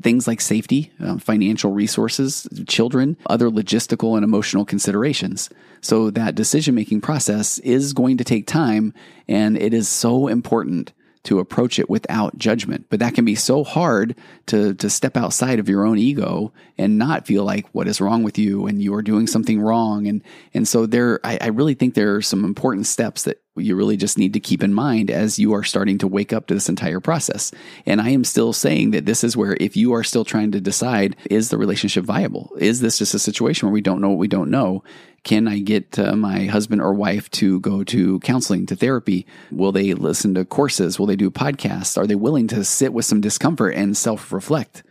things 0.00 0.28
like 0.28 0.40
safety 0.40 0.92
um, 1.00 1.18
financial 1.18 1.72
resources 1.72 2.48
children 2.68 3.16
other 3.26 3.50
logistical 3.50 4.14
and 4.14 4.22
emotional 4.22 4.64
considerations 4.64 5.50
so 5.80 6.08
that 6.10 6.36
decision 6.36 6.74
making 6.76 7.00
process 7.00 7.58
is 7.58 7.92
going 7.92 8.16
to 8.16 8.22
take 8.22 8.46
time 8.46 8.94
and 9.26 9.58
it 9.58 9.74
is 9.74 9.88
so 9.88 10.28
important 10.28 10.92
to 11.24 11.38
approach 11.38 11.78
it 11.78 11.88
without 11.88 12.36
judgment. 12.36 12.86
But 12.90 12.98
that 12.98 13.14
can 13.14 13.24
be 13.24 13.36
so 13.36 13.62
hard 13.62 14.16
to, 14.46 14.74
to 14.74 14.90
step 14.90 15.16
outside 15.16 15.60
of 15.60 15.68
your 15.68 15.86
own 15.86 15.98
ego 15.98 16.52
and 16.76 16.98
not 16.98 17.26
feel 17.26 17.44
like 17.44 17.66
what 17.72 17.86
is 17.86 18.00
wrong 18.00 18.24
with 18.24 18.38
you 18.38 18.66
and 18.66 18.82
you 18.82 18.92
are 18.94 19.02
doing 19.02 19.26
something 19.28 19.60
wrong. 19.60 20.08
And, 20.08 20.22
and 20.52 20.66
so 20.66 20.84
there, 20.84 21.20
I, 21.22 21.38
I 21.40 21.46
really 21.48 21.74
think 21.74 21.94
there 21.94 22.16
are 22.16 22.22
some 22.22 22.44
important 22.44 22.86
steps 22.86 23.22
that 23.22 23.41
you 23.56 23.76
really 23.76 23.96
just 23.96 24.16
need 24.16 24.32
to 24.32 24.40
keep 24.40 24.62
in 24.62 24.72
mind 24.72 25.10
as 25.10 25.38
you 25.38 25.52
are 25.52 25.62
starting 25.62 25.98
to 25.98 26.06
wake 26.06 26.32
up 26.32 26.46
to 26.46 26.54
this 26.54 26.68
entire 26.68 27.00
process. 27.00 27.52
And 27.84 28.00
I 28.00 28.08
am 28.10 28.24
still 28.24 28.52
saying 28.52 28.92
that 28.92 29.04
this 29.04 29.22
is 29.22 29.36
where 29.36 29.56
if 29.60 29.76
you 29.76 29.92
are 29.92 30.04
still 30.04 30.24
trying 30.24 30.52
to 30.52 30.60
decide, 30.60 31.16
is 31.30 31.50
the 31.50 31.58
relationship 31.58 32.04
viable? 32.04 32.50
Is 32.58 32.80
this 32.80 32.98
just 32.98 33.14
a 33.14 33.18
situation 33.18 33.68
where 33.68 33.72
we 33.72 33.82
don't 33.82 34.00
know 34.00 34.08
what 34.08 34.18
we 34.18 34.28
don't 34.28 34.50
know? 34.50 34.82
Can 35.22 35.46
I 35.46 35.60
get 35.60 35.98
uh, 35.98 36.16
my 36.16 36.46
husband 36.46 36.80
or 36.80 36.94
wife 36.94 37.30
to 37.32 37.60
go 37.60 37.84
to 37.84 38.18
counseling, 38.20 38.66
to 38.66 38.76
therapy? 38.76 39.26
Will 39.52 39.70
they 39.70 39.94
listen 39.94 40.34
to 40.34 40.44
courses? 40.44 40.98
Will 40.98 41.06
they 41.06 41.16
do 41.16 41.30
podcasts? 41.30 41.96
Are 41.96 42.06
they 42.06 42.16
willing 42.16 42.48
to 42.48 42.64
sit 42.64 42.92
with 42.92 43.04
some 43.04 43.20
discomfort 43.20 43.74
and 43.74 43.96
self 43.96 44.32
reflect? 44.32 44.82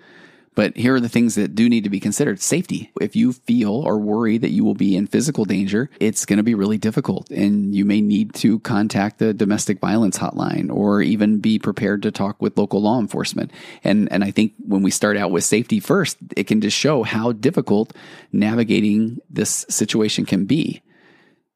But 0.62 0.78
here 0.78 0.94
are 0.94 1.00
the 1.00 1.10
things 1.10 1.34
that 1.34 1.56
do 1.56 1.68
need 1.68 1.86
to 1.86 1.90
be 1.90 2.00
considered. 2.00 2.40
Safety. 2.40 2.92
If 3.02 3.16
you 3.16 3.34
feel 3.34 3.74
or 3.74 3.98
worry 3.98 4.38
that 4.38 4.52
you 4.52 4.64
will 4.64 4.76
be 4.76 4.96
in 4.96 5.08
physical 5.08 5.44
danger, 5.44 5.90
it's 6.00 6.24
going 6.24 6.38
to 6.38 6.44
be 6.44 6.54
really 6.54 6.78
difficult 6.78 7.32
and 7.32 7.74
you 7.74 7.84
may 7.84 8.00
need 8.00 8.36
to 8.36 8.60
contact 8.60 9.18
the 9.18 9.34
domestic 9.34 9.80
violence 9.80 10.20
hotline 10.20 10.72
or 10.72 11.02
even 11.02 11.40
be 11.40 11.58
prepared 11.58 12.04
to 12.04 12.12
talk 12.12 12.40
with 12.40 12.60
local 12.60 12.80
law 12.80 13.00
enforcement. 13.00 13.50
And, 13.84 14.08
and 14.12 14.24
I 14.24 14.30
think 14.30 14.54
when 14.60 14.84
we 14.84 14.92
start 14.92 15.18
out 15.18 15.32
with 15.32 15.44
safety 15.44 15.80
first, 15.80 16.18
it 16.38 16.44
can 16.44 16.62
just 16.62 16.78
show 16.78 17.02
how 17.02 17.32
difficult 17.32 17.96
navigating 18.32 19.20
this 19.32 19.66
situation 19.68 20.28
can 20.28 20.46
be 20.46 20.84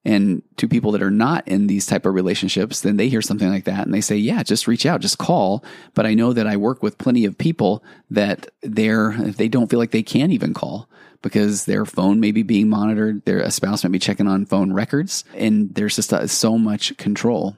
and 0.06 0.44
to 0.58 0.68
people 0.68 0.92
that 0.92 1.02
are 1.02 1.12
not 1.12 1.48
in 1.48 1.68
these 1.68 1.86
type 1.86 2.06
of 2.06 2.14
relationships 2.14 2.82
then 2.82 2.98
they 2.98 3.10
hear 3.10 3.22
something 3.22 3.50
like 3.50 3.66
that 3.66 3.86
and 3.86 3.94
they 3.94 4.02
say 4.02 4.16
yeah 4.16 4.44
just 4.44 4.68
reach 4.68 4.86
out 4.86 5.02
just 5.02 5.18
call. 5.18 5.64
But 5.94 6.06
i 6.06 6.14
know 6.14 6.34
that 6.34 6.48
i 6.48 6.56
work 6.56 6.84
with 6.84 6.98
plenty 6.98 7.26
of 7.26 7.38
people 7.38 7.84
that 8.10 8.48
they're 8.62 9.14
they 9.18 9.48
don't 9.48 9.70
feel 9.70 9.80
like 9.80 9.92
they 9.92 10.04
can 10.04 10.32
even 10.32 10.54
call 10.54 10.88
because 11.22 11.66
their 11.66 11.86
phone 11.86 12.20
may 12.20 12.32
be 12.32 12.44
being 12.44 12.70
monitored 12.70 13.26
their 13.26 13.50
spouse 13.50 13.84
might 13.84 13.92
be 13.92 14.00
checking 14.00 14.28
on 14.28 14.46
phone 14.46 14.74
records 14.74 15.24
and 15.36 15.74
there's 15.74 15.96
just 15.96 16.30
so 16.30 16.58
much 16.58 16.96
control 16.98 17.58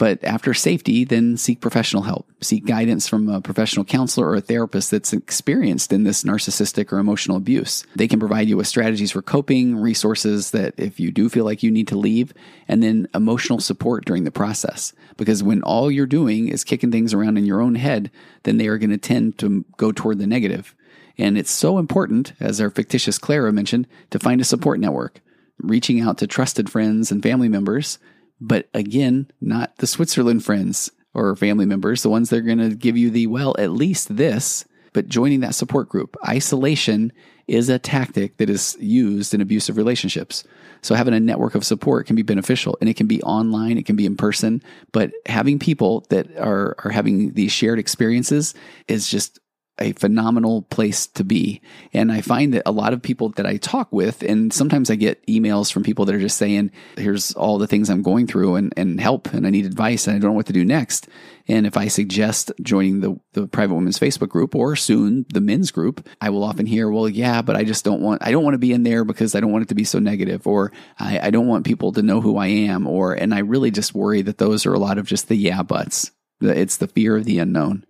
but 0.00 0.24
after 0.24 0.54
safety, 0.54 1.04
then 1.04 1.36
seek 1.36 1.60
professional 1.60 2.04
help. 2.04 2.26
Seek 2.40 2.64
guidance 2.64 3.06
from 3.06 3.28
a 3.28 3.42
professional 3.42 3.84
counselor 3.84 4.28
or 4.28 4.36
a 4.36 4.40
therapist 4.40 4.90
that's 4.90 5.12
experienced 5.12 5.92
in 5.92 6.04
this 6.04 6.24
narcissistic 6.24 6.90
or 6.90 6.98
emotional 6.98 7.36
abuse. 7.36 7.84
They 7.96 8.08
can 8.08 8.18
provide 8.18 8.48
you 8.48 8.56
with 8.56 8.66
strategies 8.66 9.10
for 9.10 9.20
coping, 9.20 9.76
resources 9.76 10.52
that 10.52 10.72
if 10.78 11.00
you 11.00 11.10
do 11.10 11.28
feel 11.28 11.44
like 11.44 11.62
you 11.62 11.70
need 11.70 11.86
to 11.88 11.98
leave, 11.98 12.32
and 12.66 12.82
then 12.82 13.08
emotional 13.14 13.60
support 13.60 14.06
during 14.06 14.24
the 14.24 14.30
process. 14.30 14.94
Because 15.18 15.42
when 15.42 15.60
all 15.64 15.90
you're 15.90 16.06
doing 16.06 16.48
is 16.48 16.64
kicking 16.64 16.90
things 16.90 17.12
around 17.12 17.36
in 17.36 17.44
your 17.44 17.60
own 17.60 17.74
head, 17.74 18.10
then 18.44 18.56
they 18.56 18.68
are 18.68 18.78
going 18.78 18.88
to 18.88 18.96
tend 18.96 19.36
to 19.40 19.66
go 19.76 19.92
toward 19.92 20.18
the 20.18 20.26
negative. 20.26 20.74
And 21.18 21.36
it's 21.36 21.50
so 21.50 21.76
important, 21.76 22.32
as 22.40 22.58
our 22.58 22.70
fictitious 22.70 23.18
Clara 23.18 23.52
mentioned, 23.52 23.86
to 24.08 24.18
find 24.18 24.40
a 24.40 24.44
support 24.44 24.80
network. 24.80 25.20
Reaching 25.58 26.00
out 26.00 26.16
to 26.16 26.26
trusted 26.26 26.70
friends 26.70 27.12
and 27.12 27.22
family 27.22 27.50
members 27.50 27.98
but 28.40 28.68
again, 28.74 29.30
not 29.40 29.76
the 29.76 29.86
Switzerland 29.86 30.44
friends 30.44 30.90
or 31.12 31.36
family 31.36 31.66
members, 31.66 32.02
the 32.02 32.10
ones 32.10 32.30
that 32.30 32.38
are 32.38 32.42
going 32.42 32.58
to 32.58 32.74
give 32.74 32.96
you 32.96 33.10
the, 33.10 33.26
well, 33.26 33.54
at 33.58 33.72
least 33.72 34.16
this, 34.16 34.64
but 34.92 35.08
joining 35.08 35.40
that 35.40 35.54
support 35.54 35.88
group. 35.88 36.16
Isolation 36.26 37.12
is 37.48 37.68
a 37.68 37.80
tactic 37.80 38.36
that 38.36 38.48
is 38.48 38.76
used 38.80 39.34
in 39.34 39.40
abusive 39.40 39.76
relationships. 39.76 40.44
So 40.82 40.94
having 40.94 41.14
a 41.14 41.20
network 41.20 41.56
of 41.56 41.64
support 41.64 42.06
can 42.06 42.14
be 42.14 42.22
beneficial 42.22 42.78
and 42.80 42.88
it 42.88 42.96
can 42.96 43.08
be 43.08 43.20
online, 43.22 43.76
it 43.76 43.86
can 43.86 43.96
be 43.96 44.06
in 44.06 44.16
person, 44.16 44.62
but 44.92 45.10
having 45.26 45.58
people 45.58 46.06
that 46.10 46.34
are, 46.38 46.76
are 46.84 46.90
having 46.90 47.32
these 47.32 47.50
shared 47.50 47.80
experiences 47.80 48.54
is 48.86 49.08
just 49.08 49.39
a 49.80 49.92
phenomenal 49.92 50.62
place 50.62 51.06
to 51.06 51.24
be. 51.24 51.60
And 51.92 52.12
I 52.12 52.20
find 52.20 52.54
that 52.54 52.62
a 52.66 52.72
lot 52.72 52.92
of 52.92 53.02
people 53.02 53.30
that 53.30 53.46
I 53.46 53.56
talk 53.56 53.92
with, 53.92 54.22
and 54.22 54.52
sometimes 54.52 54.90
I 54.90 54.94
get 54.94 55.26
emails 55.26 55.72
from 55.72 55.82
people 55.82 56.04
that 56.04 56.14
are 56.14 56.20
just 56.20 56.36
saying, 56.36 56.70
here's 56.96 57.32
all 57.32 57.58
the 57.58 57.66
things 57.66 57.88
I'm 57.88 58.02
going 58.02 58.26
through 58.26 58.56
and, 58.56 58.74
and 58.76 59.00
help, 59.00 59.32
and 59.32 59.46
I 59.46 59.50
need 59.50 59.66
advice, 59.66 60.06
and 60.06 60.14
I 60.14 60.18
don't 60.18 60.30
know 60.30 60.36
what 60.36 60.46
to 60.46 60.52
do 60.52 60.64
next. 60.64 61.08
And 61.48 61.66
if 61.66 61.76
I 61.76 61.88
suggest 61.88 62.52
joining 62.62 63.00
the, 63.00 63.18
the 63.32 63.48
private 63.48 63.74
women's 63.74 63.98
Facebook 63.98 64.28
group 64.28 64.54
or 64.54 64.76
soon 64.76 65.26
the 65.32 65.40
men's 65.40 65.70
group, 65.70 66.06
I 66.20 66.30
will 66.30 66.44
often 66.44 66.66
hear, 66.66 66.90
well, 66.90 67.08
yeah, 67.08 67.42
but 67.42 67.56
I 67.56 67.64
just 67.64 67.84
don't 67.84 68.02
want, 68.02 68.22
I 68.24 68.30
don't 68.30 68.44
want 68.44 68.54
to 68.54 68.58
be 68.58 68.72
in 68.72 68.82
there 68.82 69.04
because 69.04 69.34
I 69.34 69.40
don't 69.40 69.50
want 69.50 69.62
it 69.62 69.68
to 69.68 69.74
be 69.74 69.84
so 69.84 69.98
negative, 69.98 70.46
or 70.46 70.72
I, 70.98 71.18
I 71.18 71.30
don't 71.30 71.48
want 71.48 71.66
people 71.66 71.92
to 71.92 72.02
know 72.02 72.20
who 72.20 72.36
I 72.36 72.48
am, 72.48 72.86
or, 72.86 73.14
and 73.14 73.34
I 73.34 73.40
really 73.40 73.70
just 73.70 73.94
worry 73.94 74.22
that 74.22 74.38
those 74.38 74.66
are 74.66 74.74
a 74.74 74.78
lot 74.78 74.98
of 74.98 75.06
just 75.06 75.28
the 75.28 75.36
yeah 75.36 75.62
buts. 75.62 76.10
It's 76.42 76.78
the 76.78 76.88
fear 76.88 77.16
of 77.16 77.24
the 77.24 77.38
unknown 77.38 77.84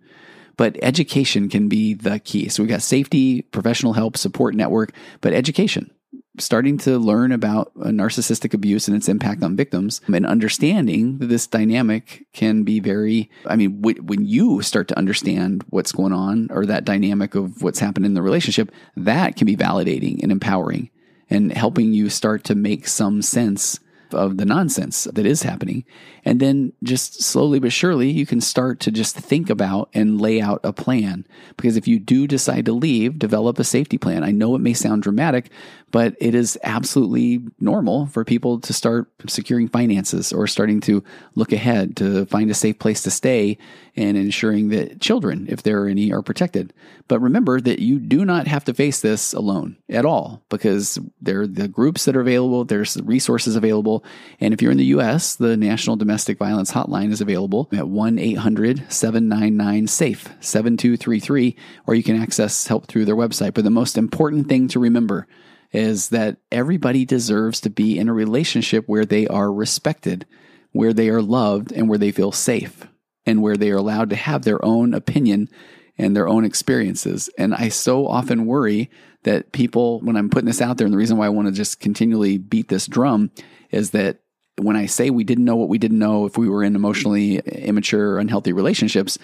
but 0.57 0.77
education 0.81 1.49
can 1.49 1.67
be 1.67 1.93
the 1.93 2.19
key. 2.19 2.49
So 2.49 2.63
we've 2.63 2.69
got 2.69 2.81
safety, 2.81 3.41
professional 3.41 3.93
help, 3.93 4.17
support 4.17 4.55
network, 4.55 4.93
but 5.21 5.33
education. 5.33 5.91
Starting 6.37 6.77
to 6.77 6.97
learn 6.97 7.33
about 7.33 7.71
uh, 7.79 7.87
narcissistic 7.87 8.53
abuse 8.53 8.87
and 8.87 8.95
its 8.95 9.09
impact 9.09 9.43
on 9.43 9.57
victims 9.57 9.99
and 10.07 10.25
understanding 10.25 11.17
that 11.17 11.27
this 11.27 11.45
dynamic 11.45 12.25
can 12.31 12.63
be 12.63 12.79
very, 12.79 13.29
I 13.45 13.57
mean, 13.57 13.81
when 13.81 14.25
you 14.25 14.61
start 14.61 14.87
to 14.89 14.97
understand 14.97 15.63
what's 15.69 15.91
going 15.91 16.13
on 16.13 16.47
or 16.49 16.65
that 16.65 16.85
dynamic 16.85 17.35
of 17.35 17.61
what's 17.61 17.79
happened 17.79 18.05
in 18.05 18.13
the 18.13 18.21
relationship, 18.21 18.71
that 18.95 19.35
can 19.35 19.45
be 19.45 19.57
validating 19.57 20.23
and 20.23 20.31
empowering 20.31 20.89
and 21.29 21.51
helping 21.51 21.93
you 21.93 22.09
start 22.09 22.43
to 22.45 22.55
make 22.55 22.87
some 22.87 23.21
sense 23.21 23.79
of 24.13 24.37
the 24.37 24.45
nonsense 24.45 25.05
that 25.05 25.25
is 25.25 25.43
happening. 25.43 25.83
And 26.23 26.39
then 26.39 26.73
just 26.83 27.21
slowly 27.21 27.59
but 27.59 27.71
surely, 27.71 28.09
you 28.09 28.25
can 28.25 28.41
start 28.41 28.79
to 28.81 28.91
just 28.91 29.15
think 29.15 29.49
about 29.49 29.89
and 29.93 30.21
lay 30.21 30.41
out 30.41 30.61
a 30.63 30.73
plan. 30.73 31.25
Because 31.57 31.77
if 31.77 31.87
you 31.87 31.99
do 31.99 32.27
decide 32.27 32.65
to 32.65 32.73
leave, 32.73 33.19
develop 33.19 33.59
a 33.59 33.63
safety 33.63 33.97
plan. 33.97 34.23
I 34.23 34.31
know 34.31 34.55
it 34.55 34.61
may 34.61 34.73
sound 34.73 35.03
dramatic, 35.03 35.49
but 35.91 36.15
it 36.19 36.35
is 36.35 36.57
absolutely 36.63 37.41
normal 37.59 38.05
for 38.07 38.23
people 38.23 38.59
to 38.61 38.73
start 38.73 39.11
securing 39.27 39.67
finances 39.67 40.31
or 40.31 40.47
starting 40.47 40.79
to 40.81 41.03
look 41.35 41.51
ahead 41.51 41.97
to 41.97 42.25
find 42.27 42.49
a 42.49 42.55
safe 42.55 42.79
place 42.79 43.03
to 43.03 43.11
stay 43.11 43.57
and 43.95 44.15
ensuring 44.17 44.69
that 44.69 45.01
children, 45.01 45.45
if 45.49 45.63
there 45.63 45.83
are 45.83 45.87
any, 45.87 46.11
are 46.13 46.21
protected. 46.21 46.73
But 47.07 47.19
remember 47.19 47.59
that 47.59 47.79
you 47.79 47.99
do 47.99 48.23
not 48.23 48.47
have 48.47 48.63
to 48.65 48.73
face 48.73 49.01
this 49.01 49.33
alone 49.33 49.77
at 49.89 50.05
all 50.05 50.43
because 50.49 50.97
there 51.21 51.41
are 51.41 51.47
the 51.47 51.67
groups 51.67 52.05
that 52.05 52.15
are 52.15 52.21
available, 52.21 52.63
there's 52.63 52.95
resources 53.01 53.55
available. 53.55 54.03
And 54.39 54.53
if 54.53 54.61
you're 54.61 54.71
in 54.71 54.77
the 54.77 54.85
US, 54.85 55.35
the 55.35 55.57
National 55.57 55.97
Domestic 55.97 56.37
Violence 56.37 56.71
Hotline 56.71 57.11
is 57.11 57.21
available 57.21 57.67
at 57.73 57.87
1 57.87 58.17
800 58.17 58.91
799 58.91 59.87
SAFE 59.87 60.29
7233, 60.39 61.55
or 61.85 61.95
you 61.95 62.03
can 62.03 62.21
access 62.21 62.67
help 62.67 62.87
through 62.87 63.05
their 63.05 63.15
website. 63.15 63.53
But 63.53 63.65
the 63.65 63.69
most 63.69 63.97
important 63.97 64.47
thing 64.47 64.67
to 64.69 64.79
remember 64.79 65.27
is 65.71 66.09
that 66.09 66.37
everybody 66.51 67.05
deserves 67.05 67.61
to 67.61 67.69
be 67.69 67.97
in 67.97 68.09
a 68.09 68.13
relationship 68.13 68.87
where 68.87 69.05
they 69.05 69.27
are 69.27 69.51
respected, 69.51 70.25
where 70.71 70.93
they 70.93 71.09
are 71.09 71.21
loved, 71.21 71.71
and 71.71 71.87
where 71.87 71.97
they 71.97 72.11
feel 72.11 72.31
safe, 72.31 72.87
and 73.25 73.41
where 73.41 73.57
they 73.57 73.71
are 73.71 73.77
allowed 73.77 74.09
to 74.09 74.15
have 74.15 74.43
their 74.43 74.63
own 74.63 74.93
opinion 74.93 75.49
and 75.97 76.15
their 76.15 76.27
own 76.27 76.45
experiences. 76.45 77.29
And 77.37 77.53
I 77.53 77.69
so 77.69 78.07
often 78.07 78.45
worry 78.45 78.89
that 79.23 79.51
people, 79.51 79.99
when 80.01 80.15
I'm 80.15 80.29
putting 80.29 80.47
this 80.47 80.61
out 80.61 80.77
there, 80.77 80.85
and 80.85 80.93
the 80.93 80.97
reason 80.97 81.17
why 81.17 81.27
I 81.27 81.29
want 81.29 81.47
to 81.47 81.53
just 81.53 81.79
continually 81.79 82.37
beat 82.37 82.69
this 82.69 82.87
drum 82.87 83.31
is 83.69 83.91
that 83.91 84.21
when 84.57 84.75
I 84.75 84.87
say 84.87 85.09
we 85.09 85.23
didn't 85.23 85.45
know 85.45 85.55
what 85.55 85.69
we 85.69 85.77
didn't 85.77 85.99
know 85.99 86.25
if 86.25 86.37
we 86.37 86.49
were 86.49 86.63
in 86.63 86.75
emotionally 86.75 87.37
immature, 87.37 88.17
unhealthy 88.17 88.53
relationships, 88.53 89.17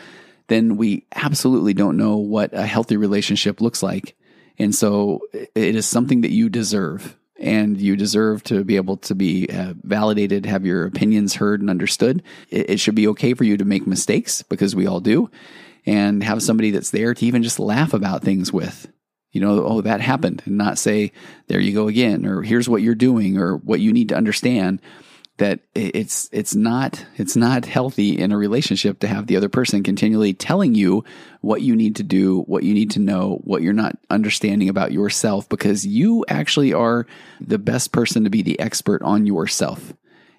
then 0.47 0.77
we 0.77 1.05
absolutely 1.15 1.73
don't 1.73 1.97
know 1.97 2.17
what 2.17 2.53
a 2.53 2.65
healthy 2.65 2.95
relationship 2.95 3.59
looks 3.59 3.83
like. 3.83 4.15
And 4.59 4.73
so 4.73 5.21
it 5.33 5.75
is 5.75 5.85
something 5.85 6.21
that 6.21 6.31
you 6.31 6.49
deserve. 6.49 7.16
And 7.39 7.79
you 7.79 7.95
deserve 7.95 8.43
to 8.45 8.63
be 8.63 8.75
able 8.75 8.97
to 8.97 9.15
be 9.15 9.47
uh, 9.47 9.73
validated, 9.83 10.45
have 10.45 10.65
your 10.65 10.85
opinions 10.85 11.35
heard 11.35 11.61
and 11.61 11.69
understood. 11.69 12.23
It, 12.49 12.71
it 12.71 12.79
should 12.79 12.95
be 12.95 13.07
okay 13.09 13.33
for 13.33 13.43
you 13.43 13.57
to 13.57 13.65
make 13.65 13.85
mistakes 13.87 14.41
because 14.43 14.75
we 14.75 14.87
all 14.87 14.99
do, 14.99 15.29
and 15.85 16.23
have 16.23 16.41
somebody 16.41 16.71
that's 16.71 16.91
there 16.91 17.13
to 17.13 17.25
even 17.25 17.43
just 17.43 17.59
laugh 17.59 17.93
about 17.93 18.23
things 18.23 18.51
with. 18.51 18.91
You 19.31 19.41
know, 19.41 19.63
oh, 19.63 19.81
that 19.81 20.01
happened, 20.01 20.41
and 20.45 20.57
not 20.57 20.79
say, 20.79 21.11
there 21.47 21.59
you 21.59 21.73
go 21.73 21.87
again, 21.87 22.25
or 22.25 22.41
here's 22.41 22.69
what 22.69 22.81
you're 22.81 22.95
doing, 22.95 23.37
or 23.37 23.57
what 23.57 23.79
you 23.79 23.93
need 23.93 24.09
to 24.09 24.15
understand 24.15 24.81
that 25.37 25.59
it's 25.75 26.29
it's 26.31 26.55
not 26.55 27.05
it's 27.15 27.35
not 27.35 27.65
healthy 27.65 28.17
in 28.17 28.31
a 28.31 28.37
relationship 28.37 28.99
to 28.99 29.07
have 29.07 29.27
the 29.27 29.37
other 29.37 29.49
person 29.49 29.83
continually 29.83 30.33
telling 30.33 30.73
you 30.73 31.03
what 31.41 31.61
you 31.61 31.75
need 31.75 31.95
to 31.97 32.03
do, 32.03 32.41
what 32.41 32.63
you 32.63 32.73
need 32.73 32.91
to 32.91 32.99
know, 32.99 33.39
what 33.43 33.61
you're 33.61 33.73
not 33.73 33.97
understanding 34.09 34.67
about 34.67 34.91
yourself 34.91 35.47
because 35.47 35.85
you 35.85 36.25
actually 36.27 36.73
are 36.73 37.05
the 37.39 37.59
best 37.59 37.91
person 37.91 38.23
to 38.23 38.29
be 38.29 38.41
the 38.41 38.59
expert 38.59 39.01
on 39.03 39.25
yourself. 39.25 39.93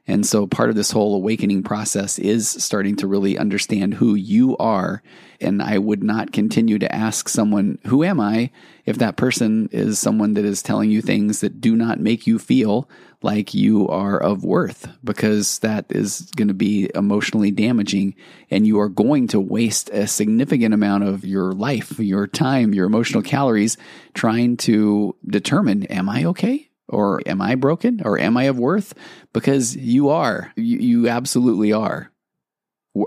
And 0.08 0.26
so 0.26 0.46
part 0.46 0.70
of 0.70 0.74
this 0.74 0.90
whole 0.90 1.14
awakening 1.14 1.62
process 1.62 2.18
is 2.18 2.48
starting 2.48 2.96
to 2.96 3.06
really 3.06 3.38
understand 3.38 3.94
who 3.94 4.14
you 4.14 4.56
are. 4.56 5.02
And 5.40 5.62
I 5.62 5.78
would 5.78 6.02
not 6.02 6.32
continue 6.32 6.78
to 6.80 6.92
ask 6.92 7.28
someone, 7.28 7.78
who 7.86 8.02
am 8.02 8.18
I? 8.18 8.50
If 8.84 8.98
that 8.98 9.16
person 9.16 9.68
is 9.70 9.98
someone 9.98 10.34
that 10.34 10.44
is 10.44 10.62
telling 10.62 10.90
you 10.90 11.00
things 11.00 11.40
that 11.40 11.60
do 11.60 11.76
not 11.76 12.00
make 12.00 12.26
you 12.26 12.38
feel 12.40 12.90
like 13.22 13.54
you 13.54 13.88
are 13.88 14.20
of 14.20 14.44
worth, 14.44 14.88
because 15.04 15.60
that 15.60 15.86
is 15.90 16.30
going 16.36 16.48
to 16.48 16.54
be 16.54 16.90
emotionally 16.94 17.50
damaging. 17.50 18.14
And 18.50 18.66
you 18.66 18.80
are 18.80 18.88
going 18.88 19.28
to 19.28 19.40
waste 19.40 19.90
a 19.90 20.06
significant 20.08 20.74
amount 20.74 21.04
of 21.04 21.24
your 21.24 21.52
life, 21.52 21.98
your 21.98 22.26
time, 22.26 22.74
your 22.74 22.86
emotional 22.86 23.22
calories 23.22 23.76
trying 24.14 24.56
to 24.58 25.14
determine, 25.26 25.84
am 25.84 26.08
I 26.08 26.24
okay? 26.24 26.68
Or 26.88 27.20
am 27.26 27.40
I 27.42 27.54
broken? 27.54 28.00
Or 28.04 28.18
am 28.18 28.36
I 28.36 28.44
of 28.44 28.58
worth? 28.58 28.94
Because 29.32 29.76
you 29.76 30.08
are. 30.08 30.52
You, 30.56 30.78
you 30.78 31.08
absolutely 31.08 31.72
are 31.72 32.10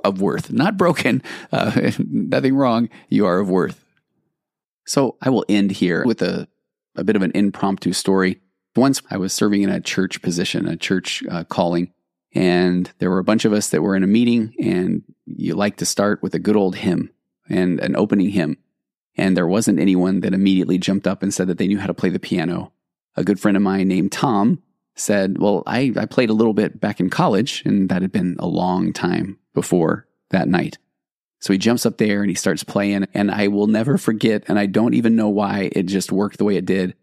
of 0.04 0.22
worth. 0.22 0.52
Not 0.52 0.78
broken. 0.78 1.22
Uh, 1.52 1.92
nothing 2.00 2.56
wrong. 2.56 2.90
You 3.10 3.26
are 3.26 3.40
of 3.40 3.50
worth. 3.50 3.84
So 4.86 5.18
I 5.22 5.30
will 5.30 5.46
end 5.48 5.72
here 5.72 6.04
with 6.06 6.22
a, 6.22 6.48
a 6.96 7.04
bit 7.04 7.16
of 7.16 7.22
an 7.22 7.32
impromptu 7.34 7.94
story. 7.94 8.42
Once 8.76 9.02
I 9.10 9.18
was 9.18 9.34
serving 9.34 9.62
in 9.64 9.70
a 9.70 9.82
church 9.82 10.22
position, 10.22 10.68
a 10.68 10.78
church 10.78 11.24
uh, 11.30 11.44
calling, 11.44 11.94
and 12.34 12.92
there 13.00 13.10
were 13.10 13.20
a 13.20 13.24
bunch 13.24 13.46
of 13.46 13.54
us 13.54 13.70
that 13.70 13.82
were 13.82 13.96
in 13.96 14.04
a 14.04 14.08
meeting, 14.08 14.54
and 14.62 15.04
you 15.26 15.56
like 15.56 15.78
to 15.78 15.86
start 15.86 16.24
with 16.24 16.34
a 16.34 16.40
good 16.40 16.56
old 16.56 16.78
hymn 16.78 17.12
and 17.50 17.80
an 17.82 17.96
opening 17.96 18.30
hymn. 18.30 18.58
And 19.18 19.36
there 19.36 19.48
wasn't 19.48 19.80
anyone 19.80 20.22
that 20.22 20.34
immediately 20.34 20.78
jumped 20.78 21.06
up 21.06 21.22
and 21.22 21.34
said 21.34 21.48
that 21.48 21.58
they 21.58 21.68
knew 21.68 21.80
how 21.80 21.88
to 21.88 21.94
play 21.94 22.10
the 22.10 22.20
piano 22.20 22.72
a 23.16 23.24
good 23.24 23.40
friend 23.40 23.58
of 23.58 23.64
mine 23.64 23.88
named 23.88 24.12
Tom 24.12 24.62
said, 24.96 25.38
Well, 25.40 25.64
I, 25.66 25.94
I 25.98 26.06
played 26.06 26.30
a 26.30 26.34
little 26.34 26.54
bit 26.54 26.80
back 26.80 27.00
in 27.00 27.10
college, 27.10 27.64
and 27.66 27.90
that 27.90 28.02
had 28.02 28.12
been 28.12 28.36
a 28.40 28.48
long 28.48 28.94
time 28.94 29.38
before 29.54 30.08
that 30.30 30.48
night. 30.48 30.78
So 31.40 31.54
he 31.54 31.60
jumps 31.60 31.86
up 31.86 31.98
there 31.98 32.22
and 32.22 32.30
he 32.30 32.36
starts 32.36 32.64
playing, 32.64 33.08
and 33.14 33.32
I 33.32 33.48
will 33.48 33.68
never 33.68 33.98
forget, 33.98 34.44
and 34.48 34.60
I 34.60 34.68
don't 34.68 34.94
even 34.94 35.16
know 35.16 35.30
why 35.30 35.72
it 35.72 35.84
just 35.84 36.12
worked 36.12 36.38
the 36.38 36.44
way 36.44 36.56
it 36.56 36.66
did. 36.66 36.96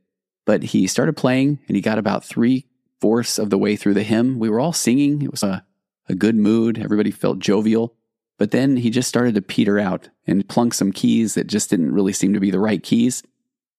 But 0.46 0.62
he 0.62 0.86
started 0.86 1.16
playing 1.16 1.58
and 1.68 1.76
he 1.76 1.82
got 1.82 1.98
about 1.98 2.24
three 2.24 2.66
fourths 3.00 3.38
of 3.38 3.50
the 3.50 3.58
way 3.58 3.76
through 3.76 3.94
the 3.94 4.02
hymn. 4.02 4.38
We 4.38 4.48
were 4.48 4.60
all 4.60 4.72
singing. 4.72 5.20
It 5.20 5.30
was 5.30 5.42
a, 5.42 5.64
a 6.08 6.14
good 6.14 6.36
mood. 6.36 6.78
Everybody 6.78 7.10
felt 7.10 7.38
jovial. 7.38 7.94
But 8.38 8.52
then 8.52 8.76
he 8.78 8.88
just 8.88 9.08
started 9.08 9.34
to 9.34 9.42
peter 9.42 9.78
out 9.78 10.08
and 10.26 10.48
plunk 10.48 10.72
some 10.72 10.92
keys 10.92 11.34
that 11.34 11.48
just 11.48 11.68
didn't 11.68 11.92
really 11.92 12.12
seem 12.12 12.32
to 12.32 12.40
be 12.40 12.50
the 12.50 12.60
right 12.60 12.82
keys. 12.82 13.22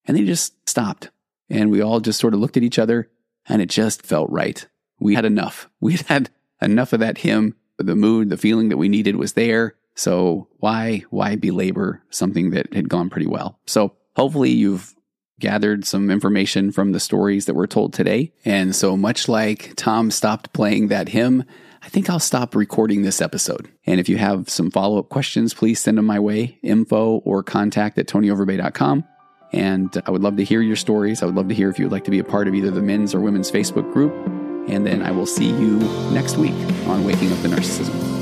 And 0.05 0.15
then 0.15 0.25
he 0.25 0.29
just 0.29 0.53
stopped. 0.69 1.09
And 1.49 1.71
we 1.71 1.81
all 1.81 2.01
just 2.01 2.19
sort 2.19 2.33
of 2.33 2.39
looked 2.39 2.57
at 2.57 2.63
each 2.63 2.77
other 2.77 3.09
and 3.47 3.61
it 3.61 3.69
just 3.69 4.05
felt 4.05 4.29
right. 4.29 4.67
We 4.99 5.15
had 5.15 5.25
enough. 5.25 5.69
We 5.79 5.93
had 6.07 6.29
enough 6.61 6.93
of 6.93 6.99
that 6.99 7.19
hymn. 7.19 7.55
The 7.79 7.95
mood, 7.95 8.29
the 8.29 8.37
feeling 8.37 8.69
that 8.69 8.77
we 8.77 8.89
needed 8.89 9.15
was 9.15 9.33
there. 9.33 9.75
So 9.95 10.47
why, 10.57 11.03
why 11.09 11.35
belabor 11.35 12.03
something 12.09 12.51
that 12.51 12.73
had 12.73 12.89
gone 12.89 13.09
pretty 13.09 13.27
well? 13.27 13.59
So 13.65 13.93
hopefully 14.15 14.51
you've 14.51 14.93
gathered 15.39 15.85
some 15.85 16.11
information 16.11 16.71
from 16.71 16.91
the 16.91 16.99
stories 16.99 17.45
that 17.45 17.53
were 17.53 17.67
told 17.67 17.93
today. 17.93 18.33
And 18.45 18.75
so 18.75 18.95
much 18.95 19.27
like 19.27 19.73
Tom 19.75 20.11
stopped 20.11 20.53
playing 20.53 20.89
that 20.89 21.09
hymn, 21.09 21.45
I 21.81 21.89
think 21.89 22.09
I'll 22.09 22.19
stop 22.19 22.55
recording 22.55 23.01
this 23.01 23.21
episode. 23.21 23.69
And 23.85 23.99
if 23.99 24.09
you 24.09 24.17
have 24.17 24.49
some 24.49 24.69
follow 24.69 24.99
up 24.99 25.09
questions, 25.09 25.53
please 25.53 25.79
send 25.79 25.97
them 25.97 26.05
my 26.05 26.19
way, 26.19 26.59
info 26.61 27.17
or 27.19 27.41
contact 27.41 27.97
at 27.97 28.07
tonyoverbay.com. 28.07 29.05
And 29.51 30.03
I 30.05 30.11
would 30.11 30.21
love 30.21 30.37
to 30.37 30.43
hear 30.43 30.61
your 30.61 30.75
stories. 30.75 31.23
I 31.23 31.25
would 31.25 31.35
love 31.35 31.47
to 31.47 31.55
hear 31.55 31.69
if 31.69 31.79
you 31.79 31.85
would 31.85 31.91
like 31.91 32.03
to 32.03 32.11
be 32.11 32.19
a 32.19 32.23
part 32.23 32.47
of 32.47 32.53
either 32.53 32.69
the 32.69 32.81
men's 32.81 33.15
or 33.15 33.21
women's 33.21 33.51
Facebook 33.51 33.91
group. 33.93 34.38
And 34.69 34.85
then 34.85 35.01
I 35.01 35.11
will 35.11 35.25
see 35.25 35.47
you 35.47 35.79
next 36.11 36.37
week 36.37 36.53
on 36.87 37.03
Waking 37.03 37.31
Up 37.31 37.41
to 37.41 37.47
Narcissism. 37.47 38.18